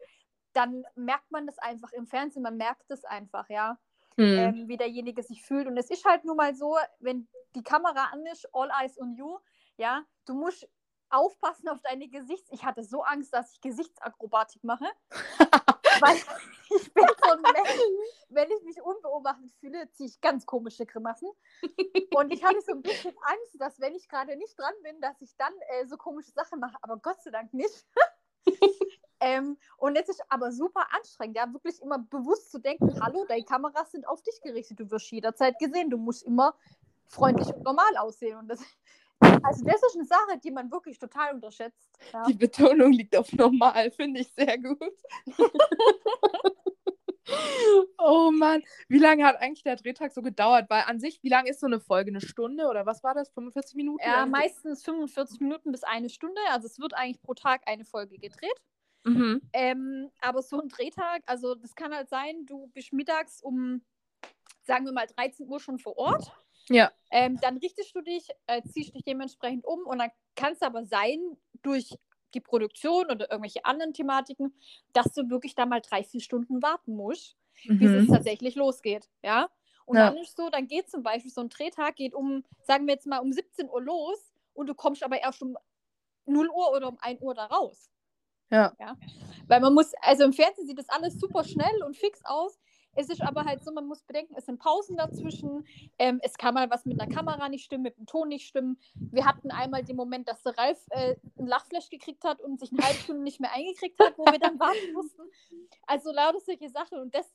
dann 0.53 0.85
merkt 0.95 1.31
man 1.31 1.47
das 1.47 1.57
einfach 1.57 1.91
im 1.91 2.05
Fernsehen, 2.05 2.43
man 2.43 2.57
merkt 2.57 2.89
es 2.91 3.03
einfach, 3.03 3.49
ja 3.49 3.77
hm. 4.19 4.37
ähm, 4.37 4.67
wie 4.67 4.77
derjenige 4.77 5.23
sich 5.23 5.41
fühlt. 5.41 5.67
Und 5.67 5.77
es 5.77 5.89
ist 5.89 6.05
halt 6.05 6.25
nun 6.25 6.35
mal 6.35 6.53
so, 6.53 6.75
wenn 6.99 7.27
die 7.55 7.63
Kamera 7.63 8.09
an 8.11 8.25
ist, 8.25 8.47
all 8.53 8.69
eyes 8.81 8.99
on 8.99 9.15
you, 9.15 9.39
ja, 9.77 10.03
du 10.25 10.33
musst 10.33 10.67
aufpassen 11.09 11.69
auf 11.69 11.81
deine 11.81 12.07
Gesichts... 12.07 12.49
Ich 12.51 12.65
hatte 12.65 12.83
so 12.83 13.01
Angst, 13.01 13.33
dass 13.33 13.53
ich 13.53 13.61
Gesichtsakrobatik 13.61 14.63
mache. 14.63 14.85
weil 16.01 16.15
ich 16.15 16.93
bin 16.93 17.05
so 17.23 17.31
ein 17.31 17.41
Mensch, 17.41 17.81
wenn 18.29 18.51
ich 18.51 18.63
mich 18.63 18.81
unbeobachtet 18.81 19.51
fühle, 19.59 19.89
ziehe 19.91 20.09
ich 20.09 20.21
ganz 20.21 20.45
komische 20.45 20.85
Grimassen. 20.85 21.29
Und 22.13 22.31
ich 22.33 22.43
hatte 22.43 22.61
so 22.61 22.73
ein 22.73 22.81
bisschen 22.81 23.15
Angst, 23.21 23.55
dass 23.59 23.79
wenn 23.79 23.95
ich 23.95 24.07
gerade 24.07 24.35
nicht 24.35 24.57
dran 24.59 24.73
bin, 24.83 24.99
dass 25.01 25.21
ich 25.21 25.35
dann 25.37 25.53
äh, 25.69 25.87
so 25.87 25.97
komische 25.97 26.31
Sachen 26.31 26.59
mache. 26.59 26.77
Aber 26.81 26.97
Gott 26.97 27.21
sei 27.21 27.31
Dank 27.31 27.53
nicht. 27.53 27.87
Ähm, 29.19 29.57
und 29.77 29.97
es 29.97 30.09
ist 30.09 30.23
aber 30.29 30.51
super 30.51 30.87
anstrengend, 30.91 31.37
ja, 31.37 31.51
wirklich 31.51 31.81
immer 31.81 31.99
bewusst 31.99 32.51
zu 32.51 32.59
denken, 32.59 32.99
hallo, 33.01 33.25
deine 33.27 33.43
Kameras 33.43 33.91
sind 33.91 34.07
auf 34.07 34.21
dich 34.21 34.39
gerichtet, 34.41 34.79
du 34.79 34.89
wirst 34.89 35.11
jederzeit 35.11 35.57
gesehen, 35.59 35.89
du 35.89 35.97
musst 35.97 36.23
immer 36.23 36.55
freundlich 37.07 37.53
und 37.53 37.63
normal 37.63 37.97
aussehen. 37.97 38.37
Und 38.37 38.47
das, 38.47 38.61
also 39.19 39.65
das 39.65 39.83
ist 39.83 39.95
eine 39.95 40.05
Sache, 40.05 40.39
die 40.43 40.51
man 40.51 40.71
wirklich 40.71 40.99
total 40.99 41.33
unterschätzt. 41.33 41.89
Ja. 42.13 42.23
Die 42.23 42.33
Betonung 42.33 42.93
liegt 42.93 43.17
auf 43.17 43.31
normal, 43.33 43.91
finde 43.91 44.21
ich 44.21 44.31
sehr 44.33 44.57
gut. 44.57 44.79
oh 47.97 48.31
Mann, 48.31 48.63
wie 48.87 48.99
lange 48.99 49.25
hat 49.25 49.41
eigentlich 49.41 49.63
der 49.63 49.75
Drehtag 49.75 50.13
so 50.13 50.21
gedauert? 50.21 50.69
Weil 50.69 50.83
an 50.83 50.99
sich, 50.99 51.21
wie 51.23 51.29
lange 51.29 51.49
ist 51.49 51.59
so 51.59 51.67
eine 51.67 51.79
Folge? 51.79 52.11
Eine 52.11 52.21
Stunde 52.21 52.67
oder 52.67 52.85
was 52.85 53.03
war 53.03 53.13
das? 53.13 53.29
45 53.31 53.75
Minuten? 53.75 54.03
Ja, 54.03 54.25
meistens 54.25 54.83
45 54.83 55.41
Minuten 55.41 55.71
bis 55.71 55.83
eine 55.83 56.09
Stunde. 56.09 56.39
Also 56.51 56.67
es 56.67 56.79
wird 56.79 56.93
eigentlich 56.93 57.21
pro 57.21 57.33
Tag 57.33 57.61
eine 57.65 57.85
Folge 57.85 58.17
gedreht. 58.17 58.61
Mhm. 59.03 59.41
Ähm, 59.53 60.11
aber 60.21 60.41
so 60.41 60.61
ein 60.61 60.69
Drehtag, 60.69 61.23
also 61.25 61.55
das 61.55 61.75
kann 61.75 61.93
halt 61.93 62.09
sein, 62.09 62.45
du 62.45 62.67
bist 62.67 62.93
mittags 62.93 63.41
um, 63.41 63.81
sagen 64.63 64.85
wir 64.85 64.91
mal, 64.91 65.07
13 65.07 65.47
Uhr 65.47 65.59
schon 65.59 65.79
vor 65.79 65.97
Ort. 65.97 66.31
Ja. 66.69 66.91
Ähm, 67.11 67.39
dann 67.41 67.57
richtest 67.57 67.95
du 67.95 68.01
dich, 68.01 68.27
äh, 68.47 68.61
ziehst 68.63 68.93
dich 68.93 69.03
dementsprechend 69.03 69.65
um 69.65 69.81
und 69.87 69.99
dann 69.99 70.11
kann 70.35 70.53
es 70.53 70.61
aber 70.61 70.85
sein, 70.85 71.19
durch 71.61 71.97
die 72.33 72.41
Produktion 72.41 73.05
oder 73.05 73.31
irgendwelche 73.31 73.65
anderen 73.65 73.93
Thematiken, 73.93 74.53
dass 74.93 75.11
du 75.13 75.29
wirklich 75.29 75.55
da 75.55 75.65
mal 75.65 75.81
drei, 75.81 76.03
vier 76.03 76.21
Stunden 76.21 76.61
warten 76.61 76.95
musst, 76.95 77.35
mhm. 77.65 77.79
bis 77.79 77.91
es 77.91 78.07
tatsächlich 78.07 78.55
losgeht. 78.55 79.09
Ja. 79.23 79.49
Und 79.85 79.97
ja. 79.97 80.07
dann 80.07 80.17
ist 80.17 80.37
so, 80.37 80.49
dann 80.49 80.67
geht 80.67 80.89
zum 80.89 81.01
Beispiel 81.01 81.31
so 81.31 81.41
ein 81.41 81.49
Drehtag, 81.49 81.95
geht 81.95 82.13
um, 82.13 82.43
sagen 82.61 82.85
wir 82.85 82.93
jetzt 82.93 83.07
mal, 83.07 83.19
um 83.19 83.31
17 83.31 83.67
Uhr 83.69 83.81
los 83.81 84.31
und 84.53 84.67
du 84.67 84.75
kommst 84.75 85.01
aber 85.03 85.19
erst 85.19 85.41
um 85.41 85.57
0 86.27 86.47
Uhr 86.49 86.71
oder 86.71 86.89
um 86.89 86.99
1 86.99 87.21
Uhr 87.21 87.33
da 87.33 87.45
raus. 87.45 87.89
Ja. 88.49 88.73
ja. 88.79 88.97
Weil 89.47 89.61
man 89.61 89.73
muss, 89.73 89.93
also 90.01 90.23
im 90.23 90.33
Fernsehen 90.33 90.67
sieht 90.67 90.79
das 90.79 90.89
alles 90.89 91.19
super 91.19 91.43
schnell 91.43 91.83
und 91.83 91.95
fix 91.95 92.19
aus. 92.25 92.59
Es 92.95 93.09
ist 93.09 93.21
aber 93.21 93.45
halt 93.45 93.63
so, 93.63 93.71
man 93.71 93.87
muss 93.87 94.01
bedenken, 94.03 94.33
es 94.35 94.45
sind 94.45 94.59
Pausen 94.59 94.97
dazwischen. 94.97 95.65
Ähm, 95.99 96.19
es 96.23 96.37
kann 96.37 96.53
mal 96.53 96.69
was 96.69 96.85
mit 96.85 96.99
einer 96.99 97.13
Kamera 97.13 97.47
nicht 97.47 97.63
stimmen, 97.63 97.83
mit 97.83 97.97
dem 97.97 98.05
Ton 98.05 98.29
nicht 98.29 98.47
stimmen. 98.47 98.79
Wir 98.95 99.25
hatten 99.25 99.51
einmal 99.51 99.83
den 99.83 99.95
Moment, 99.95 100.27
dass 100.27 100.41
der 100.41 100.57
Ralf 100.57 100.83
äh, 100.89 101.15
ein 101.37 101.47
Lachflash 101.47 101.89
gekriegt 101.89 102.23
hat 102.23 102.41
und 102.41 102.59
sich 102.59 102.71
eine 102.71 102.81
halbe 102.81 102.99
Stunde 102.99 103.23
nicht 103.23 103.39
mehr 103.39 103.53
eingekriegt 103.53 103.99
hat, 103.99 104.17
wo 104.17 104.25
wir 104.25 104.39
dann 104.39 104.59
warten 104.59 104.93
mussten. 104.93 105.21
Also 105.85 106.11
lauter 106.11 106.39
solche 106.39 106.69
Sachen. 106.69 106.99
Und 106.99 107.13
das 107.13 107.31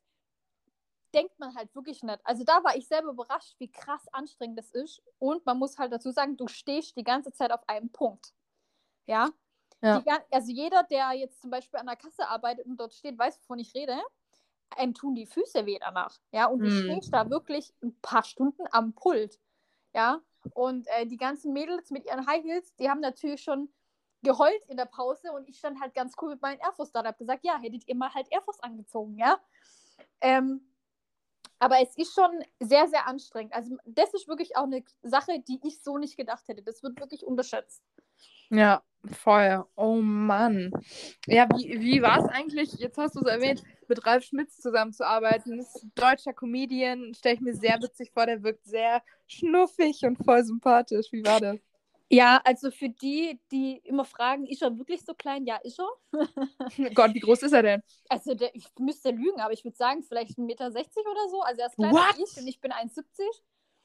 denkt 1.14 1.38
man 1.38 1.54
halt 1.54 1.74
wirklich 1.74 2.02
nicht. 2.02 2.20
Also 2.24 2.44
da 2.44 2.64
war 2.64 2.76
ich 2.76 2.88
selber 2.88 3.10
überrascht, 3.10 3.54
wie 3.58 3.70
krass 3.70 4.06
anstrengend 4.12 4.58
das 4.58 4.70
ist. 4.72 5.00
Und 5.18 5.46
man 5.46 5.58
muss 5.58 5.78
halt 5.78 5.92
dazu 5.92 6.10
sagen, 6.10 6.36
du 6.36 6.48
stehst 6.48 6.96
die 6.96 7.04
ganze 7.04 7.32
Zeit 7.32 7.52
auf 7.52 7.66
einem 7.68 7.90
Punkt. 7.90 8.34
Ja, 9.06 9.30
ja. 9.84 10.00
Die, 10.00 10.34
also 10.34 10.50
jeder, 10.50 10.82
der 10.84 11.12
jetzt 11.12 11.40
zum 11.40 11.50
Beispiel 11.50 11.78
an 11.78 11.86
der 11.86 11.96
Kasse 11.96 12.26
arbeitet 12.28 12.66
und 12.66 12.78
dort 12.78 12.94
steht, 12.94 13.18
weiß, 13.18 13.38
wovon 13.42 13.58
ich 13.58 13.74
rede, 13.74 14.00
einem 14.76 14.94
tun 14.94 15.14
die 15.14 15.26
Füße 15.26 15.66
weh 15.66 15.78
danach. 15.78 16.18
Ja, 16.32 16.46
und 16.46 16.60
du 16.60 16.70
hm. 16.70 16.82
stehst 16.82 17.12
da 17.12 17.30
wirklich 17.30 17.72
ein 17.82 17.94
paar 18.00 18.24
Stunden 18.24 18.64
am 18.70 18.94
Pult. 18.94 19.38
Ja, 19.94 20.20
und 20.54 20.86
äh, 20.88 21.06
die 21.06 21.16
ganzen 21.16 21.52
Mädels 21.52 21.90
mit 21.90 22.04
ihren 22.06 22.26
High 22.26 22.42
Heels, 22.42 22.74
die 22.76 22.90
haben 22.90 23.00
natürlich 23.00 23.42
schon 23.42 23.72
geheult 24.22 24.64
in 24.68 24.76
der 24.76 24.86
Pause 24.86 25.32
und 25.32 25.48
ich 25.48 25.58
stand 25.58 25.80
halt 25.80 25.94
ganz 25.94 26.14
cool 26.20 26.30
mit 26.30 26.42
meinen 26.42 26.58
Air 26.58 26.72
Force 26.72 26.90
da 26.90 27.00
und 27.00 27.06
habe 27.06 27.18
gesagt, 27.18 27.44
ja, 27.44 27.58
hättet 27.58 27.86
ihr 27.86 27.94
mal 27.94 28.12
halt 28.12 28.26
Air 28.30 28.42
Force 28.42 28.60
angezogen, 28.60 29.16
ja. 29.16 29.38
Ähm, 30.20 30.66
aber 31.58 31.80
es 31.80 31.96
ist 31.96 32.14
schon 32.14 32.44
sehr, 32.60 32.88
sehr 32.88 33.06
anstrengend. 33.06 33.54
Also 33.54 33.76
das 33.84 34.12
ist 34.12 34.28
wirklich 34.28 34.56
auch 34.56 34.64
eine 34.64 34.84
Sache, 35.02 35.40
die 35.40 35.60
ich 35.62 35.82
so 35.82 35.98
nicht 35.98 36.16
gedacht 36.16 36.46
hätte. 36.48 36.62
Das 36.62 36.82
wird 36.82 36.98
wirklich 36.98 37.24
unterschätzt. 37.24 37.82
Ja, 38.50 38.82
voll. 39.04 39.64
Oh 39.76 39.96
Mann. 39.96 40.70
Ja, 41.26 41.48
wie, 41.54 41.80
wie 41.80 42.02
war 42.02 42.18
es 42.18 42.26
eigentlich, 42.26 42.72
jetzt 42.74 42.98
hast 42.98 43.16
du 43.16 43.20
es 43.20 43.26
erwähnt, 43.26 43.62
mit 43.88 44.06
Ralf 44.06 44.24
Schmitz 44.24 44.56
zusammenzuarbeiten? 44.58 45.58
Das 45.58 45.74
ist 45.74 45.84
ein 45.84 45.92
deutscher 45.94 46.32
Comedian, 46.32 47.14
stelle 47.14 47.34
ich 47.36 47.40
mir 47.40 47.54
sehr 47.54 47.80
witzig 47.82 48.12
vor, 48.12 48.26
der 48.26 48.42
wirkt 48.42 48.64
sehr 48.64 49.02
schnuffig 49.26 50.04
und 50.04 50.16
voll 50.24 50.44
sympathisch. 50.44 51.08
Wie 51.12 51.24
war 51.24 51.40
das? 51.40 51.58
Ja, 52.10 52.40
also 52.44 52.70
für 52.70 52.90
die, 52.90 53.40
die 53.50 53.78
immer 53.84 54.04
fragen, 54.04 54.46
ist 54.46 54.62
er 54.62 54.78
wirklich 54.78 55.04
so 55.04 55.14
klein? 55.14 55.46
Ja, 55.46 55.56
ist 55.56 55.80
er. 55.80 55.88
Gott, 56.94 57.14
wie 57.14 57.20
groß 57.20 57.42
ist 57.42 57.52
er 57.52 57.62
denn? 57.62 57.82
Also 58.08 58.34
der, 58.34 58.54
ich 58.54 58.66
müsste 58.78 59.10
lügen, 59.10 59.40
aber 59.40 59.52
ich 59.52 59.64
würde 59.64 59.76
sagen, 59.76 60.02
vielleicht 60.02 60.38
1,60 60.38 60.42
Meter 60.42 60.66
oder 60.68 61.28
so. 61.30 61.40
Also 61.40 61.62
er 61.62 61.66
ist 61.66 61.76
kleiner 61.76 62.06
als 62.06 62.18
ich 62.18 62.40
und 62.40 62.46
ich 62.46 62.60
bin 62.60 62.72
1,70. 62.72 63.02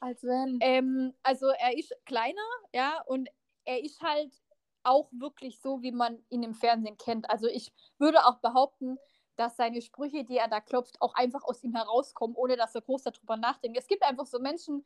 Als 0.01 0.23
wenn. 0.23 0.59
Ähm, 0.61 1.13
also 1.23 1.47
er 1.47 1.77
ist 1.77 1.93
kleiner, 2.05 2.41
ja, 2.73 3.01
und 3.05 3.29
er 3.69 3.83
ist 3.83 4.01
halt 4.01 4.33
auch 4.81 5.09
wirklich 5.11 5.61
so, 5.61 5.83
wie 5.83 5.91
man 5.91 6.17
ihn 6.29 6.41
im 6.41 6.55
Fernsehen 6.55 6.97
kennt. 6.97 7.29
Also 7.29 7.47
ich 7.47 7.71
würde 7.99 8.25
auch 8.25 8.39
behaupten, 8.39 8.97
dass 9.35 9.57
seine 9.57 9.83
Sprüche, 9.83 10.23
die 10.25 10.37
er 10.37 10.47
da 10.47 10.59
klopft, 10.59 10.99
auch 11.01 11.13
einfach 11.13 11.43
aus 11.43 11.63
ihm 11.63 11.75
herauskommen, 11.75 12.35
ohne 12.35 12.57
dass 12.57 12.73
er 12.73 12.81
groß 12.81 13.03
darüber 13.03 13.37
nachdenkt. 13.37 13.77
Es 13.77 13.87
gibt 13.87 14.01
einfach 14.03 14.25
so 14.25 14.39
Menschen, 14.39 14.83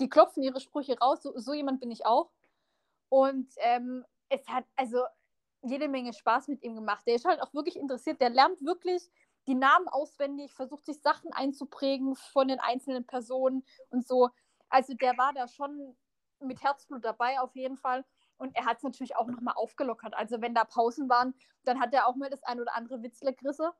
die 0.00 0.08
klopfen 0.08 0.42
ihre 0.42 0.60
Sprüche 0.60 0.98
raus. 0.98 1.22
So, 1.22 1.38
so 1.38 1.54
jemand 1.54 1.80
bin 1.80 1.92
ich 1.92 2.04
auch. 2.04 2.32
Und 3.10 3.48
ähm, 3.58 4.04
es 4.28 4.46
hat 4.48 4.64
also 4.74 5.04
jede 5.62 5.86
Menge 5.88 6.12
Spaß 6.12 6.48
mit 6.48 6.64
ihm 6.64 6.74
gemacht. 6.74 7.04
Der 7.06 7.14
ist 7.14 7.26
halt 7.26 7.40
auch 7.40 7.54
wirklich 7.54 7.76
interessiert. 7.76 8.20
Der 8.20 8.30
lernt 8.30 8.60
wirklich 8.60 9.08
die 9.46 9.54
Namen 9.54 9.86
auswendig, 9.86 10.52
versucht 10.52 10.84
sich 10.84 11.00
Sachen 11.00 11.32
einzuprägen 11.32 12.16
von 12.16 12.48
den 12.48 12.58
einzelnen 12.58 13.06
Personen 13.06 13.64
und 13.90 14.04
so. 14.04 14.30
Also 14.68 14.94
der 14.94 15.16
war 15.16 15.32
da 15.32 15.46
schon 15.46 15.96
mit 16.40 16.62
Herzblut 16.62 17.04
dabei 17.04 17.40
auf 17.40 17.54
jeden 17.54 17.76
Fall. 17.76 18.04
Und 18.38 18.54
er 18.56 18.66
hat 18.66 18.78
es 18.78 18.82
natürlich 18.82 19.16
auch 19.16 19.26
nochmal 19.26 19.54
aufgelockert. 19.56 20.14
Also 20.14 20.40
wenn 20.40 20.54
da 20.54 20.64
Pausen 20.64 21.08
waren, 21.08 21.34
dann 21.64 21.80
hat 21.80 21.92
er 21.94 22.06
auch 22.06 22.16
mal 22.16 22.30
das 22.30 22.42
ein 22.42 22.60
oder 22.60 22.74
andere 22.74 23.02
Witzle 23.02 23.32
gerisse. 23.32 23.72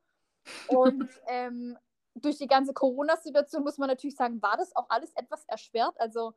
Und 0.69 1.09
ähm, 1.29 1.77
durch 2.15 2.39
die 2.39 2.47
ganze 2.47 2.73
Corona-Situation 2.73 3.63
muss 3.63 3.79
man 3.79 3.89
natürlich 3.89 4.17
sagen, 4.17 4.41
war 4.43 4.57
das 4.57 4.75
auch 4.75 4.89
alles 4.89 5.13
etwas 5.15 5.45
erschwert. 5.45 5.95
Also 6.01 6.35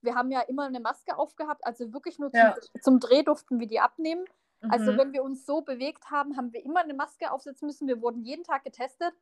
wir 0.00 0.14
haben 0.14 0.30
ja 0.30 0.40
immer 0.40 0.64
eine 0.64 0.80
Maske 0.80 1.16
aufgehabt, 1.16 1.64
also 1.64 1.92
wirklich 1.92 2.18
nur 2.18 2.30
zum, 2.32 2.40
ja. 2.40 2.56
zum 2.80 2.98
Dreh 2.98 3.22
durften 3.22 3.60
wir 3.60 3.68
die 3.68 3.80
abnehmen. 3.80 4.24
Also 4.62 4.66
mhm. 4.66 4.72
Also 4.72 4.98
wenn 4.98 5.12
wir 5.12 5.22
uns 5.22 5.46
so 5.46 5.62
bewegt 5.62 6.10
haben, 6.10 6.36
haben 6.36 6.52
wir 6.52 6.64
immer 6.64 6.80
eine 6.80 6.94
Maske 6.94 7.30
aufsetzen 7.30 7.66
müssen. 7.66 7.88
Wir 7.88 8.00
wurden 8.00 8.22
jeden 8.22 8.44
Tag 8.44 8.64
getestet. 8.64 9.14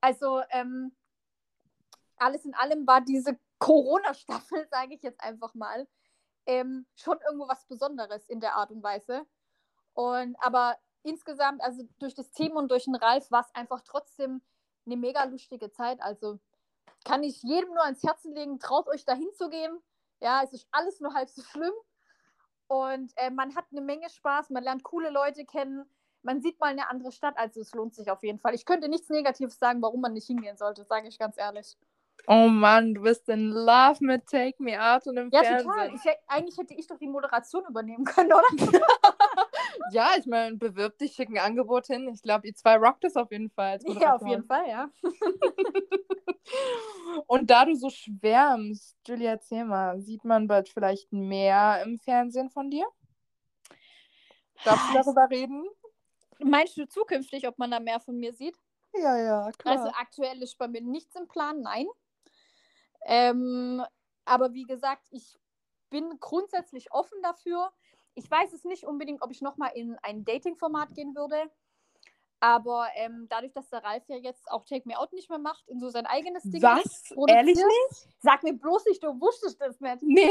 Also 0.00 0.42
ähm, 0.50 0.94
alles 2.16 2.44
in 2.44 2.54
allem 2.54 2.86
war 2.86 3.00
diese 3.00 3.38
Corona-Staffel, 3.58 4.66
sage 4.70 4.94
ich 4.94 5.02
jetzt 5.02 5.20
einfach 5.20 5.54
mal, 5.54 5.86
ähm, 6.46 6.86
schon 6.96 7.18
irgendwo 7.26 7.48
was 7.48 7.64
Besonderes 7.66 8.26
in 8.26 8.40
der 8.40 8.56
Art 8.56 8.70
und 8.70 8.82
Weise. 8.82 9.26
Und 9.94 10.36
aber 10.40 10.76
insgesamt, 11.02 11.62
also 11.62 11.82
durch 11.98 12.14
das 12.14 12.30
Team 12.30 12.52
und 12.52 12.70
durch 12.70 12.84
den 12.84 12.94
Ralf, 12.94 13.30
war 13.30 13.40
es 13.40 13.54
einfach 13.54 13.82
trotzdem 13.82 14.42
eine 14.86 14.96
mega 14.96 15.24
lustige 15.24 15.70
Zeit. 15.70 16.00
Also 16.02 16.38
kann 17.04 17.22
ich 17.22 17.42
jedem 17.42 17.70
nur 17.70 17.84
ans 17.84 18.02
Herzen 18.02 18.34
legen, 18.34 18.58
traut 18.58 18.88
euch 18.88 19.04
dahin 19.04 19.32
zu 19.34 19.48
gehen. 19.48 19.80
Ja, 20.20 20.42
es 20.42 20.52
ist 20.52 20.68
alles 20.70 21.00
nur 21.00 21.14
halb 21.14 21.28
so 21.28 21.42
schlimm. 21.42 21.72
Und 22.68 23.12
äh, 23.16 23.30
man 23.30 23.54
hat 23.54 23.66
eine 23.70 23.82
Menge 23.82 24.08
Spaß, 24.08 24.50
man 24.50 24.62
lernt 24.62 24.82
coole 24.82 25.10
Leute 25.10 25.44
kennen, 25.44 25.84
man 26.22 26.40
sieht 26.40 26.58
mal 26.58 26.68
eine 26.68 26.88
andere 26.88 27.12
Stadt, 27.12 27.36
also 27.36 27.60
es 27.60 27.74
lohnt 27.74 27.94
sich 27.94 28.10
auf 28.10 28.22
jeden 28.22 28.38
Fall. 28.38 28.54
Ich 28.54 28.64
könnte 28.64 28.88
nichts 28.88 29.10
Negatives 29.10 29.58
sagen, 29.58 29.82
warum 29.82 30.00
man 30.00 30.14
nicht 30.14 30.26
hingehen 30.26 30.56
sollte, 30.56 30.84
sage 30.84 31.08
ich 31.08 31.18
ganz 31.18 31.36
ehrlich. 31.36 31.76
Oh 32.28 32.46
Mann, 32.48 32.94
du 32.94 33.02
bist 33.02 33.28
in 33.28 33.50
Love 33.50 33.98
mit 34.00 34.26
Take 34.26 34.62
Me 34.62 34.80
Out 34.80 35.08
und 35.08 35.16
im 35.16 35.28
ja, 35.32 35.42
Fernsehen. 35.42 35.68
Ja, 35.68 35.88
total. 35.88 35.94
Ich, 35.94 36.02
eigentlich 36.28 36.56
hätte 36.56 36.74
ich 36.74 36.86
doch 36.86 36.98
die 36.98 37.08
Moderation 37.08 37.64
übernehmen 37.68 38.04
können, 38.04 38.32
oder? 38.32 38.46
ja, 39.92 40.10
ich 40.16 40.26
meine, 40.26 40.56
bewirb 40.56 40.98
dich, 40.98 41.14
schick 41.14 41.30
ein 41.30 41.38
Angebot 41.38 41.86
hin. 41.86 42.08
Ich 42.08 42.22
glaube, 42.22 42.46
ihr 42.46 42.54
zwei 42.54 42.76
rockt 42.76 43.02
es 43.04 43.16
auf 43.16 43.32
jeden 43.32 43.50
Fall. 43.50 43.80
ja, 44.00 44.14
auf 44.14 44.24
jeden 44.26 44.44
Fall, 44.44 44.68
ja. 44.68 44.88
und 47.26 47.50
da 47.50 47.64
du 47.64 47.74
so 47.74 47.90
schwärmst, 47.90 48.96
Julia, 49.06 49.32
erzähl 49.32 49.64
mal, 49.64 50.00
sieht 50.00 50.24
man 50.24 50.46
bald 50.46 50.68
vielleicht 50.68 51.12
mehr 51.12 51.82
im 51.84 51.98
Fernsehen 51.98 52.50
von 52.50 52.70
dir? 52.70 52.86
Darfst 54.64 54.90
du 54.90 54.94
darüber 54.94 55.28
reden? 55.28 55.66
Meinst 56.38 56.76
du 56.76 56.86
zukünftig, 56.86 57.48
ob 57.48 57.58
man 57.58 57.72
da 57.72 57.80
mehr 57.80 57.98
von 57.98 58.16
mir 58.16 58.32
sieht? 58.32 58.54
Ja, 58.94 59.16
ja, 59.16 59.50
klar. 59.58 59.76
Also 59.76 59.90
aktuell 59.96 60.40
ist 60.42 60.56
bei 60.58 60.68
mir 60.68 60.82
nichts 60.82 61.16
im 61.16 61.26
Plan, 61.26 61.62
nein. 61.62 61.86
Ähm, 63.06 63.82
aber 64.24 64.52
wie 64.52 64.64
gesagt, 64.64 65.06
ich 65.10 65.38
bin 65.90 66.18
grundsätzlich 66.20 66.92
offen 66.92 67.20
dafür. 67.22 67.70
Ich 68.14 68.30
weiß 68.30 68.52
es 68.52 68.64
nicht 68.64 68.84
unbedingt, 68.84 69.22
ob 69.22 69.30
ich 69.30 69.40
nochmal 69.40 69.72
in 69.74 69.96
ein 70.02 70.24
Dating-Format 70.24 70.94
gehen 70.94 71.14
würde. 71.14 71.50
Aber 72.42 72.88
ähm, 72.96 73.26
dadurch, 73.30 73.52
dass 73.52 73.70
der 73.70 73.84
Ralf 73.84 74.02
ja 74.08 74.16
jetzt 74.16 74.50
auch 74.50 74.64
Take 74.64 74.82
Me 74.88 74.98
Out 74.98 75.12
nicht 75.12 75.30
mehr 75.30 75.38
macht 75.38 75.68
und 75.68 75.78
so 75.78 75.90
sein 75.90 76.06
eigenes 76.06 76.42
Ding 76.42 76.60
Was? 76.60 77.12
Ehrlich 77.28 77.54
nicht? 77.54 78.08
Sag 78.18 78.42
mir 78.42 78.52
bloß 78.52 78.84
nicht, 78.86 79.00
du 79.00 79.08
wusstest 79.20 79.60
das 79.60 79.78
nicht. 79.78 80.02
Nee. 80.02 80.28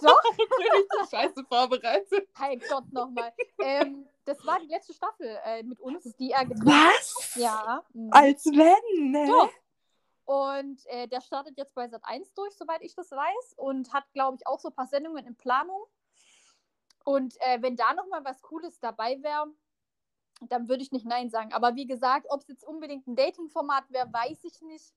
Doch? 0.00 0.22
Richtig 0.24 1.10
scheiße 1.10 1.44
vorbereitet. 1.44 2.26
Hey 2.38 2.56
Gott, 2.56 2.90
nochmal. 2.90 3.34
ähm, 3.58 4.08
das 4.24 4.44
war 4.46 4.60
die 4.60 4.68
letzte 4.68 4.94
Staffel 4.94 5.38
äh, 5.44 5.62
mit 5.62 5.78
uns, 5.80 6.04
die 6.16 6.30
er 6.30 6.46
gedreht 6.46 6.72
hat. 6.72 6.94
Was? 6.94 7.34
Ja. 7.34 7.84
Mhm. 7.92 8.08
Als 8.12 8.46
wenn, 8.46 9.10
ne? 9.10 9.26
Doch. 9.26 9.50
Und 10.24 10.86
äh, 10.86 11.08
der 11.08 11.20
startet 11.20 11.58
jetzt 11.58 11.74
bei 11.74 11.88
Sat 11.88 12.04
1 12.04 12.34
durch, 12.34 12.54
soweit 12.54 12.82
ich 12.82 12.94
das 12.94 13.10
weiß. 13.10 13.54
Und 13.56 13.92
hat, 13.92 14.04
glaube 14.12 14.36
ich, 14.36 14.46
auch 14.46 14.60
so 14.60 14.68
ein 14.68 14.74
paar 14.74 14.86
Sendungen 14.86 15.26
in 15.26 15.36
Planung. 15.36 15.84
Und 17.04 17.34
äh, 17.40 17.60
wenn 17.60 17.76
da 17.76 17.94
nochmal 17.94 18.24
was 18.24 18.40
Cooles 18.42 18.78
dabei 18.78 19.22
wäre, 19.22 19.46
dann 20.48 20.68
würde 20.68 20.82
ich 20.82 20.92
nicht 20.92 21.06
Nein 21.06 21.30
sagen. 21.30 21.52
Aber 21.52 21.74
wie 21.74 21.86
gesagt, 21.86 22.26
ob 22.30 22.40
es 22.40 22.48
jetzt 22.48 22.64
unbedingt 22.64 23.06
ein 23.06 23.16
Dating-Format 23.16 23.90
wäre, 23.90 24.12
weiß 24.12 24.44
ich 24.44 24.60
nicht. 24.62 24.94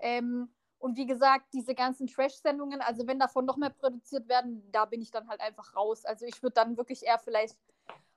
Ähm, 0.00 0.50
und 0.78 0.96
wie 0.96 1.06
gesagt, 1.06 1.52
diese 1.52 1.74
ganzen 1.74 2.06
Trash-Sendungen, 2.06 2.80
also 2.80 3.06
wenn 3.06 3.18
davon 3.18 3.44
noch 3.44 3.58
mehr 3.58 3.70
produziert 3.70 4.28
werden, 4.28 4.66
da 4.72 4.86
bin 4.86 5.02
ich 5.02 5.10
dann 5.10 5.28
halt 5.28 5.40
einfach 5.40 5.76
raus. 5.76 6.06
Also 6.06 6.24
ich 6.24 6.42
würde 6.42 6.54
dann 6.54 6.76
wirklich 6.78 7.04
eher 7.04 7.18
vielleicht 7.18 7.58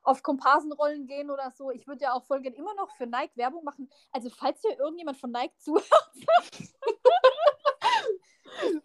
auf 0.04 0.22
Komparsenrollen 0.22 1.08
gehen 1.08 1.32
oder 1.32 1.52
so. 1.52 1.72
Ich 1.72 1.88
würde 1.88 2.04
ja 2.04 2.14
auch 2.14 2.24
voll 2.26 2.42
gerne 2.42 2.58
immer 2.58 2.74
noch 2.76 2.96
für 2.96 3.08
Nike 3.08 3.36
Werbung 3.36 3.64
machen. 3.64 3.90
Also 4.12 4.30
falls 4.30 4.62
hier 4.62 4.78
irgendjemand 4.78 5.18
von 5.18 5.32
Nike 5.32 5.58
zuhört, 5.58 6.12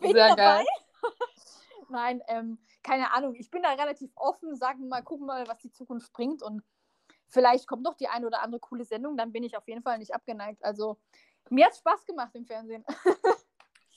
bin 0.01 0.13
Sehr 0.13 0.29
dabei. 0.29 0.65
Geil. 0.65 0.67
Nein, 1.91 2.23
ähm, 2.29 2.59
keine 2.83 3.13
Ahnung. 3.13 3.35
Ich 3.35 3.51
bin 3.51 3.63
da 3.63 3.71
relativ 3.71 4.11
offen. 4.15 4.57
Sagen 4.57 4.89
mal, 4.89 5.03
gucken 5.03 5.27
mal, 5.27 5.47
was 5.49 5.59
die 5.59 5.73
Zukunft 5.73 6.13
bringt. 6.13 6.43
Und 6.43 6.63
vielleicht 7.29 7.67
kommt 7.67 7.83
noch 7.83 7.95
die 7.95 8.09
eine 8.09 8.27
oder 8.27 8.43
andere 8.43 8.61
coole 8.61 8.85
Sendung. 8.85 9.17
Dann 9.17 9.33
bin 9.33 9.43
ich 9.43 9.57
auf 9.57 9.67
jeden 9.67 9.83
Fall 9.83 9.99
nicht 9.99 10.15
abgeneigt. 10.15 10.65
Also 10.65 10.99
mir 11.51 11.67
hat 11.67 11.77
Spaß 11.77 12.05
gemacht 12.05 12.35
im 12.35 12.47
Fernsehen. 12.47 12.85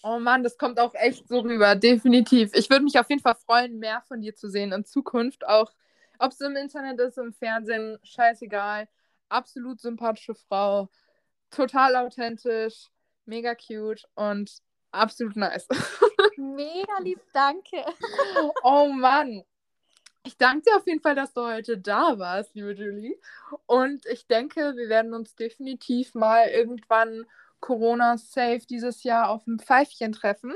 Oh 0.03 0.17
Mann, 0.17 0.41
das 0.41 0.57
kommt 0.57 0.80
auch 0.80 0.95
echt 0.95 1.28
so 1.28 1.41
rüber, 1.41 1.76
definitiv. 1.76 2.55
Ich 2.55 2.72
würde 2.72 2.84
mich 2.84 2.97
auf 2.97 3.07
jeden 3.11 3.22
Fall 3.22 3.36
freuen, 3.36 3.78
mehr 3.78 4.01
von 4.07 4.19
dir 4.19 4.34
zu 4.34 4.49
sehen 4.49 4.72
in 4.72 4.84
Zukunft, 4.84 5.47
auch 5.47 5.72
ob 6.22 6.32
es 6.32 6.41
im 6.41 6.55
Internet 6.55 6.99
ist, 6.99 7.17
im 7.17 7.34
Fernsehen, 7.34 7.97
scheißegal. 8.03 8.88
Absolut 9.30 9.82
sympathische 9.82 10.36
Frau, 10.36 10.89
total 11.49 11.95
authentisch, 11.95 12.89
mega 13.26 13.55
cute 13.55 14.03
und 14.15 14.51
absolut 14.91 15.36
nice. 15.36 15.67
Mega 16.38 16.99
lieb, 17.01 17.19
danke. 17.34 17.84
Oh 18.63 18.88
Mann. 18.88 19.43
Ich 20.24 20.38
danke 20.38 20.65
dir 20.65 20.78
auf 20.78 20.86
jeden 20.86 21.01
Fall, 21.01 21.15
dass 21.15 21.34
du 21.34 21.41
heute 21.41 21.80
da 21.80 22.19
warst, 22.19 22.53
liebe 22.53 22.74
Julie. 22.74 23.19
Und 23.65 24.05
ich 24.05 24.28
denke, 24.28 24.76
wir 24.76 24.89
werden 24.89 25.13
uns 25.15 25.36
definitiv 25.36 26.13
mal 26.13 26.47
irgendwann 26.47 27.26
Corona-safe 27.59 28.61
dieses 28.69 29.03
Jahr 29.03 29.30
auf 29.30 29.45
dem 29.45 29.57
Pfeifchen 29.57 30.11
treffen. 30.11 30.53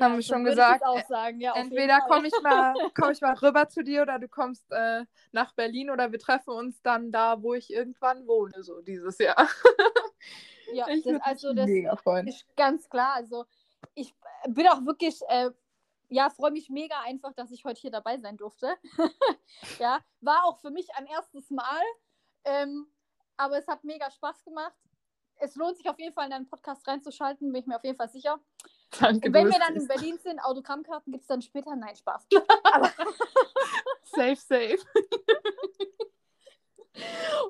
Ja, 0.00 0.06
haben 0.06 0.16
wir 0.16 0.22
schon 0.22 0.44
gesagt. 0.44 0.82
Ja, 1.38 1.54
entweder 1.54 2.00
komme 2.00 2.28
ich, 2.28 2.42
mal, 2.42 2.74
komm 2.94 3.10
ich 3.10 3.20
mal 3.20 3.34
rüber 3.34 3.68
zu 3.68 3.84
dir 3.84 4.02
oder 4.02 4.18
du 4.18 4.28
kommst 4.28 4.64
äh, 4.70 5.04
nach 5.32 5.54
Berlin 5.54 5.90
oder 5.90 6.10
wir 6.10 6.18
treffen 6.18 6.50
uns 6.50 6.80
dann 6.82 7.12
da, 7.12 7.42
wo 7.42 7.54
ich 7.54 7.72
irgendwann 7.72 8.26
wohne, 8.26 8.62
so 8.62 8.80
dieses 8.80 9.18
Jahr. 9.18 9.36
ja, 10.72 10.88
ich 10.88 11.04
das, 11.04 11.20
also 11.22 11.52
das 11.52 11.66
mega 11.66 11.96
freuen. 11.96 12.26
ist 12.26 12.46
ganz 12.56 12.88
klar. 12.88 13.14
Also 13.14 13.44
ich 13.94 14.14
bin 14.48 14.66
auch 14.68 14.84
wirklich, 14.84 15.20
äh, 15.28 15.50
ja, 16.08 16.30
freue 16.30 16.50
mich 16.50 16.70
mega 16.70 17.00
einfach, 17.04 17.34
dass 17.34 17.50
ich 17.50 17.64
heute 17.64 17.80
hier 17.80 17.90
dabei 17.90 18.18
sein 18.18 18.36
durfte. 18.36 18.74
ja, 19.78 20.00
war 20.20 20.44
auch 20.44 20.58
für 20.58 20.70
mich 20.70 20.94
ein 20.94 21.06
erstes 21.06 21.50
Mal. 21.50 21.82
Ähm, 22.44 22.86
aber 23.36 23.58
es 23.58 23.68
hat 23.68 23.84
mega 23.84 24.10
Spaß 24.10 24.44
gemacht 24.44 24.76
es 25.40 25.56
lohnt 25.56 25.76
sich 25.76 25.88
auf 25.88 25.98
jeden 25.98 26.12
Fall 26.12 26.26
in 26.26 26.30
deinen 26.30 26.48
Podcast 26.48 26.86
reinzuschalten, 26.86 27.52
bin 27.52 27.62
ich 27.62 27.66
mir 27.66 27.76
auf 27.76 27.84
jeden 27.84 27.96
Fall 27.96 28.10
sicher. 28.10 28.38
Danke, 28.98 29.32
Wenn 29.32 29.46
wir 29.46 29.58
dann 29.58 29.76
in 29.76 29.86
Berlin 29.86 30.18
sind, 30.18 30.40
Autogrammkarten 30.40 31.12
gibt 31.12 31.22
es 31.22 31.28
dann 31.28 31.42
später. 31.42 31.76
Nein, 31.76 31.94
Spaß. 31.94 32.26
safe, 34.04 34.36
safe. 34.36 34.78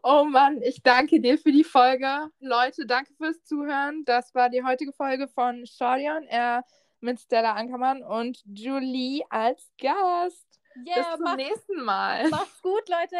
oh 0.02 0.24
Mann, 0.24 0.60
ich 0.62 0.82
danke 0.82 1.20
dir 1.20 1.38
für 1.38 1.52
die 1.52 1.64
Folge. 1.64 2.30
Leute, 2.40 2.86
danke 2.86 3.14
fürs 3.14 3.42
Zuhören. 3.44 4.04
Das 4.04 4.34
war 4.34 4.50
die 4.50 4.62
heutige 4.62 4.92
Folge 4.92 5.28
von 5.28 5.64
Shordion, 5.66 6.24
er 6.24 6.64
mit 7.00 7.20
Stella 7.20 7.54
Ankermann 7.54 8.02
und 8.02 8.42
Julie 8.44 9.24
als 9.30 9.70
Gast. 9.78 10.46
Yeah, 10.86 10.96
Bis 10.96 11.06
zum 11.14 11.24
mach, 11.24 11.36
nächsten 11.36 11.82
Mal. 11.82 12.28
Macht's 12.28 12.62
gut, 12.62 12.88
Leute. 12.88 13.16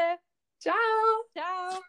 Ciao. 0.59 0.75
Ciao. 1.33 1.83